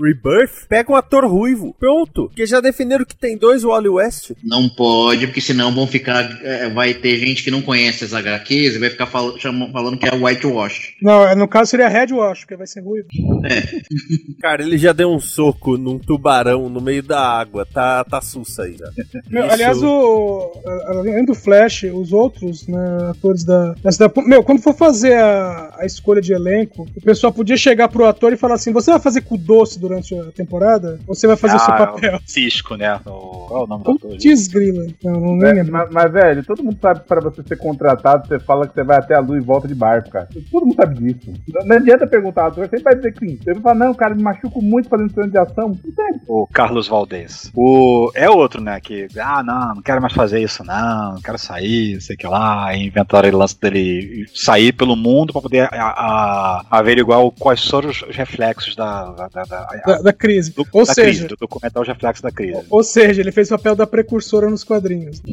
Rebirth, 0.00 0.66
pega 0.68 0.92
um 0.92 0.96
ator 0.96 1.24
ruivo. 1.26 1.74
Pronto. 1.78 2.26
Porque 2.28 2.46
já 2.46 2.60
definiram 2.60 3.04
que 3.04 3.16
tem 3.16 3.36
dois 3.36 3.62
Wally 3.62 3.88
West. 3.88 4.32
Não 4.44 4.68
pode, 4.68 5.26
porque 5.26 5.40
senão 5.40 5.72
vão 5.74 5.86
ficar. 5.86 6.22
é, 6.42 6.68
vai 6.70 6.94
ter 6.94 7.16
gente 7.18 7.42
que 7.42 7.50
não 7.50 7.62
conhece 7.62 8.04
as 8.04 8.12
HQs 8.14 8.76
e 8.76 8.78
vai 8.78 8.90
ficar 8.90 9.06
fal- 9.06 9.34
falando 9.38 9.98
que 9.98 10.06
é 10.08 10.14
whitewash. 10.14 10.94
Não, 11.02 11.26
é, 11.26 11.34
no 11.34 11.48
caso 11.48 11.70
seria 11.70 11.88
Red 11.88 12.12
Wash, 12.12 12.40
porque 12.40 12.56
vai 12.56 12.66
ser 12.66 12.80
ruivo. 12.80 13.08
Cara, 14.40 14.62
ele 14.62 14.78
já 14.78 14.92
deu 14.92 15.10
um 15.10 15.20
soco 15.20 15.76
num 15.76 15.98
tubarão 15.98 16.68
no 16.68 16.80
meio 16.80 17.02
da 17.02 17.20
água. 17.20 17.66
Tá, 17.66 18.04
tá 18.04 18.20
sussa 18.20 18.62
aí 18.64 18.76
já. 18.76 18.90
Meu, 19.28 19.44
Isso- 19.44 19.52
aliás, 19.54 19.82
o, 19.82 20.52
além 20.86 21.24
do 21.24 21.34
Flash, 21.34 21.84
os 21.92 22.12
outros 22.12 22.66
né, 22.66 22.78
atores 23.10 23.44
da, 23.44 23.74
da. 23.74 24.22
Meu, 24.26 24.42
quando 24.42 24.60
for 24.62 24.74
fazer 24.74 25.14
a, 25.14 25.74
a 25.78 25.86
escolha 25.86 26.20
de 26.20 26.32
elenco, 26.32 26.86
o 26.96 27.00
pessoal 27.00 27.32
podia 27.32 27.56
chegar 27.56 27.69
pro 27.88 28.06
ator 28.06 28.32
e 28.32 28.36
falar 28.36 28.54
assim: 28.54 28.72
você 28.72 28.90
vai 28.90 29.00
fazer 29.00 29.22
com 29.22 29.36
doce 29.36 29.78
durante 29.78 30.18
a 30.18 30.24
temporada? 30.32 30.98
Ou 31.06 31.14
você 31.14 31.26
vai 31.26 31.36
fazer 31.36 31.56
o 31.56 31.58
seu 31.60 31.74
Ah, 31.74 31.76
papel? 31.86 32.16
o 32.16 32.20
Cisco, 32.24 32.74
né? 32.76 32.94
O, 33.06 33.46
qual 33.48 33.60
é 33.62 33.64
o 33.64 33.66
nome 33.66 33.84
do 33.84 33.90
ator? 33.92 34.10
Putz, 34.10 34.48
grila. 34.48 34.86
Não, 35.02 35.20
não 35.36 35.46
É, 35.46 35.52
lembro. 35.52 35.72
mas, 35.72 35.88
mas, 35.90 36.12
velho, 36.12 36.44
todo 36.44 36.62
mundo 36.64 36.78
sabe 36.80 37.00
que 37.00 37.06
pra 37.06 37.20
você 37.20 37.42
ser 37.42 37.56
contratado, 37.56 38.26
você 38.26 38.38
fala 38.40 38.66
que 38.66 38.74
você 38.74 38.82
vai 38.84 38.98
até 38.98 39.14
a 39.14 39.20
lua 39.20 39.36
e 39.36 39.40
volta 39.40 39.66
de 39.68 39.74
barco, 39.74 40.10
cara. 40.10 40.28
Todo 40.50 40.66
mundo 40.66 40.76
sabe 40.76 40.94
disso. 41.12 41.32
Não, 41.52 41.66
não 41.66 41.76
adianta 41.76 42.06
perguntar, 42.06 42.44
o 42.44 42.48
ator 42.48 42.64
sempre 42.64 42.82
vai 42.84 42.94
dizer 42.96 43.12
que 43.12 43.26
sim. 43.26 43.36
Você 43.42 43.52
vai 43.54 43.62
falar, 43.62 43.74
não, 43.74 43.94
cara, 43.94 44.14
me 44.14 44.22
machuco 44.22 44.62
muito 44.62 44.88
fazendo 44.88 45.12
cena 45.12 45.28
de 45.28 45.38
ação. 45.38 45.78
O 46.26 46.46
Carlos 46.52 46.88
Valdez. 46.88 47.50
O, 47.54 48.10
é 48.14 48.28
outro, 48.30 48.60
né? 48.60 48.80
Que, 48.80 49.06
ah, 49.18 49.42
não, 49.42 49.74
não 49.76 49.82
quero 49.82 50.00
mais 50.00 50.12
fazer 50.12 50.40
isso, 50.40 50.64
não, 50.64 51.14
não 51.14 51.20
quero 51.20 51.38
sair, 51.38 51.94
não 51.94 52.00
sei 52.00 52.14
o 52.16 52.18
que 52.18 52.26
lá. 52.26 52.74
Inventaram 52.76 53.28
o 53.28 53.36
lance 53.36 53.58
dele 53.60 54.26
sair 54.34 54.72
pelo 54.72 54.96
mundo 54.96 55.32
pra 55.32 55.42
poder 55.42 55.68
a, 55.72 55.82
a- 55.82 56.64
averiguar 56.70 57.20
o- 57.20 57.32
quais 57.60 57.70
foram 57.70 57.90
os 57.90 58.00
os 58.02 58.16
reflexos 58.16 58.74
da, 58.74 59.10
da, 59.12 59.28
da, 59.28 59.44
da- 59.44 59.66
Da, 59.86 60.02
da 60.02 60.12
crise. 60.12 60.50
do- 60.52 60.66
Ou 60.72 60.84
da 60.86 60.92
seja, 60.94 61.08
crise, 61.08 61.26
do 61.28 61.36
documentar 61.36 61.82
os 61.82 61.88
reflexos 61.88 62.22
da 62.22 62.30
crise. 62.30 62.62
ou 62.70 62.82
seja, 62.82 63.20
ele 63.20 63.30
fez 63.32 63.48
o 63.50 63.56
papel 63.56 63.76
da 63.76 63.86
precursora 63.86 64.48
nos 64.50 64.64
quadrinhos. 64.64 65.20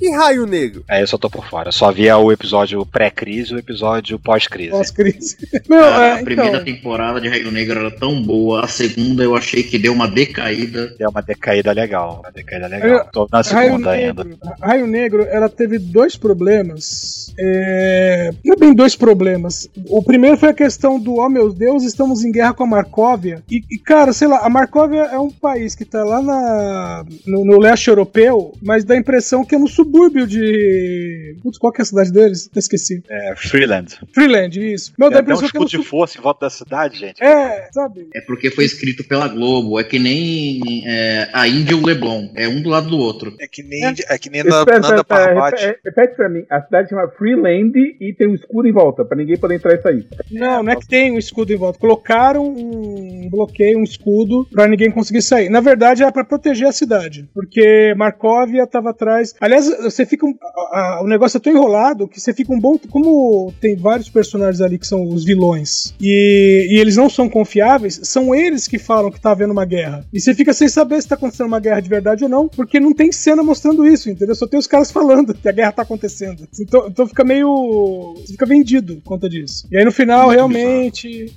E 0.00 0.10
Raio 0.10 0.44
Negro? 0.46 0.82
Aí 0.88 1.02
eu 1.02 1.06
só 1.06 1.16
tô 1.16 1.30
por 1.30 1.46
fora. 1.46 1.70
Só 1.70 1.90
via 1.92 2.16
o 2.18 2.32
episódio 2.32 2.84
pré-crise 2.84 3.52
e 3.52 3.56
o 3.56 3.58
episódio 3.58 4.18
pós-crise. 4.18 4.70
Pós-crise. 4.70 5.36
Meu, 5.68 5.84
a 5.84 6.18
é, 6.18 6.22
primeira 6.22 6.50
então, 6.60 6.64
temporada 6.64 7.20
de 7.20 7.28
Raio 7.28 7.50
Negro 7.50 7.78
era 7.80 7.90
tão 7.90 8.20
boa, 8.22 8.64
a 8.64 8.68
segunda 8.68 9.22
eu 9.22 9.36
achei 9.36 9.62
que 9.62 9.78
deu 9.78 9.92
uma 9.92 10.08
decaída. 10.08 10.94
Deu 10.98 11.10
uma 11.10 11.22
decaída 11.22 11.72
legal. 11.72 12.20
Uma 12.24 12.32
decaída 12.32 12.66
legal. 12.66 12.88
Eu- 12.90 13.04
Tô 13.12 13.28
na 13.30 13.40
Raio 13.40 13.70
segunda 13.72 13.90
ainda. 13.92 14.24
Negro, 14.24 14.38
Raio 14.60 14.86
Negro, 14.86 15.22
ela 15.30 15.48
teve 15.48 15.78
dois 15.78 16.16
problemas. 16.16 17.32
É... 17.38 18.30
Não 18.44 18.54
é 18.54 18.56
bem 18.56 18.74
dois 18.74 18.96
problemas. 18.96 19.68
O 19.88 20.02
primeiro 20.02 20.36
foi 20.36 20.48
a 20.50 20.54
questão 20.54 20.98
do, 21.04 21.14
oh 21.14 21.28
meu 21.28 21.52
Deus, 21.52 21.84
estamos 21.84 22.24
em 22.24 22.32
guerra 22.32 22.54
com 22.54 22.64
a 22.64 22.66
Marcóvia. 22.66 23.42
E, 23.50 23.62
e, 23.70 23.78
cara, 23.78 24.12
sei 24.12 24.26
lá, 24.26 24.38
a 24.44 24.48
Marcóvia 24.48 25.02
é 25.02 25.18
um 25.18 25.30
país 25.30 25.74
que 25.74 25.84
tá 25.84 26.02
lá 26.02 26.22
na, 26.22 27.04
no, 27.26 27.44
no 27.44 27.60
leste 27.60 27.88
europeu, 27.88 28.54
mas 28.62 28.84
dá 28.84 28.94
a 28.94 28.98
impressão 28.98 29.44
que 29.44 29.54
é 29.54 29.58
no 29.58 29.68
subúrbio 29.68 30.26
de. 30.26 31.36
Putz, 31.42 31.58
qual 31.58 31.72
que 31.72 31.80
é 31.80 31.82
a 31.82 31.86
cidade 31.86 32.12
deles? 32.12 32.50
Eu 32.54 32.58
esqueci. 32.58 33.02
É, 33.08 33.34
Freeland. 33.36 33.98
Freeland, 34.12 34.72
isso. 34.72 34.92
Meu, 34.98 35.10
dá 35.10 35.18
a 35.18 35.22
Tem 35.22 35.32
até 35.32 35.34
um 35.34 35.36
impressão 35.36 35.50
que 35.50 35.56
é 35.56 35.60
no 35.60 35.66
escudo 35.66 35.82
de 35.82 35.88
força 35.88 36.18
em 36.18 36.22
volta 36.22 36.46
da 36.46 36.50
cidade, 36.50 36.98
gente. 36.98 37.22
É, 37.22 37.68
sabe? 37.72 38.08
É 38.14 38.20
porque 38.22 38.50
foi 38.50 38.64
escrito 38.64 39.04
pela 39.04 39.28
Globo. 39.28 39.78
É 39.78 39.84
que 39.84 39.98
nem 39.98 40.82
é, 40.86 41.28
a 41.32 41.46
Índia 41.46 41.72
e 41.72 41.74
o 41.74 41.84
Leblon. 41.84 42.30
É 42.34 42.48
um 42.48 42.62
do 42.62 42.70
lado 42.70 42.88
do 42.88 42.98
outro. 42.98 43.34
É 43.40 43.46
que 43.46 43.62
nem, 43.62 43.84
é 43.84 44.18
que 44.18 44.30
nem 44.30 44.42
na, 44.42 44.60
Espera, 44.60 44.80
Nanda 44.80 45.00
espera, 45.00 45.50
repete, 45.50 45.80
repete 45.84 46.16
pra 46.16 46.28
mim. 46.28 46.44
A 46.50 46.62
cidade 46.62 46.88
chama 46.88 47.08
Freeland 47.08 47.96
e 48.00 48.12
tem 48.12 48.28
um 48.28 48.34
escudo 48.34 48.68
em 48.68 48.72
volta, 48.72 49.04
pra 49.04 49.16
ninguém 49.16 49.36
poder 49.36 49.56
entrar 49.56 49.74
e 49.74 49.82
sair. 49.82 50.06
Não, 50.30 50.62
não 50.62 50.72
é 50.72 50.76
que 50.76 50.86
tem 50.94 51.10
um 51.12 51.18
escudo 51.18 51.52
em 51.52 51.56
volta. 51.56 51.78
Colocaram 51.78 52.46
um 52.46 53.28
bloqueio, 53.28 53.78
um 53.78 53.82
escudo, 53.82 54.46
pra 54.52 54.68
ninguém 54.68 54.90
conseguir 54.90 55.22
sair. 55.22 55.48
Na 55.48 55.60
verdade, 55.60 56.02
era 56.02 56.12
pra 56.12 56.22
proteger 56.24 56.68
a 56.68 56.72
cidade. 56.72 57.28
Porque 57.34 57.92
Markovia 57.96 58.64
tava 58.66 58.90
atrás. 58.90 59.34
Aliás, 59.40 59.66
você 59.82 60.06
fica. 60.06 60.24
Um, 60.24 60.34
a- 60.72 60.78
a- 60.98 61.02
o 61.02 61.06
negócio 61.08 61.36
é 61.36 61.40
tão 61.40 61.52
enrolado 61.52 62.06
que 62.06 62.20
você 62.20 62.32
fica 62.32 62.52
um 62.52 62.60
bom. 62.60 62.78
Como 62.90 63.52
tem 63.60 63.74
vários 63.74 64.08
personagens 64.08 64.60
ali 64.60 64.78
que 64.78 64.86
são 64.86 65.02
os 65.08 65.24
vilões 65.24 65.94
e, 66.00 66.68
e 66.70 66.78
eles 66.78 66.96
não 66.96 67.08
são 67.10 67.28
confiáveis, 67.28 68.00
são 68.04 68.34
eles 68.34 68.68
que 68.68 68.78
falam 68.78 69.10
que 69.10 69.20
tá 69.20 69.32
havendo 69.32 69.52
uma 69.52 69.64
guerra. 69.64 70.04
E 70.12 70.20
você 70.20 70.32
fica 70.34 70.52
sem 70.52 70.68
saber 70.68 71.00
se 71.02 71.08
tá 71.08 71.14
acontecendo 71.16 71.46
uma 71.48 71.60
guerra 71.60 71.80
de 71.80 71.88
verdade 71.88 72.22
ou 72.24 72.30
não, 72.30 72.48
porque 72.48 72.78
não 72.78 72.92
tem 72.92 73.10
cena 73.10 73.42
mostrando 73.42 73.86
isso, 73.86 74.08
entendeu? 74.10 74.34
Só 74.34 74.46
tem 74.46 74.58
os 74.58 74.66
caras 74.66 74.90
falando 74.92 75.34
que 75.34 75.48
a 75.48 75.52
guerra 75.52 75.72
tá 75.72 75.82
acontecendo. 75.82 76.46
Então, 76.60 76.86
então 76.88 77.06
fica 77.06 77.24
meio. 77.24 78.14
Você 78.18 78.32
fica 78.32 78.46
vendido 78.46 78.96
por 78.96 79.02
conta 79.14 79.28
disso. 79.28 79.66
E 79.70 79.76
aí 79.78 79.84
no 79.84 79.92
final, 79.92 80.28
realmente, 80.28 80.83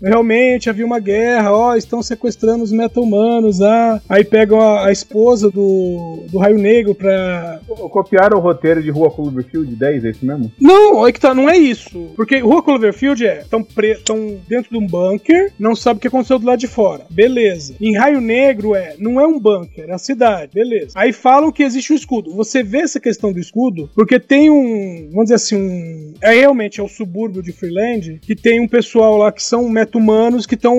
realmente 0.01 0.69
havia 0.69 0.85
uma 0.85 0.99
guerra, 0.99 1.53
ó, 1.53 1.75
estão 1.75 2.01
sequestrando 2.01 2.63
os 2.63 2.71
meta-humanos, 2.71 3.61
ah. 3.61 4.01
Aí 4.07 4.23
pegam 4.23 4.59
a, 4.59 4.87
a 4.87 4.91
esposa 4.91 5.49
do, 5.49 6.23
do 6.29 6.37
Raio 6.37 6.57
Negro 6.57 6.95
pra. 6.95 7.59
Copiaram 7.67 8.37
o 8.37 8.41
roteiro 8.41 8.81
de 8.81 8.89
Rua 8.89 9.11
Cloverfield 9.11 9.75
10, 9.75 10.05
é 10.05 10.09
isso 10.09 10.25
mesmo? 10.25 10.51
Não, 10.59 11.07
é 11.07 11.11
que 11.11 11.19
tá, 11.19 11.33
não 11.33 11.49
é 11.49 11.57
isso. 11.57 12.11
Porque 12.15 12.39
Rua 12.39 12.63
Cloverfield 12.63 13.25
é, 13.25 13.41
estão 13.41 13.65
tão 14.03 14.39
dentro 14.47 14.71
de 14.71 14.77
um 14.77 14.87
bunker, 14.87 15.51
não 15.59 15.75
sabe 15.75 15.97
o 15.97 16.01
que 16.01 16.07
aconteceu 16.07 16.39
do 16.39 16.45
lado 16.45 16.59
de 16.59 16.67
fora. 16.67 17.05
Beleza. 17.09 17.75
Em 17.79 17.95
Raio 17.95 18.21
Negro 18.21 18.75
é, 18.75 18.95
não 18.97 19.19
é 19.19 19.27
um 19.27 19.39
bunker, 19.39 19.85
é 19.89 19.93
a 19.93 19.97
cidade. 19.97 20.51
Beleza. 20.53 20.93
Aí 20.95 21.13
falam 21.13 21.51
que 21.51 21.63
existe 21.63 21.93
um 21.93 21.95
escudo. 21.95 22.33
Você 22.33 22.63
vê 22.63 22.79
essa 22.79 22.99
questão 22.99 23.31
do 23.31 23.39
escudo, 23.39 23.89
porque 23.93 24.19
tem 24.19 24.49
um, 24.49 25.07
vamos 25.11 25.25
dizer 25.25 25.35
assim, 25.35 25.55
um... 25.55 26.13
É 26.21 26.33
realmente, 26.33 26.79
é 26.79 26.83
o 26.83 26.87
subúrbio 26.87 27.43
de 27.43 27.51
Freeland, 27.51 28.19
que 28.21 28.35
tem 28.35 28.59
um 28.59 28.67
pessoal 28.67 29.17
lá 29.17 29.31
que 29.37 29.43
são 29.43 29.69
meta-humanos 29.69 30.47
que 30.47 30.55
estão 30.55 30.75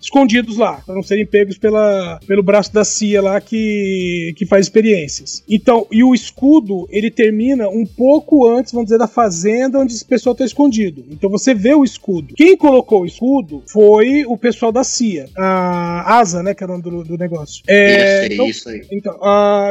escondidos 0.00 0.58
lá, 0.58 0.74
pra 0.84 0.94
não 0.94 1.02
serem 1.02 1.26
pegos 1.26 1.56
pela, 1.56 2.20
pelo 2.26 2.42
braço 2.42 2.72
da 2.72 2.84
CIA 2.84 3.22
lá 3.22 3.40
que, 3.40 4.34
que 4.36 4.44
faz 4.44 4.66
experiências. 4.66 5.42
Então, 5.48 5.86
e 5.90 6.04
o 6.04 6.14
escudo, 6.14 6.86
ele 6.90 7.10
termina 7.10 7.68
um 7.68 7.86
pouco 7.86 8.46
antes, 8.46 8.72
vamos 8.72 8.86
dizer, 8.86 8.98
da 8.98 9.08
fazenda 9.08 9.78
onde 9.78 9.94
esse 9.94 10.04
pessoal 10.04 10.34
tá 10.34 10.44
escondido. 10.44 11.04
Então 11.10 11.30
você 11.30 11.54
vê 11.54 11.74
o 11.74 11.82
escudo. 11.82 12.34
Quem 12.34 12.56
colocou 12.56 13.02
o 13.02 13.06
escudo 13.06 13.62
foi 13.66 14.24
o 14.26 14.36
pessoal 14.36 14.70
da 14.70 14.84
CIA. 14.84 15.30
A 15.36 16.18
ASA, 16.18 16.42
né, 16.42 16.52
que 16.52 16.62
era 16.62 16.72
o 16.72 16.78
nome 16.78 16.90
do, 16.90 17.04
do 17.04 17.16
negócio. 17.18 17.62
É, 17.66 18.24
isso, 18.26 18.32
então- 18.34 18.46
isso 18.46 18.68
aí. 18.68 18.82
então, 18.92 19.18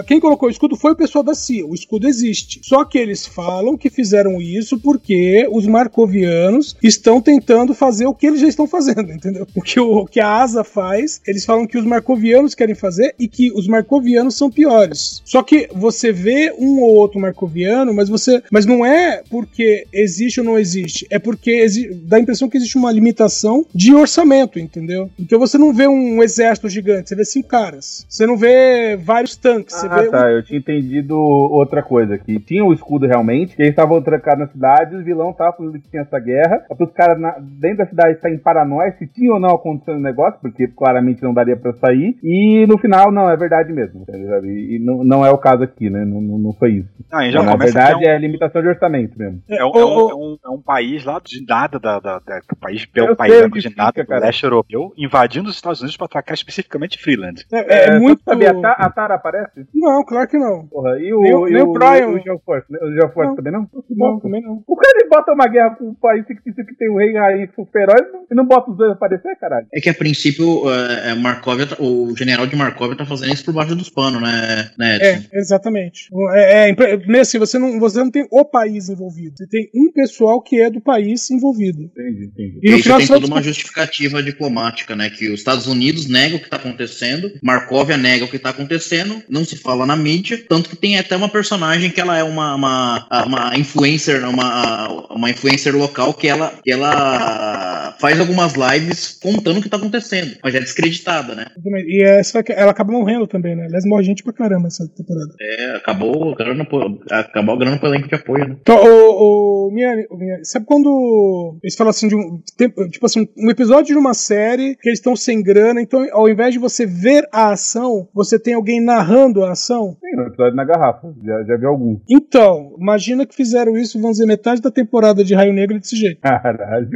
quem 0.08 0.20
colocou 0.20 0.50
o 0.50 0.52
escudo 0.52 0.76
foi 0.76 0.94
o 0.94 0.96
pessoal 0.96 1.24
da 1.24 1.36
CIA. 1.36 1.68
O 1.68 1.76
escudo 1.76 2.08
existe. 2.08 2.62
Só 2.64 2.84
que 2.84 2.98
eles 2.98 3.28
falam 3.28 3.78
que 3.78 3.92
fizeram 3.92 4.42
isso 4.42 4.80
porque 4.80 5.48
os 5.52 5.68
marcovianos 5.68 6.76
estão 6.82 7.22
tentando 7.22 7.76
fazer 7.76 7.91
o 8.08 8.14
que 8.14 8.28
eles 8.28 8.40
já 8.40 8.48
estão 8.48 8.68
fazendo, 8.68 9.12
entendeu? 9.12 9.46
O 9.56 9.62
que, 9.62 9.80
o, 9.80 10.06
que 10.06 10.20
a 10.20 10.42
ASA 10.42 10.64
faz, 10.64 11.22
eles 11.28 11.44
falam 11.46 11.66
que 11.68 11.78
os 11.78 11.86
marcovianos 11.86 12.56
querem 12.56 12.76
fazer 12.76 13.14
e 13.20 13.28
que 13.28 13.52
os 13.52 13.68
marcovianos 13.68 14.36
são 14.38 14.50
piores. 14.50 15.22
Só 15.26 15.44
que 15.44 15.68
você 15.74 16.12
vê 16.12 16.54
um 16.58 16.80
ou 16.82 16.96
outro 16.96 17.20
marcoviano, 17.20 17.94
mas 17.94 18.08
você. 18.10 18.42
Mas 18.52 18.66
não 18.66 18.86
é 18.86 19.22
porque 19.30 19.86
existe 19.94 20.40
ou 20.40 20.46
não 20.46 20.58
existe. 20.58 21.06
É 21.10 21.20
porque 21.20 21.52
exi- 21.52 21.94
dá 22.06 22.18
a 22.18 22.20
impressão 22.20 22.50
que 22.50 22.58
existe 22.58 22.78
uma 22.78 22.92
limitação 22.92 23.66
de 23.74 23.94
orçamento, 23.94 24.60
entendeu? 24.60 25.10
Então 25.20 25.40
você 25.40 25.58
não 25.58 25.74
vê 25.74 25.88
um 25.88 26.22
exército 26.24 26.70
gigante, 26.70 27.10
você 27.10 27.16
vê 27.16 27.26
cinco 27.26 27.48
caras. 27.50 28.06
Você 28.10 28.26
não 28.26 28.38
vê 28.38 28.96
vários 28.96 29.36
tanques, 29.36 29.76
você 29.76 29.88
Ah, 29.88 30.02
vê. 30.02 30.08
um 30.08 30.12
tá. 30.12 30.32
Eu 30.32 30.44
tinha 30.44 30.60
entendido 30.60 31.18
outra 31.18 31.82
coisa. 31.84 32.18
Que 32.18 32.40
tinha 32.40 32.64
o 32.64 32.74
escudo 32.74 33.08
realmente, 33.08 33.56
que 33.56 33.62
eles 33.62 33.72
estavam 33.72 34.02
trancados 34.02 34.46
na 34.46 34.52
cidade, 34.52 34.96
os 34.96 35.04
vilão 35.04 35.32
estavam 35.32 35.54
falando 35.58 35.80
que 35.80 35.90
tinha 35.90 36.04
essa 36.04 36.20
guerra. 36.20 36.64
Os 36.80 36.92
caras 36.92 37.18
dentro 37.60 37.81
da 37.84 37.90
cidade 37.90 38.14
estar 38.16 38.30
em 38.30 38.38
paranoia 38.38 38.92
se 38.98 39.08
tinha 39.08 39.34
ou 39.34 39.40
não 39.40 39.50
acontecendo 39.50 39.98
o 39.98 40.02
negócio, 40.02 40.40
porque 40.42 40.68
claramente 40.68 41.22
não 41.24 41.34
daria 41.34 41.56
pra 41.58 41.74
sair. 41.74 42.18
E 42.24 42.66
no 42.68 42.78
final, 42.78 43.12
não, 43.12 43.30
é 43.30 43.36
verdade 43.38 43.72
mesmo. 43.74 44.06
E, 44.44 44.76
e 44.76 44.80
não, 44.84 45.04
não 45.04 45.26
é 45.26 45.32
o 45.32 45.38
caso 45.38 45.64
aqui, 45.64 45.90
né? 45.90 46.04
Não, 46.06 46.22
não, 46.22 46.38
não 46.38 46.54
foi 46.54 46.72
isso. 46.74 46.90
E 47.22 47.32
já 47.32 47.44
na 47.44 47.52
começa 47.54 47.74
verdade, 47.74 48.00
que 48.00 48.08
é 48.08 48.12
um- 48.14 48.16
é 48.16 48.20
limitação 48.20 48.62
de 48.62 48.68
orçamento 48.68 49.18
mesmo. 49.18 49.42
É 49.50 49.66
um, 49.66 49.70
é, 49.72 49.86
um, 49.86 50.10
é, 50.10 50.16
um, 50.16 50.38
é 50.46 50.50
um 50.50 50.62
país 50.62 51.04
lá 51.06 51.20
de 51.24 51.46
nada 51.46 51.80
da, 51.80 52.00
da, 52.00 52.20
da- 52.20 52.40
do 52.50 52.56
país, 52.60 52.86
pelo 52.86 53.16
país 53.16 53.34
sei 53.34 53.50
de 53.50 53.62
fica, 53.70 53.76
nada 53.84 54.04
do 54.04 54.08
cara. 54.08 54.22
leste 54.26 54.44
europeu, 54.44 54.92
invadindo 54.98 55.50
os 55.50 55.56
Estados 55.56 55.80
Unidos 55.82 55.98
para 55.98 56.06
atacar 56.06 56.34
especificamente 56.34 57.02
Freeland. 57.02 57.46
É, 57.52 57.86
é 57.96 58.00
muito. 58.00 58.24
saber, 58.24 58.48
a, 58.48 58.54
Ta- 58.62 58.76
a 58.78 58.90
Tara 58.90 59.16
aparece? 59.16 59.66
Não, 59.74 60.04
claro 60.06 60.28
que 60.30 60.38
não. 60.38 60.68
Porra, 60.68 60.98
e 61.00 61.14
o, 61.14 61.22
Nem 61.22 61.36
o- 61.36 61.48
e 61.48 61.54
nem 61.54 61.62
o 61.64 61.74
Brian. 61.74 62.08
O 62.10 62.20
Geoforce, 62.20 62.72
né? 62.72 62.80
O 62.82 62.92
Geoforce 62.94 63.30
Não. 63.30 63.36
também 63.36 63.52
não? 63.54 63.68
Não, 63.90 64.20
também 64.20 64.42
não. 64.42 64.64
O 64.68 64.76
cara 64.76 64.98
ele 65.00 65.10
bota 65.10 65.34
uma 65.34 65.48
guerra 65.48 65.76
com 65.76 65.86
um 65.90 65.94
país 65.96 66.26
fictício 66.26 66.66
que 66.66 66.76
tem 66.76 66.90
o 66.90 66.98
rei 66.98 67.12
e 67.12 67.18
a 67.18 67.22
rainha 67.22 67.48
que 67.48 67.56
são 67.62 67.66
feroz 67.72 68.02
e 68.30 68.36
não 68.36 68.46
bota 68.46 68.72
os 68.72 68.78
dois 68.78 68.92
a 68.92 68.94
aparecer, 68.94 69.36
caralho. 69.38 69.68
É 69.74 69.80
que 69.80 69.90
a 69.90 69.94
princípio 69.94 70.70
é, 70.72 71.12
é, 71.12 71.16
Markovia 71.16 71.68
tá- 71.68 71.78
o 71.80 72.16
general 72.18 72.48
de 72.48 72.56
Markovia 72.56 72.98
tá 72.98 73.06
fazendo 73.06 73.34
isso 73.34 73.46
por 73.46 73.54
baixo 73.54 73.76
dos 73.76 73.90
panos, 73.90 74.22
né, 74.22 74.72
né 74.78 74.96
Edson? 74.96 75.28
É, 75.32 75.40
exatamente. 75.40 76.10
É, 76.34 76.70
é, 76.70 77.20
assim, 77.20 77.38
você 77.38 77.60
não, 77.60 77.80
você 77.80 78.00
não 78.00 78.10
tem 78.10 78.28
o 78.32 78.46
país 78.46 78.90
envolvido. 78.90 79.36
Você 79.38 79.48
tem 79.48 79.70
um 79.76 79.92
pessoal 79.92 80.42
que 80.42 80.60
é 80.60 80.70
do 80.70 80.82
país 80.82 81.30
envolvido. 81.30 81.84
Entendi, 81.84 82.26
entendi. 82.26 82.60
E 82.64 82.70
no 82.70 82.76
Isso 82.76 82.84
final 82.84 82.98
tem 83.00 83.08
toda 83.08 83.28
uma 83.28 83.44
justificativa 83.44 84.24
diplomática, 84.24 84.96
né? 84.96 85.10
Que 85.10 85.30
os 85.30 85.40
Estados 85.40 85.68
Unidos 85.68 86.08
negam 86.08 86.38
o 86.38 86.42
que 86.42 86.50
tá 86.50 86.58
acontecendo, 86.58 87.32
Markovia 87.44 87.98
nega 87.98 88.26
o 88.26 88.28
que 88.28 88.40
tá 88.40 88.50
acontecendo, 88.50 89.22
não 89.30 89.44
se 89.44 89.58
fala 89.58 89.86
na 89.86 89.96
mídia, 89.96 90.44
tanto 90.48 90.70
que 90.70 90.76
tem 90.76 90.98
até 90.98 91.16
uma 91.16 91.30
personagem 91.30 91.92
que 91.92 92.00
ela 92.00 92.18
é 92.18 92.24
uma, 92.24 92.56
uma, 92.56 93.08
uma 93.26 93.58
influencer, 93.58 94.28
uma, 94.28 94.88
uma 95.10 95.30
influencer 95.30 95.76
local 95.76 96.14
que 96.14 96.28
ela, 96.28 96.54
que 96.64 96.72
ela 96.72 97.51
faz 98.00 98.20
algumas 98.20 98.54
lives 98.54 99.20
contando 99.22 99.60
o 99.60 99.62
que 99.62 99.70
tá 99.70 99.78
acontecendo, 99.78 100.36
mas 100.44 100.56
é 100.56 100.60
descreditada, 100.60 101.36
né? 101.36 101.46
E 101.88 102.04
essa, 102.04 102.44
ela 102.50 102.72
acaba 102.72 102.92
morrendo 102.92 103.28
também, 103.28 103.56
né? 103.56 103.66
Aliás, 103.66 103.86
morre 103.86 104.04
gente 104.04 104.24
pra 104.24 104.34
caramba 104.34 104.68
essa 104.68 104.88
temporada. 104.88 105.34
É, 105.40 105.76
acabou, 105.76 106.36
grana, 106.36 106.66
pro- 106.66 107.00
acabou 107.10 107.56
a 107.56 107.60
grana 107.60 107.78
pro 107.78 107.88
elenco 107.90 108.08
de 108.08 108.16
apoio, 108.16 108.48
né? 108.48 108.58
Então, 108.62 108.76
o, 108.78 109.68
o, 109.68 109.72
minha, 109.72 109.94
minha- 110.12 110.44
sabe 110.44 110.66
quando 110.66 111.58
eles 111.64 111.76
falam 111.76 111.90
assim 111.90 112.08
de 112.08 112.16
um 112.16 112.42
tipo 112.90 113.06
assim, 113.06 113.28
um 113.38 113.50
episódio 113.50 113.94
de 113.94 114.00
uma 114.00 114.14
série 114.14 114.76
que 114.76 114.90
eles 114.90 115.00
estão 115.00 115.16
sem 115.16 115.42
grana, 115.42 115.82
então 115.82 116.06
ao 116.12 116.30
invés 116.30 116.54
de 116.54 116.60
você 116.60 116.86
ver 116.86 117.28
a 117.32 117.52
ação, 117.52 118.08
você 118.14 118.40
tem 118.40 118.54
alguém 118.54 118.82
narrando 118.82 119.44
a 119.44 119.52
ação? 119.52 119.98
Tem 120.02 120.16
no 120.16 120.28
episódio 120.28 120.56
na 120.56 120.64
garrafa, 120.66 121.14
já, 121.24 121.44
já 121.44 121.58
vi 121.58 121.66
algum. 121.66 122.00
Então, 122.10 122.76
imagina 122.80 123.26
que 123.26 123.36
fizeram 123.36 123.78
isso, 123.78 124.00
vamos 124.00 124.18
dizer, 124.18 124.28
metade 124.28 124.62
da 124.62 124.72
temporada 124.72 125.24
de 125.24 125.34
Raio 125.34 125.54
Negro 125.54 125.80
desse 125.80 125.96
jeito. 125.96 126.20
Caralho. 126.22 126.88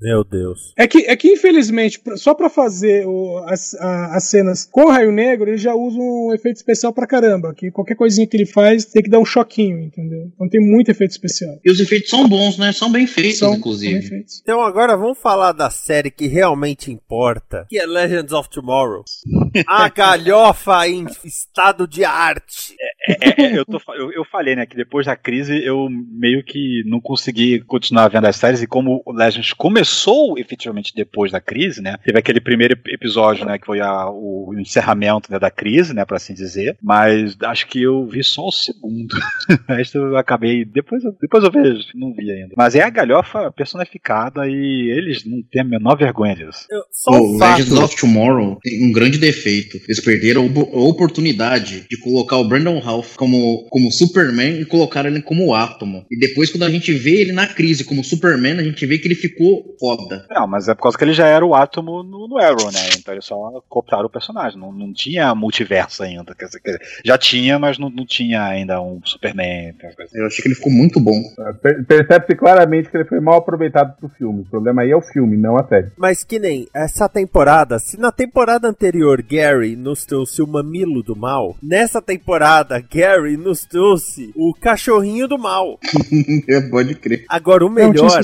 Meu 0.00 0.24
Deus. 0.24 0.72
É 0.76 0.86
que, 0.86 0.98
é 1.06 1.16
que 1.16 1.28
infelizmente, 1.32 2.00
pra- 2.00 2.16
só 2.16 2.34
pra 2.34 2.48
fazer 2.50 3.06
o- 3.06 3.38
as, 3.48 3.74
a- 3.74 4.16
as 4.16 4.24
cenas 4.24 4.64
com 4.70 4.82
o 4.84 4.90
Raio 4.90 5.12
Negro, 5.12 5.48
ele 5.50 5.58
já 5.58 5.74
usa 5.74 5.98
um 5.98 6.32
efeito 6.34 6.56
especial 6.56 6.92
pra 6.92 7.06
caramba. 7.06 7.54
Que 7.54 7.70
qualquer 7.70 7.94
coisinha 7.94 8.26
que 8.26 8.36
ele 8.36 8.46
faz 8.46 8.84
tem 8.84 9.02
que 9.02 9.10
dar 9.10 9.18
um 9.18 9.24
choquinho, 9.24 9.80
entendeu? 9.80 10.30
Então 10.34 10.48
tem 10.48 10.60
muito 10.60 10.90
efeito 10.90 11.10
especial. 11.12 11.58
E 11.64 11.70
os 11.70 11.80
efeitos 11.80 12.10
são 12.10 12.28
bons, 12.28 12.58
né? 12.58 12.72
São 12.72 12.90
bem 12.90 13.06
feitos, 13.06 13.38
São- 13.38 13.50
são 13.50 13.58
inclusive. 13.58 13.92
bem 14.00 14.02
feitos. 14.02 14.40
Então 14.42 14.60
agora 14.62 14.96
vamos 14.96 15.18
falar 15.18 15.52
da 15.52 15.70
série 15.70 16.10
que 16.10 16.26
realmente 16.26 16.90
importa, 16.90 17.66
que 17.68 17.78
é 17.78 17.86
Legends 17.86 18.32
of 18.32 18.48
Tomorrow. 18.50 19.04
A 19.66 19.88
galhofa 19.88 20.86
em 20.88 21.06
estado 21.24 21.86
de 21.86 22.04
arte. 22.04 22.74
É, 22.80 22.89
é, 23.20 23.58
eu, 23.58 23.64
tô 23.64 23.80
eu, 23.94 24.12
eu 24.12 24.24
falei, 24.24 24.54
né, 24.56 24.66
que 24.66 24.76
depois 24.76 25.06
da 25.06 25.16
crise 25.16 25.62
eu 25.64 25.88
meio 25.90 26.42
que 26.44 26.82
não 26.86 27.00
consegui 27.00 27.60
continuar 27.60 28.08
vendo 28.08 28.26
as 28.26 28.36
séries, 28.36 28.62
e 28.62 28.66
como 28.66 29.02
o 29.04 29.12
Legends 29.12 29.52
começou 29.52 30.38
efetivamente 30.38 30.92
depois 30.94 31.30
da 31.32 31.40
crise, 31.40 31.80
né, 31.82 31.96
teve 32.04 32.18
aquele 32.18 32.40
primeiro 32.40 32.74
ep- 32.74 32.88
episódio, 32.92 33.44
né, 33.44 33.58
que 33.58 33.66
foi 33.66 33.80
a- 33.80 34.08
o 34.10 34.54
encerramento 34.58 35.30
né, 35.32 35.38
da 35.38 35.50
crise, 35.50 35.94
né, 35.94 36.04
por 36.04 36.16
assim 36.16 36.34
dizer, 36.34 36.76
mas 36.82 37.36
acho 37.42 37.66
que 37.66 37.82
eu 37.82 38.06
vi 38.06 38.22
só 38.22 38.46
o 38.46 38.52
segundo. 38.52 39.12
o 39.68 39.72
resto 39.72 39.98
eu 39.98 40.16
acabei, 40.16 40.64
depois, 40.64 41.02
eu- 41.04 41.14
depois 41.20 41.42
eu 41.44 41.50
vejo, 41.50 41.84
não 41.94 42.12
vi 42.12 42.30
ainda. 42.30 42.54
Mas 42.56 42.74
é 42.74 42.82
a 42.82 42.90
galhofa 42.90 43.50
personificada 43.52 44.46
e 44.46 44.90
eles 44.90 45.24
não 45.24 45.42
têm 45.50 45.62
a 45.62 45.64
menor 45.64 45.96
vergonha 45.96 46.34
disso. 46.34 46.66
Eu- 46.70 46.82
Só 46.90 47.10
O 47.12 47.38
fato. 47.38 47.58
Legends 47.58 47.78
of 47.78 47.96
Tomorrow 47.96 48.58
tem 48.62 48.86
um 48.88 48.92
grande 48.92 49.18
defeito. 49.18 49.78
Eles 49.88 50.00
perderam 50.00 50.42
a 50.42 50.46
opo- 50.46 50.70
a 50.76 50.80
oportunidade 50.88 51.86
de 51.88 51.96
colocar 51.98 52.36
o 52.36 52.44
Brandon 52.48 52.80
House 52.80 52.99
Ralph 53.00 53.16
como, 53.16 53.66
como 53.68 53.90
Superman 53.90 54.60
e 54.60 54.64
colocaram 54.64 55.08
ele 55.08 55.22
como 55.22 55.54
Átomo. 55.54 56.04
E 56.10 56.18
depois, 56.18 56.50
quando 56.50 56.64
a 56.64 56.70
gente 56.70 56.92
vê 56.92 57.22
ele 57.22 57.32
na 57.32 57.46
crise 57.46 57.84
como 57.84 58.04
Superman, 58.04 58.58
a 58.58 58.62
gente 58.62 58.84
vê 58.86 58.98
que 58.98 59.08
ele 59.08 59.14
ficou 59.14 59.74
foda. 59.78 60.26
Não, 60.30 60.46
mas 60.46 60.68
é 60.68 60.74
por 60.74 60.82
causa 60.82 60.98
que 60.98 61.04
ele 61.04 61.14
já 61.14 61.26
era 61.26 61.44
o 61.44 61.54
átomo 61.54 62.02
no, 62.02 62.28
no 62.28 62.38
Arrow, 62.38 62.70
né? 62.70 62.80
Então 62.98 63.14
eles 63.14 63.24
só 63.24 63.36
copiaram 63.68 64.06
o 64.06 64.10
personagem. 64.10 64.58
Não, 64.58 64.72
não 64.72 64.92
tinha 64.92 65.34
multiverso 65.34 66.02
ainda. 66.02 66.34
Quer 66.34 66.46
dizer, 66.46 66.80
já 67.04 67.16
tinha, 67.16 67.58
mas 67.58 67.78
não, 67.78 67.88
não 67.90 68.06
tinha 68.06 68.44
ainda 68.44 68.80
um 68.80 69.00
Superman. 69.04 69.74
Eu 70.14 70.26
achei 70.26 70.42
que 70.42 70.48
ele 70.48 70.54
ficou 70.54 70.72
muito 70.72 71.00
bom. 71.00 71.20
É, 71.64 71.72
percebe-se 71.82 72.36
claramente 72.36 72.90
que 72.90 72.96
ele 72.96 73.04
foi 73.04 73.20
mal 73.20 73.38
aproveitado 73.38 73.96
pro 73.98 74.08
filme. 74.10 74.42
O 74.42 74.50
problema 74.50 74.82
aí 74.82 74.90
é 74.90 74.96
o 74.96 75.02
filme, 75.02 75.36
não 75.36 75.56
a 75.56 75.66
série. 75.66 75.90
Mas 75.96 76.22
que 76.22 76.38
nem 76.38 76.68
essa 76.74 77.08
temporada, 77.08 77.78
se 77.78 77.98
na 77.98 78.12
temporada 78.12 78.68
anterior 78.68 79.22
Gary 79.22 79.76
nos 79.76 80.04
trouxe 80.04 80.42
o 80.42 80.46
mamilo 80.46 81.02
do 81.02 81.16
mal, 81.16 81.56
nessa 81.62 82.02
temporada 82.02 82.82
Gary 82.92 83.36
nos 83.36 83.64
trouxe 83.64 84.32
o 84.34 84.52
cachorrinho 84.54 85.28
do 85.28 85.38
mal. 85.38 85.78
Pode 86.70 86.94
crer. 86.96 87.24
Agora 87.28 87.64
o 87.64 87.70
melhor 87.70 88.20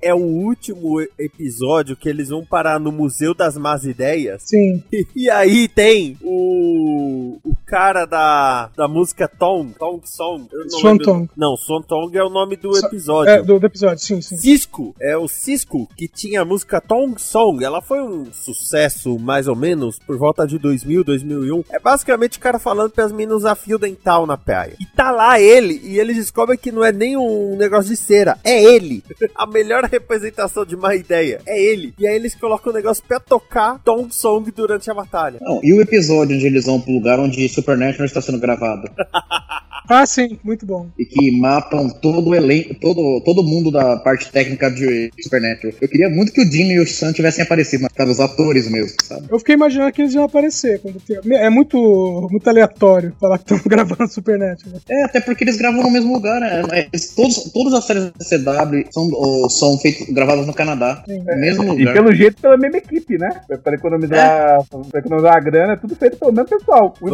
é 0.00 0.14
o 0.14 0.18
último 0.18 1.00
episódio 1.18 1.96
que 1.96 2.08
eles 2.08 2.28
vão 2.28 2.44
parar 2.44 2.78
no 2.78 2.92
Museu 2.92 3.34
das 3.34 3.56
Más 3.56 3.84
Ideias. 3.84 4.42
Sim. 4.44 4.82
E 5.16 5.30
aí 5.30 5.66
tem 5.66 6.16
o 6.22 7.06
o 7.44 7.56
cara 7.64 8.04
da, 8.04 8.70
da 8.76 8.88
música 8.88 9.28
Tong, 9.28 9.72
Tong 9.78 10.00
Song. 10.04 10.48
Swan 10.68 10.98
Tong. 10.98 11.28
Não, 11.36 11.56
Swan 11.56 11.82
Tong 11.82 12.16
é 12.16 12.22
o 12.22 12.28
nome 12.28 12.56
do 12.56 12.76
episódio. 12.76 13.30
É, 13.30 13.42
do, 13.42 13.58
do 13.58 13.66
episódio, 13.66 13.98
sim, 13.98 14.20
sim. 14.20 14.36
Cisco, 14.36 14.94
é 15.00 15.16
o 15.16 15.28
Cisco 15.28 15.88
que 15.96 16.08
tinha 16.08 16.42
a 16.42 16.44
música 16.44 16.80
Tong 16.80 17.20
Song. 17.20 17.64
Ela 17.64 17.80
foi 17.80 18.00
um 18.00 18.32
sucesso, 18.32 19.18
mais 19.18 19.48
ou 19.48 19.56
menos, 19.56 19.98
por 19.98 20.16
volta 20.16 20.46
de 20.46 20.58
2000, 20.58 21.04
2001. 21.04 21.64
É 21.70 21.78
basicamente 21.78 22.38
o 22.38 22.40
cara 22.40 22.58
falando 22.58 22.90
para 22.90 23.04
as 23.04 23.12
meninas 23.12 23.38
usar 23.38 23.54
fio 23.54 23.78
dental 23.96 24.26
na 24.26 24.36
praia. 24.36 24.74
E 24.78 24.86
tá 24.86 25.10
lá 25.10 25.40
ele, 25.40 25.80
e 25.82 25.98
eles 25.98 26.16
descobrem 26.16 26.58
que 26.58 26.70
não 26.70 26.84
é 26.84 26.92
nem 26.92 27.16
um 27.16 27.56
negócio 27.56 27.90
de 27.90 27.96
cera, 27.96 28.38
é 28.44 28.62
ele. 28.62 29.02
a 29.34 29.46
melhor 29.46 29.84
representação 29.84 30.64
de 30.64 30.74
uma 30.74 30.94
ideia 30.94 31.40
é 31.46 31.60
ele. 31.60 31.94
E 31.98 32.06
aí 32.06 32.14
eles 32.14 32.34
colocam 32.34 32.72
o 32.72 32.76
negócio 32.76 33.02
pra 33.06 33.18
tocar 33.18 33.80
Tong 33.82 34.14
Song 34.14 34.50
durante 34.50 34.90
a 34.90 34.94
batalha. 34.94 35.38
Não, 35.40 35.60
e 35.62 35.72
o 35.72 35.80
episódio 35.80 36.36
onde 36.36 36.46
eles 36.46 36.66
vão 36.66 36.80
pro 36.80 36.92
lugar 36.92 37.18
onde 37.18 37.48
Supernatural 37.48 38.06
está 38.06 38.20
sendo 38.20 38.38
gravado? 38.38 38.88
Ah, 39.88 40.04
sim, 40.06 40.38
muito 40.42 40.66
bom. 40.66 40.88
E 40.98 41.04
que 41.04 41.30
matam 41.38 41.88
todo 41.88 42.30
o 42.30 42.34
elenco, 42.34 42.74
todo, 42.74 43.20
todo 43.24 43.42
mundo 43.42 43.70
da 43.70 43.96
parte 43.96 44.30
técnica 44.30 44.70
de 44.70 45.10
Supernatural. 45.20 45.76
Eu 45.80 45.88
queria 45.88 46.08
muito 46.08 46.32
que 46.32 46.42
o 46.42 46.50
Jimmy 46.50 46.74
e 46.74 46.80
o 46.80 46.86
Sam 46.86 47.12
tivessem 47.12 47.44
aparecido, 47.44 47.82
mas 47.82 47.92
cara, 47.92 48.10
os 48.10 48.20
atores 48.20 48.70
mesmo, 48.70 48.96
sabe? 49.02 49.26
Eu 49.30 49.38
fiquei 49.38 49.54
imaginando 49.54 49.92
que 49.92 50.02
eles 50.02 50.14
iam 50.14 50.24
aparecer. 50.24 50.80
Quando 50.80 51.00
É 51.32 51.48
muito, 51.48 52.28
muito 52.30 52.48
aleatório 52.48 53.12
falar 53.20 53.38
que 53.38 53.44
estão 53.44 53.60
gravando 53.66 54.08
Supernatural. 54.08 54.80
É, 54.88 55.04
até 55.04 55.20
porque 55.20 55.44
eles 55.44 55.56
gravam 55.56 55.82
no 55.82 55.90
mesmo 55.90 56.12
lugar, 56.12 56.40
né? 56.40 56.62
Eles, 56.92 57.14
todos, 57.14 57.50
todas 57.52 57.74
as 57.74 57.84
séries 57.84 58.04
da 58.04 58.64
CW 58.64 58.84
são, 58.90 59.48
são 59.48 59.78
feitas, 59.78 60.08
gravadas 60.08 60.46
no 60.46 60.54
Canadá. 60.54 61.02
Sim. 61.06 61.18
No 61.18 61.36
mesmo 61.36 61.62
lugar. 61.62 61.90
E 61.90 61.92
pelo 61.92 62.14
jeito 62.14 62.40
pela 62.40 62.56
mesma 62.56 62.78
equipe, 62.78 63.18
né? 63.18 63.40
Pra 63.62 63.74
economizar, 63.74 64.18
é. 64.18 64.76
pra 64.90 65.00
economizar 65.00 65.36
a 65.36 65.40
grana, 65.40 65.72
é 65.74 65.76
tudo 65.76 65.94
feito 65.96 66.18
pelo 66.18 66.32
mesmo 66.32 66.48
pessoal. 66.48 66.94
O 67.00 67.08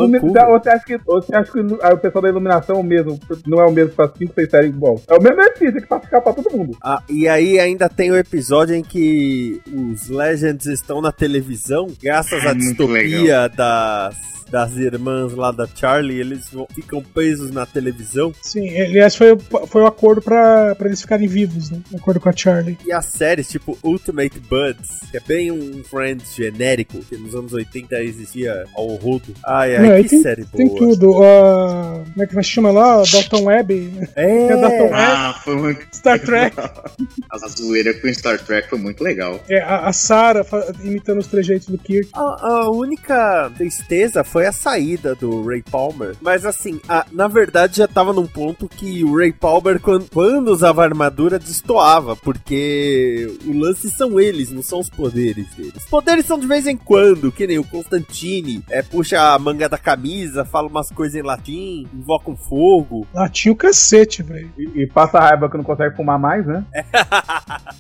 você 0.59 0.68
acha 0.68 0.85
que, 0.85 1.01
ou 1.07 1.23
você 1.23 1.35
acha 1.35 1.53
que 1.53 1.61
o 1.61 1.99
pessoal 1.99 2.23
da 2.23 2.29
iluminação 2.29 2.61
o 2.70 2.82
mesmo, 2.82 3.18
não 3.46 3.60
é 3.60 3.66
o 3.66 3.72
mesmo 3.72 3.92
pra 3.92 4.08
5, 4.08 4.34
6 4.34 4.50
séries 4.50 4.70
igual. 4.70 5.00
É 5.08 5.14
o 5.14 5.22
mesmo 5.22 5.40
artista 5.40 5.80
que 5.80 5.86
faz 5.86 6.04
ficar 6.04 6.20
pra 6.20 6.32
todo 6.32 6.56
mundo. 6.56 6.76
Ah, 6.82 7.02
e 7.08 7.26
aí 7.26 7.58
ainda 7.58 7.88
tem 7.88 8.10
o 8.10 8.16
episódio 8.16 8.74
em 8.74 8.82
que 8.82 9.60
os 9.72 10.08
Legends 10.08 10.66
estão 10.66 11.00
na 11.00 11.10
televisão, 11.10 11.88
graças 12.02 12.44
é 12.44 12.48
à 12.48 12.52
distopia 12.52 13.42
legal. 13.42 13.48
das 13.48 14.41
das 14.53 14.76
irmãs 14.76 15.32
lá 15.32 15.50
da 15.50 15.66
Charlie, 15.66 16.20
eles 16.20 16.50
ficam 16.74 17.03
presos 17.03 17.50
na 17.50 17.64
televisão. 17.64 18.34
Sim, 18.42 18.68
aliás, 18.68 19.16
foi, 19.16 19.36
foi 19.66 19.80
o 19.80 19.86
acordo 19.86 20.20
pra, 20.20 20.74
pra 20.74 20.88
eles 20.88 21.00
ficarem 21.00 21.26
vivos, 21.26 21.70
né? 21.70 21.80
O 21.90 21.96
acordo 21.96 22.20
com 22.20 22.28
a 22.28 22.36
Charlie. 22.36 22.76
E 22.86 22.92
as 22.92 23.07
séries, 23.07 23.48
tipo 23.48 23.78
Ultimate 23.82 24.38
Buds, 24.40 25.00
que 25.11 25.16
é 25.16 25.20
bem 25.20 25.50
um 25.50 25.82
Friends 25.82 26.34
genérico, 26.34 26.98
que 26.98 27.16
nos 27.16 27.34
anos 27.34 27.55
80 27.55 28.03
existia 28.03 28.64
ao 28.74 28.88
rodo. 28.96 29.34
Ai, 29.42 29.74
ai, 29.76 29.88
Não, 29.88 30.03
que 30.03 30.11
tem, 30.11 30.22
série 30.22 30.44
boa. 30.44 30.57
Tem 30.57 30.68
tudo. 30.76 31.12
Uh, 31.12 32.05
como 32.12 32.22
é 32.22 32.26
que 32.26 32.34
vai 32.34 32.44
se 32.44 32.50
chama 32.50 32.70
lá? 32.70 33.03
Dalton 33.11 33.44
Web. 33.44 33.92
É, 34.14 34.46
é 34.53 34.57
Dalton 34.57 34.90
ah, 34.92 35.28
Web. 35.28 35.44
foi 35.44 35.57
muito... 35.57 35.86
Star 35.94 36.20
Trek. 36.20 36.57
a 37.32 37.38
zoeira 37.48 37.94
com 37.94 38.12
Star 38.12 38.38
Trek 38.38 38.68
foi 38.68 38.78
muito 38.78 39.03
legal. 39.03 39.40
É, 39.48 39.62
a, 39.62 39.86
a 39.86 39.92
Sarah 39.94 40.44
imitando 40.82 41.20
os 41.20 41.26
trejeitos 41.26 41.68
do 41.68 41.78
Kirk. 41.78 42.11
A, 42.12 42.20
a 42.20 42.70
única 42.70 43.50
tristeza 43.57 44.22
foi 44.22 44.41
foi 44.43 44.47
a 44.47 44.53
saída 44.53 45.14
do 45.14 45.45
Ray 45.47 45.62
Palmer. 45.62 46.16
Mas 46.20 46.45
assim, 46.45 46.80
a, 46.88 47.07
na 47.12 47.28
verdade 47.28 47.76
já 47.76 47.86
tava 47.86 48.12
num 48.12 48.26
ponto 48.26 48.68
que 48.68 49.05
o 49.05 49.16
Ray 49.16 49.32
Palmer, 49.32 49.78
quando, 49.80 50.09
quando 50.11 50.49
usava 50.49 50.82
armadura, 50.82 51.38
destoava. 51.38 52.16
Porque 52.16 53.32
o 53.47 53.57
lance 53.57 53.88
são 53.90 54.18
eles, 54.18 54.51
não 54.51 54.62
são 54.62 54.80
os 54.80 54.90
poderes 54.90 55.47
deles. 55.55 55.76
Os 55.76 55.84
poderes 55.84 56.26
são 56.26 56.38
de 56.38 56.47
vez 56.47 56.66
em 56.66 56.76
quando, 56.76 57.30
que 57.30 57.47
nem 57.47 57.59
o 57.59 57.64
Constantine. 57.64 58.64
É, 58.68 58.82
puxa 58.82 59.20
a 59.32 59.38
manga 59.38 59.68
da 59.68 59.78
camisa, 59.78 60.45
fala 60.45 60.66
umas 60.66 60.90
coisas 60.90 61.14
em 61.14 61.22
latim, 61.22 61.86
invoca 61.95 62.30
um 62.30 62.36
fogo. 62.36 63.07
Latim 63.14 63.51
o 63.51 63.57
cacete, 63.57 64.22
velho. 64.22 64.51
E, 64.59 64.82
e, 64.82 64.86
passa 64.88 65.20
raiva 65.20 65.49
que 65.49 65.57
não 65.57 65.64
consegue 65.64 65.95
fumar 65.95 66.18
mais, 66.18 66.45
né? 66.47 66.64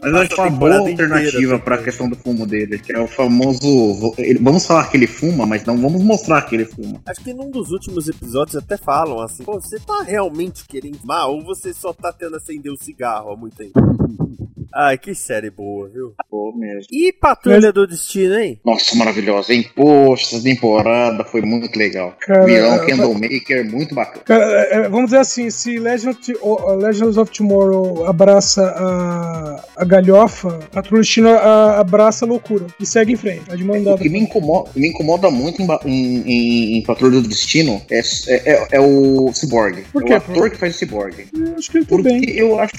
Mas 0.00 0.12
eu 0.12 0.18
acho 0.18 0.40
uma 0.40 0.50
boa 0.50 0.78
alternativa 0.78 1.58
para 1.58 1.76
a 1.76 1.82
questão 1.82 2.08
do 2.08 2.16
fumo 2.16 2.46
dele, 2.46 2.78
que 2.78 2.92
é 2.92 3.00
o 3.00 3.06
famoso. 3.06 4.14
Vamos 4.40 4.66
falar 4.66 4.88
que 4.88 4.96
ele 4.96 5.06
fuma, 5.06 5.46
mas 5.46 5.64
não 5.64 5.76
vamos 5.76 6.02
mostrar 6.02 6.42
que 6.42 6.51
ele 6.54 6.64
fuma. 6.64 7.00
Acho 7.06 7.22
que 7.22 7.32
num 7.32 7.50
dos 7.50 7.70
últimos 7.70 8.08
episódios 8.08 8.56
até 8.56 8.76
falam 8.76 9.20
assim: 9.20 9.44
você 9.44 9.78
tá 9.78 10.02
realmente 10.02 10.64
querendo 10.66 10.98
fumar 10.98 11.28
ou 11.28 11.44
você 11.44 11.72
só 11.72 11.92
tá 11.92 12.12
tendo 12.12 12.36
acender 12.36 12.72
o 12.72 12.76
cigarro 12.76 13.30
há 13.32 13.36
muito 13.36 13.56
tempo? 13.56 13.72
Ai, 14.74 14.98
que 14.98 15.14
série 15.14 15.50
boa, 15.50 15.88
viu? 15.88 16.14
Boa 16.30 16.56
mesmo. 16.56 16.86
E 16.90 17.12
Patrulha 17.12 17.60
Mas... 17.60 17.74
do 17.74 17.86
Destino, 17.86 18.38
hein? 18.38 18.60
Nossa, 18.64 18.96
maravilhosa, 18.96 19.52
hein? 19.52 19.64
Poxa, 19.74 20.36
essa 20.36 20.42
temporada 20.42 21.24
foi 21.24 21.42
muito 21.42 21.76
legal. 21.78 22.14
Cara, 22.20 22.44
Vilão 22.44 22.86
Candlemaker, 22.86 23.70
muito 23.70 23.94
bacana. 23.94 24.24
Cara, 24.24 24.44
é, 24.44 24.74
é, 24.76 24.88
vamos 24.88 25.06
dizer 25.06 25.18
assim, 25.18 25.50
se 25.50 25.78
Legend 25.78 26.16
of, 26.40 26.82
Legends 26.82 27.16
of 27.16 27.30
Tomorrow 27.30 28.06
abraça 28.06 28.62
a, 28.62 29.64
a 29.76 29.84
galhofa, 29.84 30.58
Patrulha 30.72 31.00
do 31.00 31.04
Destino 31.04 31.28
a, 31.30 31.80
abraça 31.80 32.24
a 32.24 32.28
loucura 32.28 32.66
e 32.78 32.86
segue 32.86 33.12
em 33.12 33.16
frente. 33.16 33.42
É 33.50 33.56
de 33.56 33.62
o 33.64 33.98
que 33.98 34.08
me 34.08 34.20
incomoda, 34.20 34.70
me 34.74 34.88
incomoda 34.88 35.30
muito 35.30 35.62
em, 35.62 35.68
em, 35.84 36.22
em, 36.26 36.78
em 36.78 36.82
Patrulha 36.82 37.20
do 37.20 37.28
Destino 37.28 37.82
é, 37.90 37.98
é, 37.98 38.52
é, 38.52 38.68
é 38.72 38.80
o 38.80 39.30
Cyborg. 39.32 39.82
Por 39.92 40.04
quê? 40.04 40.12
É 40.12 40.16
o 40.16 40.18
ator 40.18 40.50
que 40.50 40.56
faz 40.56 40.76
o 40.76 40.78
Cyborg. 40.78 41.26
Eu 41.32 41.54
acho 41.56 41.70
que 41.70 41.78
ele 41.78 41.86
tá 41.86 42.02
bem. 42.02 42.30
Eu 42.30 42.58
acho, 42.58 42.72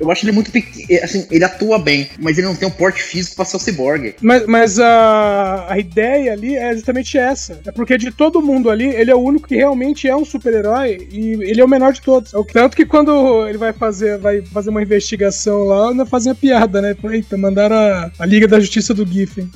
eu 0.00 0.10
acho 0.10 0.24
ele 0.24 0.32
muito 0.32 0.50
pequeno. 0.50 1.04
Assim, 1.04 1.26
ele 1.34 1.44
atua 1.44 1.80
bem, 1.80 2.08
mas 2.20 2.38
ele 2.38 2.46
não 2.46 2.54
tem 2.54 2.68
um 2.68 2.70
porte 2.70 3.02
físico 3.02 3.34
pra 3.34 3.44
ser 3.44 3.56
o 3.56 3.60
cyborg. 3.60 4.14
Mas, 4.20 4.46
mas 4.46 4.78
a, 4.78 5.66
a 5.68 5.76
ideia 5.76 6.32
ali 6.32 6.54
é 6.54 6.72
justamente 6.74 7.18
essa. 7.18 7.60
É 7.66 7.72
porque 7.72 7.98
de 7.98 8.12
todo 8.12 8.40
mundo 8.40 8.70
ali, 8.70 8.86
ele 8.86 9.10
é 9.10 9.14
o 9.14 9.18
único 9.18 9.48
que 9.48 9.56
realmente 9.56 10.06
é 10.06 10.14
um 10.14 10.24
super-herói 10.24 11.08
e 11.10 11.32
ele 11.42 11.60
é 11.60 11.64
o 11.64 11.68
menor 11.68 11.92
de 11.92 12.00
todos. 12.00 12.32
É 12.32 12.38
tanto 12.52 12.76
que 12.76 12.86
quando 12.86 13.48
ele 13.48 13.58
vai 13.58 13.72
fazer, 13.72 14.16
vai 14.18 14.42
fazer 14.42 14.70
uma 14.70 14.82
investigação 14.82 15.64
lá, 15.64 15.90
ainda 15.90 16.06
fazem 16.06 16.30
a 16.30 16.36
piada, 16.36 16.80
né? 16.80 16.94
Eita, 17.10 17.36
mandaram 17.36 17.74
a, 17.74 18.12
a 18.16 18.26
Liga 18.26 18.46
da 18.46 18.60
Justiça 18.60 18.94
do 18.94 19.04
Giffen. 19.04 19.50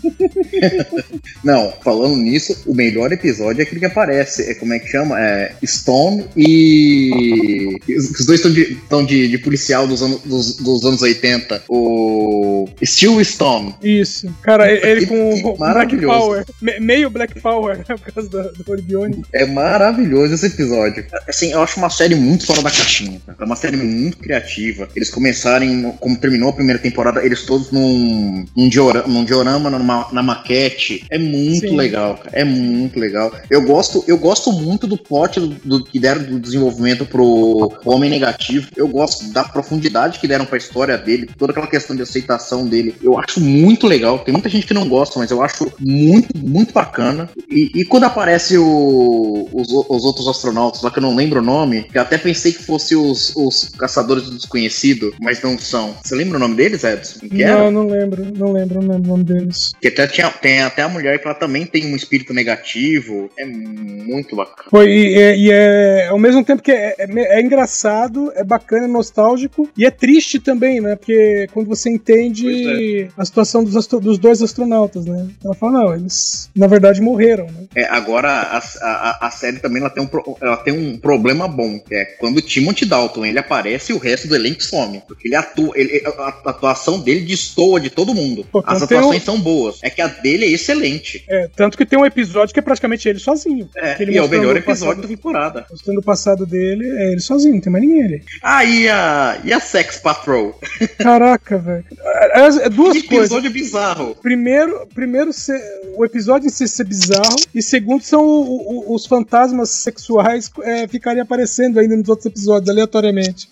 não, 1.45 1.73
falando 1.81 2.17
nisso, 2.17 2.61
o 2.67 2.75
melhor 2.75 3.13
episódio 3.13 3.61
é 3.61 3.63
aquele 3.63 3.81
que 3.81 3.87
aparece. 3.87 4.51
É, 4.51 4.55
como 4.55 4.75
é 4.75 4.81
que 4.81 4.89
chama? 4.89 5.21
É 5.21 5.55
Stone 5.65 6.25
e. 6.37 7.79
Os 7.89 8.27
dois 8.27 8.45
estão 8.45 9.05
de, 9.05 9.27
de, 9.27 9.29
de, 9.29 9.39
policial 9.39 9.87
dos, 9.87 10.03
anos, 10.03 10.21
dos, 10.23 10.57
dos 10.57 10.85
anos 10.85 11.03
80 11.03 11.68
o 11.69 12.69
Steel 12.83 13.23
Stone. 13.25 13.75
Isso. 13.83 14.33
Cara, 14.43 14.71
ele, 14.71 15.05
com 15.07 15.57
Black 15.57 15.97
Power. 15.99 16.45
meio 16.81 17.11
Black 17.11 17.41
Power, 17.41 17.79
né? 17.79 17.85
Por 17.87 18.13
causa 18.13 18.29
do, 18.29 18.53
do 18.53 18.71
Orbione. 18.71 19.25
É 19.33 19.45
maravilhoso 19.45 20.35
esse 20.35 20.47
episódio. 20.47 21.05
Assim, 21.29 21.53
eu 21.53 21.63
acho 21.63 21.79
uma 21.79 21.91
série 21.91 22.15
muito 22.15 22.47
fora 22.47 22.63
da 22.63 22.71
caixinha. 22.71 23.21
É 23.39 23.45
uma 23.45 23.57
série 23.57 23.77
muito 23.77 24.19
criativa. 24.19 24.89
Eles 24.97 25.11
começarem, 25.11 25.93
como 26.01 26.17
terminou 26.17 26.51
a 26.51 26.55
primeira 26.55 26.81
temporada, 26.81 27.25
eles 27.25 27.43
todos 27.43 27.71
num, 27.71 28.47
num, 28.57 28.69
diorama, 28.69 29.07
num 29.07 29.25
diorama 29.25 29.71
numa, 29.71 30.09
na 30.13 30.23
maquete. 30.23 31.05
É 31.11 31.19
muito 31.19 31.69
Sim. 31.69 31.77
legal, 31.77 32.17
cara. 32.17 32.31
É 32.33 32.45
muito 32.45 32.99
legal. 32.99 33.33
Eu 33.51 33.63
gosto, 33.63 34.05
eu 34.07 34.17
gosto 34.17 34.53
muito 34.53 34.87
do 34.87 34.97
plot 34.97 35.41
do, 35.41 35.49
do 35.49 35.85
que 35.85 35.99
deram 35.99 36.23
do 36.23 36.41
desenvolvimento 36.41 37.05
pro 37.05 37.73
Homem 37.85 38.09
Negativo. 38.09 38.69
Eu 38.77 38.89
gosto 38.89 39.31
da 39.33 39.45
profundidade 39.45 40.19
que 40.19 40.29
deram 40.29 40.47
pra 40.47 40.57
história 40.57 40.97
dele, 40.97 41.29
toda 41.37 41.53
toda 41.53 41.58
aquela 41.59 41.67
questão 41.67 41.97
de 41.97 42.03
aceitação 42.03 42.67
dele, 42.67 42.95
eu 43.03 43.19
acho 43.19 43.41
muito 43.41 43.87
legal. 43.87 44.21
Tem 44.21 44.33
muita 44.33 44.49
gente 44.49 44.67
que 44.67 44.75
não 44.75 44.89
gosta, 44.89 45.19
mas 45.19 45.31
eu 45.31 45.43
acho 45.43 45.71
muito, 45.79 46.37
muito 46.37 46.73
bacana. 46.73 47.29
E, 47.51 47.71
e 47.75 47.85
quando 47.85 48.05
aparece 48.05 48.57
o, 48.57 49.49
os, 49.53 49.69
os, 49.69 50.05
outros 50.05 50.29
astronautas, 50.29 50.83
lá 50.83 50.91
que 50.91 50.99
eu 50.99 51.03
não 51.03 51.15
lembro 51.15 51.41
o 51.41 51.45
nome, 51.45 51.85
que 51.85 51.99
eu 51.99 52.03
até 52.03 52.17
pensei 52.17 52.53
que 52.53 52.63
fosse 52.63 52.95
os, 52.95 53.35
os 53.37 53.71
caçadores 53.79 54.25
do 54.25 54.37
desconhecido, 54.37 55.13
mas 55.21 55.43
não 55.43 55.59
são. 55.59 55.97
Você 56.03 56.15
lembra 56.15 56.37
o 56.37 56.41
nome 56.41 56.55
deles, 56.55 56.85
Edson? 56.85 57.21
Que 57.21 57.45
não, 57.45 57.53
era? 57.53 57.71
não 57.71 57.87
lembro, 57.87 58.25
não 58.37 58.53
lembro, 58.53 58.83
não 58.83 58.93
lembro 58.95 59.13
o 59.13 59.17
nome 59.17 59.25
deles. 59.25 59.73
Que 59.81 59.89
até 59.89 60.07
tinha, 60.07 60.31
tem 60.31 60.63
até 60.63 60.83
a 60.83 60.89
mulher 60.89 61.19
que 61.21 61.27
ela 61.27 61.35
também 61.35 61.67
tem 61.67 61.93
um 61.93 61.97
espírito 61.97 62.33
negativo. 62.33 63.31
É 63.39 63.45
muito 63.45 64.37
bacana. 64.37 64.69
Foi, 64.71 64.89
e, 64.89 65.17
e, 65.17 65.47
e 65.47 65.51
é 65.51 66.09
ao 66.09 66.19
mesmo 66.19 66.45
tempo 66.45 66.63
que 66.63 66.73
é, 66.73 66.95
é, 66.99 67.39
é, 67.39 67.41
engraçado, 67.41 68.33
é 68.35 68.45
bacana, 68.45 68.85
é 68.85 68.89
nostálgico 68.89 69.69
e 69.77 69.85
é 69.85 69.91
triste 69.91 70.39
também, 70.39 70.81
né? 70.81 70.97
Porque 70.97 71.48
quando 71.53 71.67
você 71.67 71.91
entende 71.91 73.05
é. 73.05 73.09
a 73.17 73.25
situação 73.25 73.65
dos, 73.65 73.87
dos 73.87 74.19
dois 74.19 74.43
astronautas, 74.43 75.05
né? 75.07 75.29
Ela 75.45 75.55
fala, 75.55 75.73
não, 75.73 75.95
eles 75.95 76.51
na 76.55 76.67
verdade 76.67 77.01
morreram, 77.01 77.47
né? 77.47 77.67
É, 77.75 77.85
agora 77.85 78.29
a, 78.29 78.59
a, 78.59 79.27
a 79.27 79.31
série 79.31 79.59
também 79.59 79.81
ela 79.81 79.91
tem, 79.91 80.03
um, 80.03 80.09
ela 80.41 80.57
tem 80.57 80.73
um 80.73 80.97
problema 80.99 81.47
bom, 81.49 81.79
que 81.79 81.95
é 81.95 82.05
quando 82.05 82.39
o 82.39 82.43
Timothy 82.43 82.85
Dalton 82.85 83.25
ele 83.25 83.39
aparece, 83.39 83.93
o 83.93 83.99
resto 83.99 84.29
do 84.29 84.35
elenco 84.35 84.63
some. 84.63 85.03
Porque 85.07 85.29
ele 85.29 85.37
atua, 85.37 85.73
ele, 85.75 86.03
a, 86.05 86.11
a 86.23 86.51
atuação 86.51 87.01
dele 87.01 87.21
destoa 87.21 87.81
de 87.81 87.91
todo 87.91 88.15
mundo. 88.15 88.47
Pô, 88.51 88.63
As 88.67 88.83
atuações 88.83 89.23
um... 89.23 89.25
são 89.25 89.41
boas. 89.41 89.79
É 89.83 89.91
que 89.91 90.01
a 90.01 90.07
dele 90.07 90.45
é 90.47 90.49
excelente. 90.49 91.25
É, 91.29 91.49
tanto 91.55 91.77
que 91.77 91.87
tem 91.87 91.99
um 91.99 92.07
episódio 92.07 92.53
que 92.53 92.61
é 92.61 92.63
praticamente 92.63 93.09
ele 93.09 93.19
sozinho. 93.19 93.69
É, 93.77 94.01
ele 94.01 94.13
e 94.13 94.19
é 94.19 94.23
o 94.23 94.29
melhor 94.29 94.57
episódio 94.57 95.03
da 95.03 95.09
temporada. 95.09 95.67
Mostrando 95.71 95.99
o 95.99 96.03
passado 96.03 96.47
dele, 96.47 96.87
é 96.87 97.13
ele 97.13 97.21
sozinho, 97.21 97.55
não 97.55 97.61
tem 97.61 97.73
mais 97.73 97.85
ninguém 97.85 98.05
ali. 98.05 98.23
Ah, 98.43 98.65
e 98.65 98.89
a, 98.89 99.41
e 99.45 99.53
a 99.53 99.61
Sex 99.61 99.99
Patrol? 99.99 100.59
Caraca, 100.99 101.38
velho. 101.47 101.85
É, 102.01 102.69
duas 102.69 102.97
que 102.97 103.09
coisas. 103.09 103.27
episódio 103.27 103.51
bizarro. 103.51 104.15
Primeiro, 104.17 104.87
primeiro 104.95 105.33
ser, 105.33 105.61
o 105.97 106.05
episódio 106.05 106.47
em 106.47 106.51
si 106.51 106.67
ser 106.69 106.85
bizarro, 106.85 107.37
e 107.55 107.63
segundo 107.63 108.03
são 108.03 108.25
o, 108.25 108.91
o, 108.91 108.95
os 108.95 109.07
fantasmas 109.07 109.71
sexuais 109.71 110.51
é, 110.63 110.87
ficarem 110.89 111.21
aparecendo 111.21 111.79
ainda 111.79 111.97
nos 111.97 112.09
outros 112.09 112.27
episódios, 112.27 112.69
aleatoriamente. 112.69 113.49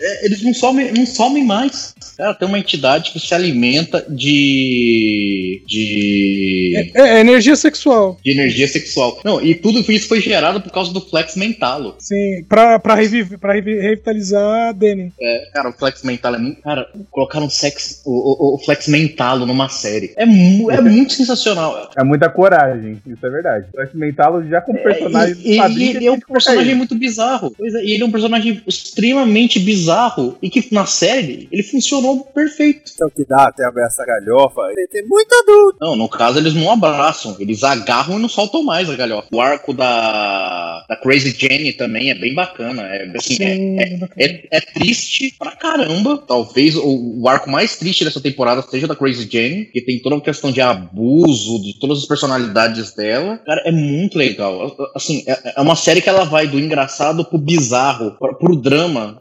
É, 0.00 0.26
eles 0.26 0.42
não 0.42 0.54
somem, 0.54 0.92
não 0.92 1.06
somem 1.06 1.44
mais. 1.44 1.94
Cara, 2.18 2.34
tem 2.34 2.48
uma 2.48 2.58
entidade 2.58 3.12
que 3.12 3.20
se 3.20 3.34
alimenta 3.34 4.04
de. 4.08 5.62
de. 5.66 6.90
É, 6.94 7.00
é, 7.00 7.20
energia 7.20 7.56
sexual. 7.56 8.18
De 8.22 8.30
energia 8.30 8.68
sexual. 8.68 9.20
Não, 9.24 9.40
e 9.40 9.54
tudo 9.54 9.80
isso 9.90 10.08
foi 10.08 10.20
gerado 10.20 10.60
por 10.60 10.70
causa 10.70 10.92
do 10.92 11.00
Flex 11.00 11.36
Mentalo. 11.36 11.94
Sim, 11.98 12.44
pra, 12.48 12.78
pra, 12.78 12.94
reviv, 12.94 13.38
pra 13.38 13.54
revitalizar 13.54 14.68
a 14.68 14.72
Danny. 14.72 15.12
É, 15.20 15.50
cara, 15.52 15.70
o 15.70 15.72
Flex 15.72 16.02
Mentalo 16.02 16.36
é 16.36 16.38
muito. 16.38 16.60
Cara, 16.62 16.88
colocaram 17.10 17.48
sex, 17.48 18.02
o, 18.04 18.10
o, 18.10 18.54
o 18.56 18.58
Flex 18.64 18.88
Mentalo 18.88 19.46
numa 19.46 19.68
série. 19.68 20.12
É, 20.16 20.26
mu, 20.26 20.70
é 20.70 20.80
muito 20.80 21.12
sensacional. 21.12 21.90
É 21.96 22.04
muita 22.04 22.28
coragem, 22.28 23.00
isso 23.06 23.24
é 23.24 23.30
verdade. 23.30 23.66
O 23.72 23.76
Flex 23.76 23.94
Mentalo 23.94 24.46
já 24.48 24.60
como 24.60 24.82
personagem. 24.82 25.36
É, 25.44 25.68
e, 25.68 25.78
e, 25.78 25.88
ele 25.96 26.06
é 26.06 26.12
um 26.12 26.20
personagem 26.20 26.74
muito 26.74 26.94
bizarro. 26.94 27.54
É, 27.60 27.84
e 27.84 27.92
ele 27.92 28.02
é 28.02 28.06
um 28.06 28.12
personagem 28.12 28.62
extremamente 28.66 29.58
bizarro 29.58 29.78
bizarro 29.78 30.36
e 30.42 30.50
que 30.50 30.72
na 30.72 30.86
série 30.86 31.48
ele 31.50 31.62
funcionou 31.62 32.07
perfeito. 32.18 32.92
É 33.00 33.04
o 33.04 33.10
que 33.10 33.24
dá 33.24 33.48
até 33.48 33.64
essa 33.84 34.04
galhofa. 34.04 34.62
Tem, 34.74 34.88
tem 34.88 35.06
muito 35.06 35.32
adulto. 35.34 35.78
Não, 35.80 35.96
no 35.96 36.08
caso 36.08 36.38
eles 36.38 36.54
não 36.54 36.70
abraçam, 36.70 37.36
eles 37.38 37.62
agarram 37.62 38.18
e 38.18 38.22
não 38.22 38.28
soltam 38.28 38.62
mais 38.62 38.88
a 38.88 38.96
galhofa. 38.96 39.28
O 39.32 39.40
arco 39.40 39.72
da, 39.72 40.84
da 40.88 40.96
Crazy 40.96 41.30
Jenny 41.30 41.72
também 41.72 42.10
é 42.10 42.14
bem 42.14 42.34
bacana. 42.34 42.82
É, 42.82 43.12
assim, 43.16 43.34
Sim, 43.36 43.78
é, 43.78 43.98
é, 44.16 44.26
é, 44.26 44.48
é, 44.52 44.60
triste 44.60 45.34
pra 45.38 45.52
caramba. 45.52 46.18
Talvez 46.18 46.76
o, 46.76 47.20
o, 47.20 47.28
arco 47.28 47.50
mais 47.50 47.76
triste 47.76 48.04
dessa 48.04 48.20
temporada 48.20 48.62
seja 48.62 48.86
da 48.86 48.96
Crazy 48.96 49.28
Jenny, 49.30 49.66
que 49.66 49.82
tem 49.82 50.00
toda 50.00 50.16
uma 50.16 50.22
questão 50.22 50.50
de 50.50 50.60
abuso 50.60 51.62
de 51.62 51.78
todas 51.78 51.98
as 51.98 52.06
personalidades 52.06 52.94
dela. 52.94 53.38
Cara, 53.38 53.62
é 53.64 53.72
muito 53.72 54.16
legal. 54.16 54.76
Assim, 54.94 55.24
é, 55.26 55.54
é 55.56 55.60
uma 55.60 55.76
série 55.76 56.00
que 56.00 56.08
ela 56.08 56.24
vai 56.24 56.46
do 56.46 56.58
engraçado 56.58 57.24
pro 57.24 57.38
bizarro, 57.38 58.16
pro 58.38 58.56
drama 58.56 59.18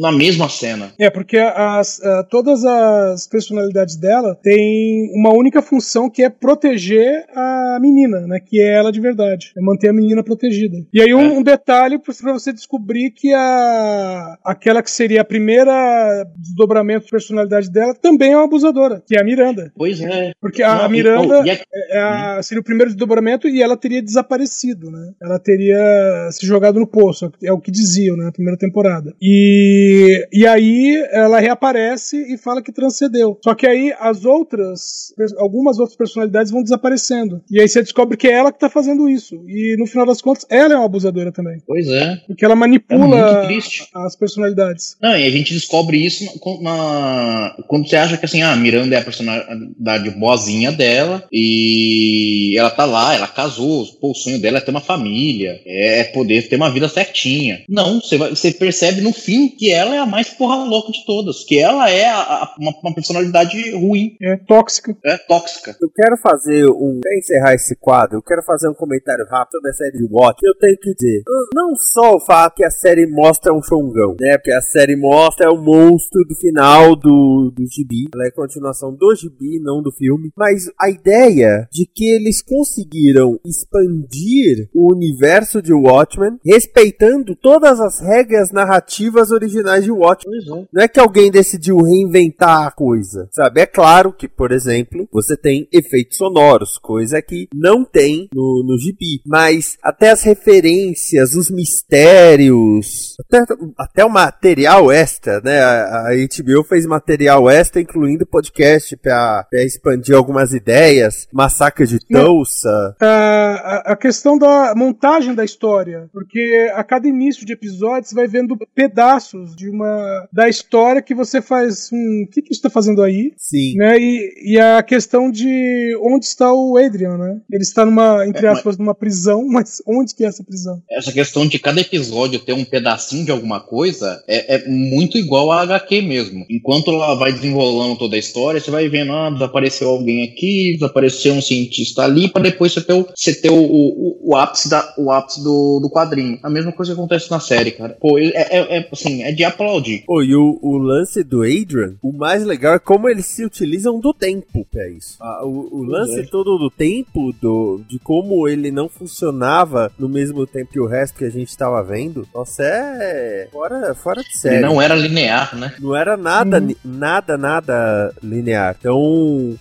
na 0.00 0.12
mesma 0.12 0.48
cena. 0.48 0.92
É, 0.98 1.10
porque 1.10 1.38
as, 1.38 2.00
uh, 2.04 2.24
todas 2.28 2.64
as 2.64 3.26
personalidades 3.26 3.96
dela 3.96 4.36
têm 4.42 5.10
uma 5.14 5.30
única 5.32 5.62
função 5.62 6.10
que 6.10 6.22
é 6.22 6.28
proteger 6.28 7.24
a 7.34 7.78
menina, 7.80 8.20
né? 8.26 8.40
Que 8.40 8.60
é 8.60 8.74
ela 8.74 8.92
de 8.92 9.00
verdade. 9.00 9.52
É 9.56 9.60
manter 9.60 9.88
a 9.88 9.92
menina 9.92 10.22
protegida. 10.22 10.76
E 10.92 11.00
aí 11.00 11.14
um, 11.14 11.20
é. 11.20 11.38
um 11.38 11.42
detalhe 11.42 11.98
para 11.98 12.32
você 12.32 12.52
descobrir 12.52 13.10
que 13.10 13.32
a 13.32 14.38
aquela 14.44 14.82
que 14.82 14.90
seria 14.90 15.20
a 15.20 15.24
primeira 15.24 16.24
desdobramento 16.36 17.06
de 17.06 17.10
personalidade 17.10 17.70
dela 17.70 17.94
também 17.94 18.32
é 18.32 18.36
uma 18.36 18.44
abusadora, 18.44 19.02
que 19.06 19.16
é 19.16 19.20
a 19.20 19.24
Miranda. 19.24 19.72
Pois 19.76 20.00
é. 20.00 20.32
Porque 20.40 20.62
a, 20.62 20.74
Não, 20.74 20.84
a 20.84 20.88
Miranda 20.88 21.40
oh, 21.40 21.48
é, 21.48 21.60
é 21.90 21.98
a, 22.00 22.42
seria 22.42 22.60
o 22.60 22.64
primeiro 22.64 22.90
desdobramento 22.90 23.48
e 23.48 23.62
ela 23.62 23.76
teria 23.76 24.02
desaparecido, 24.02 24.90
né? 24.90 25.12
Ela 25.22 25.38
teria 25.38 26.28
se 26.30 26.46
jogado 26.46 26.78
no 26.78 26.86
poço, 26.86 27.32
é 27.42 27.52
o 27.52 27.60
que 27.60 27.70
diziam, 27.70 28.16
né? 28.16 28.24
Na 28.24 28.32
primeira 28.32 28.58
temporada. 28.58 29.14
E 29.20 30.14
e, 30.32 30.46
aí 30.46 31.04
ela 31.10 31.40
reaparece 31.40 31.93
e 31.96 32.36
fala 32.38 32.62
que 32.62 32.72
transcendeu. 32.72 33.38
Só 33.42 33.54
que 33.54 33.66
aí 33.66 33.94
as 33.98 34.24
outras, 34.24 35.12
algumas 35.38 35.78
outras 35.78 35.96
personalidades 35.96 36.52
vão 36.52 36.62
desaparecendo. 36.62 37.42
E 37.50 37.60
aí 37.60 37.68
você 37.68 37.82
descobre 37.82 38.16
que 38.16 38.28
é 38.28 38.32
ela 38.32 38.52
que 38.52 38.58
tá 38.58 38.68
fazendo 38.68 39.08
isso. 39.08 39.42
E 39.46 39.76
no 39.78 39.86
final 39.86 40.06
das 40.06 40.20
contas, 40.20 40.46
ela 40.50 40.74
é 40.74 40.76
uma 40.76 40.86
abusadora 40.86 41.32
também. 41.32 41.58
Pois 41.66 41.88
é. 41.88 42.16
Porque 42.26 42.44
ela 42.44 42.56
manipula 42.56 43.18
é 43.18 43.58
as 43.94 44.16
personalidades. 44.16 44.96
Não, 45.00 45.16
e 45.16 45.24
a 45.24 45.30
gente 45.30 45.54
descobre 45.54 46.04
isso 46.04 46.24
na, 46.62 46.74
na, 46.74 47.56
quando 47.68 47.88
você 47.88 47.96
acha 47.96 48.16
que 48.16 48.24
assim, 48.24 48.42
ah, 48.42 48.52
a 48.52 48.56
Miranda 48.56 48.94
é 48.94 48.98
a 48.98 49.04
personalidade 49.04 50.10
boazinha 50.10 50.72
dela 50.72 51.26
e 51.32 52.54
ela 52.58 52.70
tá 52.70 52.84
lá, 52.84 53.14
ela 53.14 53.28
casou, 53.28 53.86
pô, 54.00 54.10
o 54.10 54.14
sonho 54.14 54.38
dela 54.38 54.58
é 54.58 54.60
ter 54.60 54.70
uma 54.70 54.80
família, 54.80 55.60
é 55.66 56.04
poder 56.04 56.48
ter 56.48 56.56
uma 56.56 56.70
vida 56.70 56.88
certinha. 56.88 57.62
Não, 57.68 58.00
você, 58.00 58.16
vai, 58.16 58.30
você 58.30 58.50
percebe 58.52 59.00
no 59.00 59.12
fim 59.12 59.48
que 59.48 59.72
ela 59.72 59.94
é 59.94 59.98
a 59.98 60.06
mais 60.06 60.28
porra 60.28 60.64
louca 60.64 60.92
de 60.92 61.04
todas, 61.04 61.44
que 61.44 61.58
ela 61.58 61.83
é 61.90 62.08
a, 62.08 62.20
a, 62.20 62.54
uma, 62.58 62.72
uma, 62.82 62.94
personalidade 62.94 63.72
ruim. 63.72 64.16
É 64.20 64.36
tóxica. 64.36 64.96
É 65.04 65.16
tóxica. 65.16 65.76
Eu 65.80 65.90
quero 65.94 66.16
fazer 66.16 66.66
um. 66.68 67.00
Pra 67.00 67.16
encerrar 67.16 67.54
esse 67.54 67.76
quadro, 67.76 68.18
eu 68.18 68.22
quero 68.22 68.42
fazer 68.42 68.68
um 68.68 68.74
comentário 68.74 69.26
rápido 69.30 69.52
sobre 69.52 69.70
a 69.70 69.74
série 69.74 69.98
de 69.98 70.08
Watch. 70.10 70.38
Eu 70.42 70.54
tenho 70.58 70.76
que 70.78 70.94
dizer, 70.94 71.22
não 71.54 71.74
só 71.76 72.14
o 72.14 72.20
fato 72.20 72.56
que 72.56 72.64
a 72.64 72.70
série 72.70 73.06
mostra 73.06 73.52
um 73.52 73.62
chongão, 73.62 74.16
né? 74.20 74.36
Porque 74.36 74.52
a 74.52 74.60
série 74.60 74.96
mostra 74.96 75.50
o 75.50 75.56
monstro 75.56 76.24
do 76.24 76.34
final 76.34 76.96
do, 76.96 77.52
do 77.54 77.64
gibi. 77.66 78.08
Ela 78.14 78.26
é 78.26 78.30
continuação 78.30 78.94
do 78.94 79.14
gibi, 79.14 79.60
não 79.60 79.82
do 79.82 79.92
filme. 79.92 80.30
Mas 80.36 80.70
a 80.80 80.90
ideia 80.90 81.68
de 81.72 81.86
que 81.86 82.06
eles 82.06 82.42
conseguiram 82.42 83.38
expandir 83.44 84.68
o 84.74 84.92
universo 84.92 85.62
de 85.62 85.72
Watchmen, 85.72 86.38
respeitando 86.44 87.34
todas 87.36 87.80
as 87.80 88.00
regras 88.00 88.50
narrativas 88.52 89.30
originais 89.30 89.84
de 89.84 89.90
Watchmen. 89.90 90.38
É. 90.38 90.66
Não 90.72 90.82
é 90.82 90.88
que 90.88 91.00
alguém 91.00 91.30
decidiu 91.30 91.63
reinventar 91.72 92.66
a 92.66 92.70
coisa, 92.70 93.28
sabe? 93.32 93.60
É 93.60 93.66
claro 93.66 94.12
que, 94.12 94.28
por 94.28 94.52
exemplo, 94.52 95.08
você 95.12 95.36
tem 95.36 95.68
efeitos 95.72 96.16
sonoros, 96.16 96.78
coisa 96.78 97.20
que 97.22 97.48
não 97.54 97.84
tem 97.84 98.28
no, 98.34 98.64
no 98.66 98.78
gibi. 98.78 99.20
Mas 99.26 99.76
até 99.82 100.10
as 100.10 100.22
referências, 100.22 101.34
os 101.34 101.50
mistérios, 101.50 103.16
até, 103.20 103.44
até 103.78 104.04
o 104.04 104.10
material 104.10 104.90
extra, 104.90 105.40
né? 105.40 105.60
A, 105.60 106.08
a 106.08 106.14
HBO 106.14 106.64
fez 106.64 106.86
material 106.86 107.48
extra, 107.48 107.80
incluindo 107.80 108.26
podcast 108.26 108.96
para 108.96 109.46
expandir 109.54 110.16
algumas 110.16 110.52
ideias. 110.52 111.28
Massacre 111.32 111.86
de 111.86 111.98
Tulsa. 111.98 112.96
A, 113.00 113.92
a 113.92 113.96
questão 113.96 114.38
da 114.38 114.74
montagem 114.76 115.34
da 115.34 115.44
história, 115.44 116.08
porque 116.12 116.70
a 116.74 116.82
cada 116.82 117.08
início 117.08 117.46
de 117.46 117.52
episódio 117.52 118.08
você 118.08 118.14
vai 118.14 118.26
vendo 118.26 118.56
pedaços 118.74 119.54
de 119.54 119.68
uma 119.68 120.28
da 120.32 120.48
história 120.48 121.02
que 121.02 121.14
você 121.14 121.40
faz 121.40 121.53
um, 121.92 122.24
o 122.24 122.30
que 122.30 122.42
que 122.42 122.52
está 122.52 122.70
fazendo 122.70 123.02
aí? 123.02 123.32
Sim. 123.36 123.74
Né? 123.76 123.98
E, 123.98 124.52
e 124.52 124.60
a 124.60 124.82
questão 124.82 125.30
de 125.30 125.96
onde 126.02 126.26
está 126.26 126.52
o 126.52 126.76
Adrian, 126.76 127.16
né? 127.16 127.40
Ele 127.50 127.62
está 127.62 127.84
numa 127.84 128.26
entre 128.26 128.46
é, 128.46 128.50
aspas 128.50 128.78
numa 128.78 128.94
prisão, 128.94 129.46
mas 129.48 129.82
onde 129.86 130.14
que 130.14 130.24
é 130.24 130.28
essa 130.28 130.44
prisão? 130.44 130.82
Essa 130.90 131.12
questão 131.12 131.46
de 131.46 131.58
cada 131.58 131.80
episódio 131.80 132.38
ter 132.40 132.52
um 132.52 132.64
pedacinho 132.64 133.24
de 133.24 133.30
alguma 133.30 133.60
coisa 133.60 134.22
é, 134.28 134.56
é 134.56 134.68
muito 134.68 135.18
igual 135.18 135.50
a 135.50 135.62
HQ 135.62 136.02
mesmo. 136.02 136.44
Enquanto 136.50 136.90
ela 136.90 137.14
vai 137.14 137.32
desenrolando 137.32 137.96
toda 137.96 138.16
a 138.16 138.18
história, 138.18 138.60
você 138.60 138.70
vai 138.70 138.88
vendo, 138.88 139.12
ah, 139.12 139.30
desapareceu 139.30 139.88
alguém 139.88 140.24
aqui, 140.24 140.72
desapareceu 140.74 141.34
um 141.34 141.42
cientista 141.42 142.02
ali, 142.02 142.28
para 142.28 142.42
depois 142.42 142.72
você 142.72 142.80
ter 142.80 142.92
o, 142.92 143.06
você 143.14 143.34
ter 143.34 143.50
o, 143.50 143.62
o, 143.62 144.30
o 144.30 144.36
ápice, 144.36 144.68
da, 144.68 144.94
o 144.98 145.10
ápice 145.10 145.42
do, 145.42 145.80
do 145.80 145.90
quadrinho. 145.90 146.38
A 146.42 146.50
mesma 146.50 146.72
coisa 146.72 146.92
que 146.92 146.98
acontece 146.98 147.30
na 147.30 147.40
série, 147.40 147.70
cara. 147.72 147.96
Pô, 148.00 148.18
é, 148.18 148.28
é, 148.34 148.78
é 148.78 148.88
assim, 148.90 149.22
é 149.22 149.32
de 149.32 149.44
aplaudir. 149.44 150.04
Pô, 150.06 150.22
e 150.22 150.34
o, 150.34 150.58
o 150.62 150.78
lance 150.78 151.22
do 151.22 151.43
Adrian, 151.44 151.94
o 152.02 152.12
mais 152.12 152.44
legal 152.44 152.74
é 152.74 152.78
como 152.78 153.08
eles 153.08 153.26
se 153.26 153.44
utilizam 153.44 153.98
do 154.00 154.12
tempo 154.12 154.66
pra 154.70 154.88
isso. 154.88 155.16
Ah, 155.20 155.44
o, 155.44 155.68
o 155.78 155.82
lance 155.84 156.20
é. 156.20 156.26
todo 156.26 156.58
do 156.58 156.70
tempo, 156.70 157.32
do, 157.40 157.80
de 157.88 157.98
como 157.98 158.48
ele 158.48 158.70
não 158.70 158.88
funcionava 158.88 159.90
no 159.98 160.08
mesmo 160.08 160.46
tempo 160.46 160.72
que 160.72 160.80
o 160.80 160.86
resto 160.86 161.16
que 161.18 161.24
a 161.24 161.30
gente 161.30 161.56
tava 161.56 161.82
vendo, 161.82 162.26
nossa, 162.34 162.62
é 162.64 163.48
fora, 163.52 163.94
fora 163.94 164.20
de 164.22 164.28
Ele 164.28 164.36
série. 164.38 164.60
não 164.60 164.80
era 164.80 164.94
linear, 164.94 165.56
né? 165.56 165.74
Não 165.80 165.94
era 165.94 166.16
nada, 166.16 166.60
ni- 166.60 166.76
nada, 166.84 167.36
nada 167.36 168.14
linear. 168.22 168.76
Então, 168.78 168.98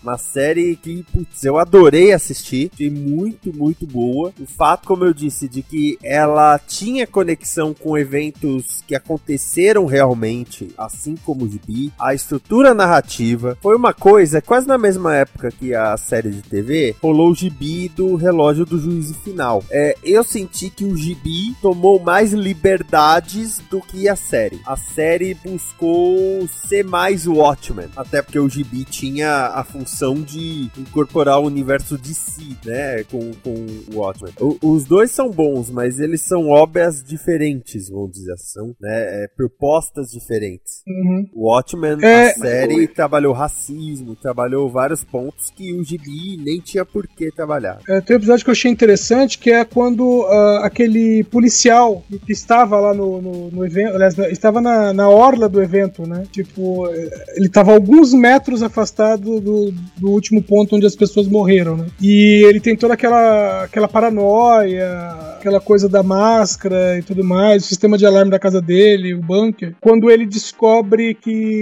uma 0.02 0.18
série 0.18 0.76
que, 0.76 1.04
putz, 1.12 1.44
eu 1.44 1.58
adorei 1.58 2.12
assistir. 2.14 2.72
Achei 2.74 2.90
muito, 2.90 3.54
muito 3.56 3.86
boa. 3.86 4.32
O 4.40 4.46
fato, 4.46 4.88
como 4.88 5.06
eu 5.06 5.14
disse, 5.14 5.48
de 5.48 5.62
que 5.62 5.98
ela 6.04 6.58
tinha 6.60 7.06
conexão 7.08 7.74
com 7.74 7.98
eventos 7.98 8.82
que 8.88 8.96
aconteceram 8.96 9.86
realmente, 9.86 10.70
assim 10.78 11.16
como 11.26 11.46
o 11.46 11.50
Gibi. 11.50 11.73
A 12.00 12.14
estrutura 12.14 12.74
narrativa 12.74 13.58
foi 13.62 13.76
uma 13.76 13.94
coisa, 13.94 14.42
quase 14.42 14.68
na 14.68 14.78
mesma 14.78 15.16
época 15.16 15.52
que 15.52 15.74
a 15.74 15.96
série 15.98 16.32
de 16.32 16.42
TV, 16.42 16.96
rolou 17.02 17.32
o 17.32 17.36
Gibi 17.36 17.90
do 17.90 18.16
relógio 18.16 18.66
do 18.66 18.80
juízo 18.80 19.14
final. 19.16 19.64
É, 19.72 19.96
eu 20.04 20.24
senti 20.24 20.70
que 20.70 20.86
o 20.86 20.96
Gibi 20.96 21.54
tomou 21.62 22.00
mais 22.00 22.34
liberdades 22.34 23.60
do 23.70 23.80
que 23.82 24.08
a 24.10 24.16
série. 24.16 24.60
A 24.66 24.76
série 24.76 25.34
buscou 25.34 26.48
ser 26.68 26.84
mais 26.84 27.26
Watchmen, 27.28 27.88
até 27.96 28.22
porque 28.22 28.40
o 28.40 28.50
Gibi 28.50 28.84
tinha 28.86 29.48
a 29.48 29.64
função 29.64 30.16
de 30.16 30.70
incorporar 30.78 31.40
o 31.40 31.46
universo 31.46 31.98
de 31.98 32.14
si, 32.14 32.58
né, 32.66 33.04
com, 33.06 33.32
com 33.44 33.54
o 33.94 33.98
Watchmen. 34.00 34.34
O- 34.40 34.58
os 34.62 34.86
dois 34.86 35.12
são 35.12 35.30
bons, 35.30 35.70
mas 35.70 36.00
eles 36.00 36.22
são 36.22 36.50
obras 36.50 37.04
diferentes, 37.04 37.90
vamos 37.90 38.12
dizer 38.12 38.34
assim, 38.34 38.74
né, 38.80 39.24
é, 39.24 39.28
propostas 39.36 40.10
diferentes. 40.12 40.82
Uhum. 40.88 41.26
O 41.34 41.48
Watchmen, 41.50 41.63
É, 42.04 42.30
a 42.30 42.34
série, 42.34 42.88
trabalhou 42.88 43.34
racismo, 43.34 44.16
trabalhou 44.16 44.70
vários 44.70 45.04
pontos 45.04 45.50
que 45.56 45.74
o 45.74 45.84
Gibi 45.84 46.38
nem 46.38 46.60
tinha 46.60 46.86
por 46.86 47.08
que 47.08 47.32
trabalhar. 47.32 47.80
É, 47.88 48.02
tem 48.02 48.16
um 48.16 48.20
episódio 48.20 48.44
que 48.44 48.50
eu 48.50 48.54
achei 48.54 48.72
interessante, 48.72 49.38
que 49.38 49.52
é 49.52 49.64
quando 49.66 50.26
ah, 50.26 50.62
aquele 50.64 51.24
policial 51.26 52.04
que 52.26 52.32
estava 52.32 52.80
lá 52.80 52.94
no, 52.94 53.22
no, 53.22 53.52
no 53.52 53.66
evento, 53.66 53.96
aliás, 53.96 54.18
estava 54.18 54.62
na, 54.62 54.94
na 54.94 55.10
orla 55.10 55.50
do 55.50 55.62
evento, 55.62 56.08
né? 56.08 56.26
Tipo, 56.32 56.88
eh, 56.88 57.10
ele 57.36 57.48
estava 57.48 57.74
alguns 57.74 58.14
metros 58.14 58.64
afastado 58.64 59.40
do, 59.40 59.74
do 59.98 60.10
último 60.10 60.42
ponto 60.42 60.76
onde 60.76 60.86
as 60.86 60.96
pessoas 60.96 61.28
morreram, 61.28 61.78
né? 61.78 61.88
E 62.02 62.44
ele 62.46 62.60
tem 62.60 62.76
toda 62.76 62.94
aquela, 62.94 63.64
aquela 63.64 63.88
paranoia, 63.88 64.90
aquela 65.38 65.60
coisa 65.60 65.90
da 65.90 66.02
máscara 66.02 66.98
e 66.98 67.04
tudo 67.04 67.24
mais, 67.24 67.64
o 67.64 67.68
sistema 67.68 67.98
de 67.98 68.06
alarme 68.06 68.32
da 68.32 68.40
casa 68.40 68.62
dele, 68.62 69.14
o 69.14 69.22
bunker, 69.22 69.76
quando 69.82 70.10
ele 70.10 70.26
descobre 70.26 71.14
que 71.14 71.53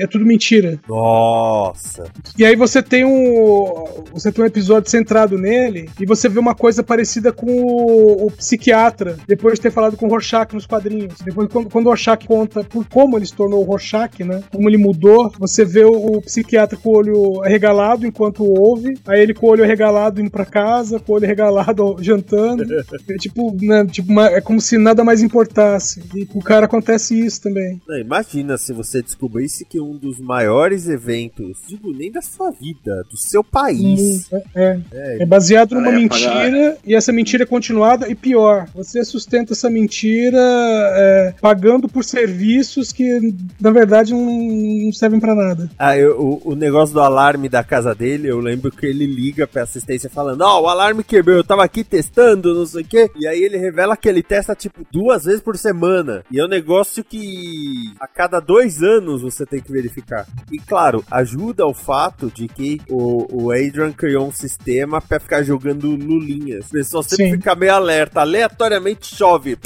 é 0.00 0.06
tudo 0.06 0.24
mentira. 0.24 0.78
Nossa! 0.88 2.04
E 2.36 2.44
aí 2.44 2.56
você 2.56 2.82
tem 2.82 3.04
um. 3.04 3.84
Você 4.12 4.30
tem 4.30 4.44
um 4.44 4.46
episódio 4.46 4.90
centrado 4.90 5.38
nele 5.38 5.88
e 6.00 6.06
você 6.06 6.28
vê 6.28 6.38
uma 6.38 6.54
coisa 6.54 6.82
parecida 6.82 7.32
com 7.32 7.46
o, 7.46 8.26
o 8.26 8.30
psiquiatra, 8.30 9.16
depois 9.26 9.54
de 9.54 9.62
ter 9.62 9.70
falado 9.70 9.96
com 9.96 10.06
o 10.06 10.08
Rorschach 10.08 10.54
nos 10.54 10.66
quadrinhos. 10.66 11.14
Depois, 11.24 11.48
quando, 11.48 11.70
quando 11.70 11.86
o 11.86 11.88
Rorschach 11.90 12.26
conta 12.26 12.64
por 12.64 12.86
como 12.86 13.16
ele 13.16 13.26
se 13.26 13.34
tornou 13.34 13.60
o 13.60 13.64
Rorschach, 13.64 14.24
né? 14.24 14.42
Como 14.50 14.68
ele 14.68 14.78
mudou, 14.78 15.32
você 15.38 15.64
vê 15.64 15.84
o, 15.84 15.92
o 15.92 16.22
psiquiatra 16.22 16.76
com 16.76 16.90
o 16.90 16.96
olho 16.96 17.42
arregalado 17.42 18.06
enquanto 18.06 18.44
ouve, 18.44 18.98
aí 19.06 19.20
ele 19.20 19.34
com 19.34 19.46
o 19.46 19.50
olho 19.50 19.64
arregalado 19.64 20.20
indo 20.20 20.30
pra 20.30 20.44
casa, 20.44 20.98
com 20.98 21.12
o 21.12 21.16
olho 21.16 21.24
arregalado 21.24 21.96
jantando. 22.00 22.64
É 23.08 23.16
tipo, 23.16 23.56
né, 23.60 23.86
tipo 23.86 24.20
é 24.20 24.40
como 24.40 24.60
se 24.60 24.78
nada 24.78 25.04
mais 25.04 25.22
importasse. 25.22 26.02
E 26.14 26.26
com 26.26 26.38
o 26.38 26.42
cara 26.42 26.66
acontece 26.66 27.18
isso 27.18 27.42
também. 27.42 27.80
Não, 27.86 27.98
imagina 27.98 28.56
se 28.56 28.72
você 28.72 29.02
descobrisse 29.26 29.64
que 29.64 29.80
um 29.80 29.96
dos 29.96 30.18
maiores 30.18 30.88
eventos, 30.88 31.58
digo 31.68 31.92
nem 31.92 32.10
da 32.10 32.20
sua 32.20 32.50
vida, 32.50 33.04
do 33.08 33.16
seu 33.16 33.44
país. 33.44 34.26
É, 34.54 34.80
é. 34.92 35.22
É 35.22 35.26
baseado 35.26 35.74
numa 35.74 35.84
Cara, 35.84 35.96
ia 35.96 36.00
mentira 36.02 36.78
e 36.84 36.94
essa 36.94 37.12
mentira 37.12 37.44
é 37.44 37.46
continuada 37.46 38.08
e 38.10 38.14
pior, 38.16 38.68
você 38.74 39.04
sustenta 39.04 39.52
essa 39.52 39.70
mentira 39.70 40.36
é, 40.38 41.34
pagando 41.40 41.88
por 41.88 42.04
serviços 42.04 42.90
que 42.92 43.32
na 43.60 43.70
verdade 43.70 44.12
não, 44.12 44.26
não 44.86 44.92
servem 44.92 45.20
pra 45.20 45.34
nada. 45.34 45.70
Ah, 45.78 45.96
eu- 45.96 46.20
o, 46.20 46.50
o 46.52 46.54
negócio 46.56 46.92
do 46.94 47.00
alarme 47.00 47.48
da 47.48 47.62
casa 47.62 47.94
dele, 47.94 48.28
eu 48.28 48.40
lembro 48.40 48.70
que 48.72 48.86
ele 48.86 49.06
liga 49.06 49.46
pra 49.46 49.62
assistência 49.62 50.10
falando: 50.10 50.40
Ó, 50.42 50.62
o 50.62 50.68
alarme 50.68 51.04
quebrou, 51.04 51.36
eu 51.36 51.44
tava 51.44 51.62
aqui 51.64 51.84
testando, 51.84 52.54
não 52.54 52.66
sei 52.66 52.82
o 52.82 52.86
quê. 52.86 53.10
E 53.16 53.26
aí 53.26 53.40
ele 53.42 53.56
revela 53.56 53.96
que 53.96 54.08
ele 54.08 54.22
testa 54.22 54.54
tipo 54.54 54.84
duas 54.90 55.24
vezes 55.24 55.40
por 55.40 55.56
semana. 55.56 56.24
E 56.30 56.40
é 56.40 56.44
um 56.44 56.48
negócio 56.48 57.04
que 57.04 57.92
a 58.00 58.06
cada 58.06 58.40
dois 58.40 58.82
anos 58.82 59.11
você 59.20 59.44
tem 59.44 59.60
que 59.60 59.70
verificar. 59.70 60.26
E 60.50 60.58
claro, 60.58 61.04
ajuda 61.10 61.66
o 61.66 61.74
fato 61.74 62.30
de 62.30 62.48
que 62.48 62.80
o, 62.88 63.44
o 63.44 63.50
Adrian 63.50 63.92
criou 63.92 64.28
um 64.28 64.32
sistema 64.32 65.00
pra 65.00 65.20
ficar 65.20 65.42
jogando 65.42 65.90
lulinhas. 65.90 66.66
O 66.66 66.70
pessoal 66.70 67.02
sempre 67.02 67.30
Sim. 67.30 67.36
fica 67.36 67.54
meio 67.54 67.74
alerta, 67.74 68.20
aleatoriamente 68.20 69.14
chove. 69.14 69.58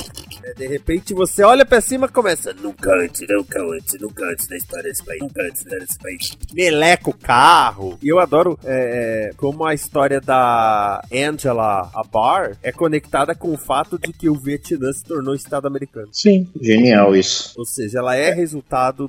É, 0.43 0.55
De 0.55 0.67
repente 0.67 1.15
você 1.15 1.43
olha 1.43 1.65
pra 1.65 1.81
cima 1.81 2.07
e 2.07 2.11
começa. 2.11 2.53
Nunca 2.55 2.91
antes, 2.95 3.23
nunca 3.29 3.63
antes, 3.63 4.01
nunca 4.01 4.25
antes 4.25 4.49
na 4.49 4.57
história 4.57 4.85
desse 4.85 5.05
país, 5.05 5.21
nunca 5.21 5.43
antes 5.43 5.65
desse 5.65 5.99
país. 5.99 6.39
Meleca 6.53 7.11
o 7.11 7.15
carro. 7.15 7.99
E 8.03 8.09
eu 8.09 8.19
adoro 8.19 8.59
é, 8.65 9.31
é, 9.31 9.35
como 9.37 9.65
a 9.65 9.75
história 9.75 10.21
da 10.21 11.03
Angela 11.13 11.91
Abar 11.95 12.57
é 12.63 12.73
conectada 12.73 13.35
com 13.35 13.53
o 13.53 13.59
fato 13.59 13.99
de 13.99 14.13
que 14.13 14.29
o 14.29 14.35
Vietnã 14.35 14.93
se 14.93 15.05
tornou 15.05 15.35
Estado 15.35 15.67
americano. 15.67 16.09
Sim. 16.13 16.49
Genial 16.61 17.15
isso. 17.15 17.55
Ou 17.57 17.65
seja, 17.65 17.99
ela 17.99 18.17
é 18.17 18.33
resultado 18.33 19.09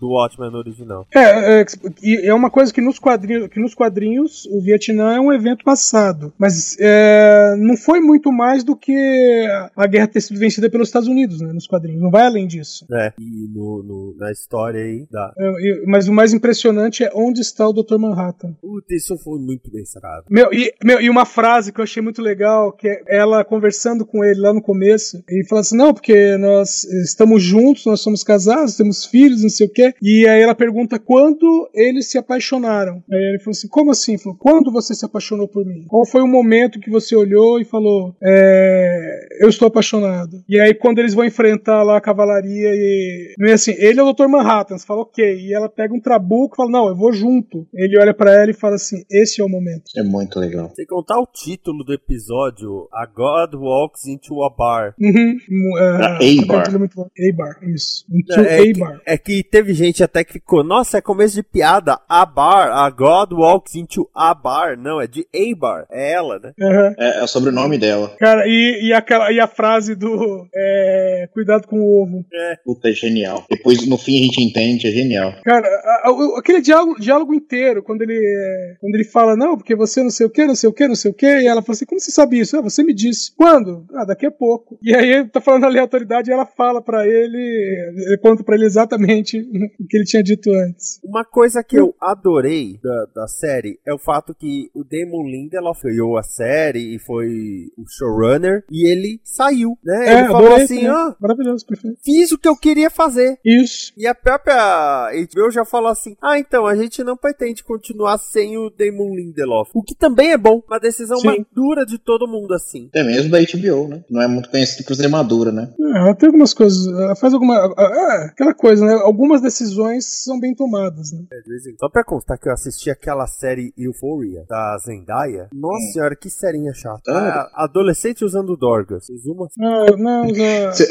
do 0.00 0.08
Watchmen 0.10 0.54
original. 0.54 1.06
É, 1.14 1.60
é, 1.60 2.26
é 2.26 2.34
uma 2.34 2.50
coisa 2.50 2.72
que 2.72 2.80
nos 2.80 2.98
quadrinhos, 2.98 3.48
que 3.48 3.60
nos 3.60 3.74
quadrinhos 3.74 4.46
o 4.46 4.60
Vietnã 4.60 5.16
é 5.16 5.20
um 5.20 5.32
evento 5.32 5.64
passado, 5.64 6.32
mas 6.38 6.76
é, 6.80 7.54
não 7.58 7.76
foi 7.76 8.00
muito 8.00 8.30
mais 8.32 8.62
do 8.64 8.76
que 8.76 9.46
a 9.76 9.86
guerra 9.86 10.06
ter 10.08 10.20
sido 10.20 10.38
vencida 10.38 10.70
pelos 10.70 10.88
Estados 10.88 11.08
Unidos, 11.08 11.40
né, 11.40 11.52
nos 11.52 11.66
quadrinhos. 11.66 12.00
Não 12.02 12.10
vai 12.10 12.26
além 12.26 12.46
disso. 12.46 12.86
né? 12.88 13.12
E 13.18 13.48
no, 13.52 13.82
no- 13.82 14.16
na 14.18 14.30
história 14.32 14.80
aí 14.82 15.06
da. 15.10 15.32
É, 15.38 15.52
mas 15.86 16.08
o 16.08 16.12
mais 16.12 16.32
impressionante 16.32 17.04
é 17.04 17.10
onde 17.14 17.40
está 17.40 17.68
o 17.68 17.72
Dr. 17.72 17.98
Manhattan. 17.98 18.52
Puta, 18.60 18.94
isso 18.94 19.16
foi 19.18 19.38
muito 19.38 19.70
bem 19.70 19.84
sacado. 19.84 20.24
Meu 20.30 20.52
e, 20.52 20.72
meu, 20.84 21.00
e 21.00 21.08
uma 21.10 21.24
frase 21.24 21.72
que 21.72 21.80
eu 21.80 21.84
achei 21.84 22.02
muito 22.02 22.20
legal, 22.22 22.72
que 22.72 22.88
é 22.88 23.02
ela 23.08 23.44
conversando 23.44 24.04
com 24.06 24.24
ele 24.24 24.40
lá 24.40 24.52
no 24.52 24.62
começo, 24.62 25.22
e 25.28 25.46
fala 25.48 25.60
assim, 25.60 25.76
não, 25.76 25.92
porque 25.94 26.36
nós 26.38 26.84
estamos 26.84 27.42
juntos, 27.42 27.84
nós 27.86 28.00
somos 28.00 28.22
casados, 28.22 28.76
temos 28.76 29.04
filhos, 29.04 29.42
não 29.48 29.56
sei 29.56 29.66
o 29.66 29.70
quê. 29.70 29.94
E 30.02 30.26
aí 30.28 30.42
ela 30.42 30.54
pergunta 30.54 30.98
quando 30.98 31.68
eles 31.74 32.10
se 32.10 32.18
apaixonaram. 32.18 33.02
Aí 33.10 33.18
ele 33.30 33.38
falou 33.38 33.52
assim, 33.52 33.68
como 33.68 33.90
assim? 33.90 34.18
Falou, 34.18 34.38
quando 34.38 34.70
você 34.72 34.94
se 34.94 35.04
apaixonou 35.04 35.48
por 35.48 35.64
mim? 35.64 35.84
Qual 35.88 36.06
foi 36.06 36.22
o 36.22 36.26
momento 36.26 36.80
que 36.80 36.90
você 36.90 37.16
olhou 37.16 37.60
e 37.60 37.64
falou, 37.64 38.14
é, 38.22 39.28
eu 39.40 39.48
estou 39.48 39.68
apaixonado? 39.68 40.42
E 40.48 40.60
aí 40.60 40.74
quando 40.74 40.98
eles 40.98 41.14
vão 41.14 41.24
enfrentar 41.24 41.82
lá 41.82 41.96
a 41.96 42.00
cavalaria 42.00 42.70
e... 42.74 43.34
e 43.38 43.50
assim, 43.50 43.74
ele 43.78 44.00
é 44.00 44.02
o 44.02 44.12
Dr. 44.12 44.28
Manhattan, 44.28 44.78
você 44.78 44.86
fala, 44.86 45.02
ok. 45.02 45.24
E 45.40 45.54
ela 45.54 45.68
pega 45.68 45.94
um 45.94 46.00
trabuco 46.00 46.54
e 46.54 46.56
fala, 46.56 46.70
não, 46.70 46.88
eu 46.88 46.96
vou 46.96 47.12
junto. 47.12 47.66
Ele 47.74 47.98
olha 47.98 48.14
pra 48.14 48.32
ela 48.32 48.50
e 48.50 48.54
fala 48.54 48.74
assim, 48.76 49.02
esse 49.10 49.40
é 49.40 49.44
o 49.44 49.48
momento. 49.48 49.84
É 49.96 50.02
muito 50.02 50.38
legal. 50.38 50.70
Sem 50.74 50.86
contar 50.86 51.18
o 51.20 51.26
título 51.26 51.84
do 51.84 51.92
episódio, 51.92 52.88
A 52.92 53.06
God 53.06 53.54
Walks 53.54 54.06
into 54.06 54.42
a 54.42 54.50
Bar. 54.50 54.94
Uhum. 55.00 55.36
Uh, 55.74 56.42
A-Bar. 56.42 56.74
é 56.74 56.78
muito 56.78 56.94
bom. 56.94 57.08
A-Bar, 57.18 57.58
isso. 57.68 58.04
Into 58.10 58.40
É, 58.40 58.58
é, 58.58 58.70
A-Bar. 58.70 58.98
que, 58.98 59.10
é 59.10 59.18
que 59.18 59.37
teve 59.42 59.72
gente 59.74 60.02
até 60.02 60.24
que 60.24 60.34
ficou, 60.34 60.62
nossa, 60.64 60.98
é 60.98 61.00
começo 61.00 61.34
de 61.34 61.42
piada, 61.42 61.98
a 62.08 62.24
bar, 62.24 62.70
a 62.72 62.88
God 62.90 63.32
walks 63.32 63.74
into 63.74 64.08
a 64.14 64.34
bar. 64.34 64.76
Não, 64.78 65.00
é 65.00 65.06
de 65.06 65.26
a 65.34 65.56
bar, 65.56 65.86
é 65.90 66.12
ela, 66.12 66.38
né? 66.38 66.52
Uhum. 66.60 66.94
É, 66.98 67.20
é 67.20 67.22
o 67.22 67.26
sobrenome 67.28 67.78
dela. 67.78 68.14
Cara, 68.18 68.44
e, 68.46 68.88
e, 68.88 68.92
aquela, 68.92 69.30
e 69.32 69.40
a 69.40 69.46
frase 69.46 69.94
do 69.94 70.46
é, 70.54 71.28
cuidado 71.32 71.66
com 71.66 71.78
o 71.80 72.02
ovo. 72.02 72.24
Puta, 72.64 72.88
é 72.88 72.92
genial. 72.92 73.44
Depois, 73.50 73.86
no 73.86 73.96
fim, 73.98 74.20
a 74.20 74.24
gente 74.24 74.42
entende, 74.42 74.86
é 74.88 74.90
genial. 74.90 75.32
Cara, 75.44 75.66
a- 75.66 76.08
a- 76.10 76.38
aquele 76.38 76.60
diálogo, 76.60 77.00
diálogo 77.00 77.34
inteiro, 77.34 77.82
quando 77.82 78.02
ele, 78.02 78.14
é, 78.16 78.76
quando 78.80 78.94
ele 78.94 79.04
fala, 79.04 79.36
não, 79.36 79.56
porque 79.56 79.74
você 79.74 80.02
não 80.02 80.10
sei 80.10 80.26
o 80.26 80.30
que, 80.30 80.44
não 80.46 80.54
sei 80.54 80.68
o 80.68 80.72
que, 80.72 80.88
não 80.88 80.94
sei 80.94 81.10
o 81.10 81.14
que, 81.14 81.26
e 81.26 81.46
ela 81.46 81.62
fala 81.62 81.74
assim, 81.74 81.86
como 81.86 82.00
você 82.00 82.10
sabe 82.10 82.38
isso? 82.38 82.56
Ah, 82.56 82.60
você 82.62 82.82
me 82.82 82.94
disse. 82.94 83.32
Quando? 83.36 83.84
Ah, 83.94 84.04
daqui 84.04 84.26
a 84.26 84.30
pouco. 84.30 84.78
E 84.82 84.94
aí 84.94 85.08
ele 85.10 85.28
tá 85.28 85.40
falando 85.40 85.64
aleatoriedade 85.64 86.30
e 86.30 86.32
ela 86.32 86.46
fala 86.46 86.82
pra 86.82 87.06
ele, 87.06 87.92
ele 87.96 88.18
conta 88.18 88.42
pra 88.42 88.54
ele 88.54 88.64
exatamente 88.64 89.27
o 89.80 89.86
que 89.86 89.96
ele 89.96 90.04
tinha 90.04 90.22
dito 90.22 90.50
antes. 90.52 91.00
Uma 91.04 91.24
coisa 91.24 91.62
que 91.62 91.78
eu 91.78 91.94
adorei 92.00 92.78
da, 92.82 93.06
da 93.22 93.28
série 93.28 93.78
é 93.86 93.92
o 93.92 93.98
fato 93.98 94.34
que 94.34 94.70
o 94.74 94.84
Damon 94.84 95.26
Lindelof 95.28 95.80
criou 95.98 96.16
a 96.16 96.22
série 96.22 96.94
e 96.94 96.98
foi 96.98 97.70
o 97.76 97.84
showrunner 97.88 98.64
e 98.70 98.86
ele 98.86 99.20
saiu, 99.24 99.76
né? 99.84 100.08
É, 100.08 100.18
ele 100.20 100.26
falou 100.28 100.46
adorei 100.46 100.64
assim, 100.64 100.74
também. 100.76 100.90
ah, 100.90 101.16
Maravilhoso, 101.20 101.66
perfeito. 101.66 101.98
fiz 102.04 102.30
o 102.32 102.38
que 102.38 102.48
eu 102.48 102.56
queria 102.56 102.90
fazer. 102.90 103.38
Isso. 103.44 103.92
E 103.96 104.06
a 104.06 104.14
própria 104.14 105.10
HBO 105.10 105.50
já 105.50 105.64
falou 105.64 105.90
assim: 105.90 106.16
ah, 106.22 106.38
então 106.38 106.66
a 106.66 106.76
gente 106.76 107.02
não 107.02 107.16
pretende 107.16 107.64
continuar 107.64 108.18
sem 108.18 108.56
o 108.58 108.70
Damon 108.70 109.14
Lindelof. 109.14 109.70
O 109.74 109.82
que 109.82 109.94
também 109.94 110.32
é 110.32 110.38
bom, 110.38 110.62
uma 110.68 110.78
decisão 110.78 111.18
Sim. 111.18 111.26
madura 111.26 111.84
de 111.84 111.98
todo 111.98 112.28
mundo 112.28 112.54
assim. 112.54 112.86
Até 112.90 113.02
mesmo 113.02 113.30
da 113.30 113.38
HBO, 113.40 113.88
né? 113.88 114.04
Não 114.10 114.22
é 114.22 114.28
muito 114.28 114.50
conhecido 114.50 114.86
por 114.86 114.94
ser 114.94 115.08
madura, 115.08 115.50
né? 115.50 115.72
É, 115.80 115.98
ela 115.98 116.14
tem 116.14 116.28
algumas 116.28 116.54
coisas, 116.54 116.86
ela 116.86 117.16
faz 117.16 117.34
alguma. 117.34 117.56
É, 117.78 118.24
aquela 118.26 118.54
coisa, 118.54 118.84
né? 118.84 118.94
Algumas 119.18 119.40
decisões 119.42 120.06
são 120.06 120.38
bem 120.38 120.54
tomadas, 120.54 121.10
né? 121.10 121.24
É, 121.32 121.76
Só 121.80 121.88
pra 121.88 122.04
constar 122.04 122.38
que 122.38 122.48
eu 122.48 122.52
assisti 122.52 122.88
aquela 122.88 123.26
série 123.26 123.72
Euphoria 123.76 124.44
da 124.48 124.78
Zendaya. 124.78 125.48
Nossa 125.52 125.92
senhora, 125.92 126.14
que 126.14 126.30
serinha 126.30 126.72
chata. 126.72 127.02
Ah. 127.08 127.50
Ah, 127.52 127.64
adolescente 127.64 128.24
usando 128.24 128.56
dorgas. 128.56 129.06
Uma 129.26 129.48
Não, 129.56 129.86
não, 129.96 130.34
já- 130.34 130.72
Cê- 130.72 130.88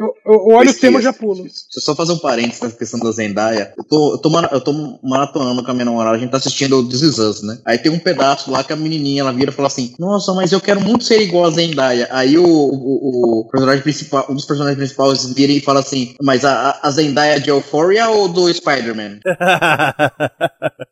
eu, 0.00 0.14
eu 0.32 0.46
olho 0.54 0.70
o 0.70 0.74
tema 0.74 0.98
e 0.98 1.02
já 1.02 1.12
pulo. 1.12 1.42
Deixa 1.42 1.64
eu 1.76 1.82
só 1.82 1.94
fazer 1.94 2.12
um 2.12 2.18
parênteses 2.18 2.60
nessa 2.60 2.76
questão 2.76 2.98
da 3.00 3.10
Zendaya. 3.12 3.72
Eu 3.76 3.84
tô, 3.84 4.12
eu 4.14 4.18
tô, 4.18 4.30
mara- 4.30 4.48
eu 4.52 4.60
tô 4.60 4.72
maratonando 5.02 5.62
com 5.62 5.70
a 5.70 5.74
minha 5.74 5.84
namorada, 5.84 6.16
a 6.16 6.18
gente 6.18 6.30
tá 6.30 6.38
assistindo 6.38 6.78
o 6.78 6.88
This 6.88 7.02
Is 7.02 7.18
Us, 7.18 7.42
né? 7.42 7.58
Aí 7.64 7.78
tem 7.78 7.92
um 7.92 7.98
pedaço 7.98 8.50
lá 8.50 8.64
que 8.64 8.72
a 8.72 8.76
menininha, 8.76 9.20
ela 9.22 9.32
vira 9.32 9.50
e 9.50 9.54
fala 9.54 9.68
assim, 9.68 9.94
nossa, 9.98 10.32
mas 10.34 10.52
eu 10.52 10.60
quero 10.60 10.80
muito 10.80 11.04
ser 11.04 11.20
igual 11.20 11.44
a 11.44 11.50
Zendaya. 11.50 12.08
Aí 12.10 12.38
o, 12.38 12.44
o, 12.44 13.40
o 13.40 13.48
personagem 13.50 13.82
principal, 13.82 14.26
um 14.28 14.34
dos 14.34 14.44
personagens 14.46 14.78
principais 14.78 15.24
vira 15.32 15.52
e 15.52 15.60
fala 15.60 15.80
assim, 15.80 16.14
mas 16.22 16.44
a, 16.44 16.70
a- 16.70 16.80
a 16.82 16.90
Zendaya 16.90 17.38
de 17.40 17.50
Euphoria 17.50 18.08
ou 18.08 18.28
do 18.28 18.52
Spider-Man? 18.52 19.20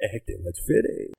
é, 0.00 0.20
tem 0.26 0.36
uma 0.36 0.52
diferença. 0.52 1.18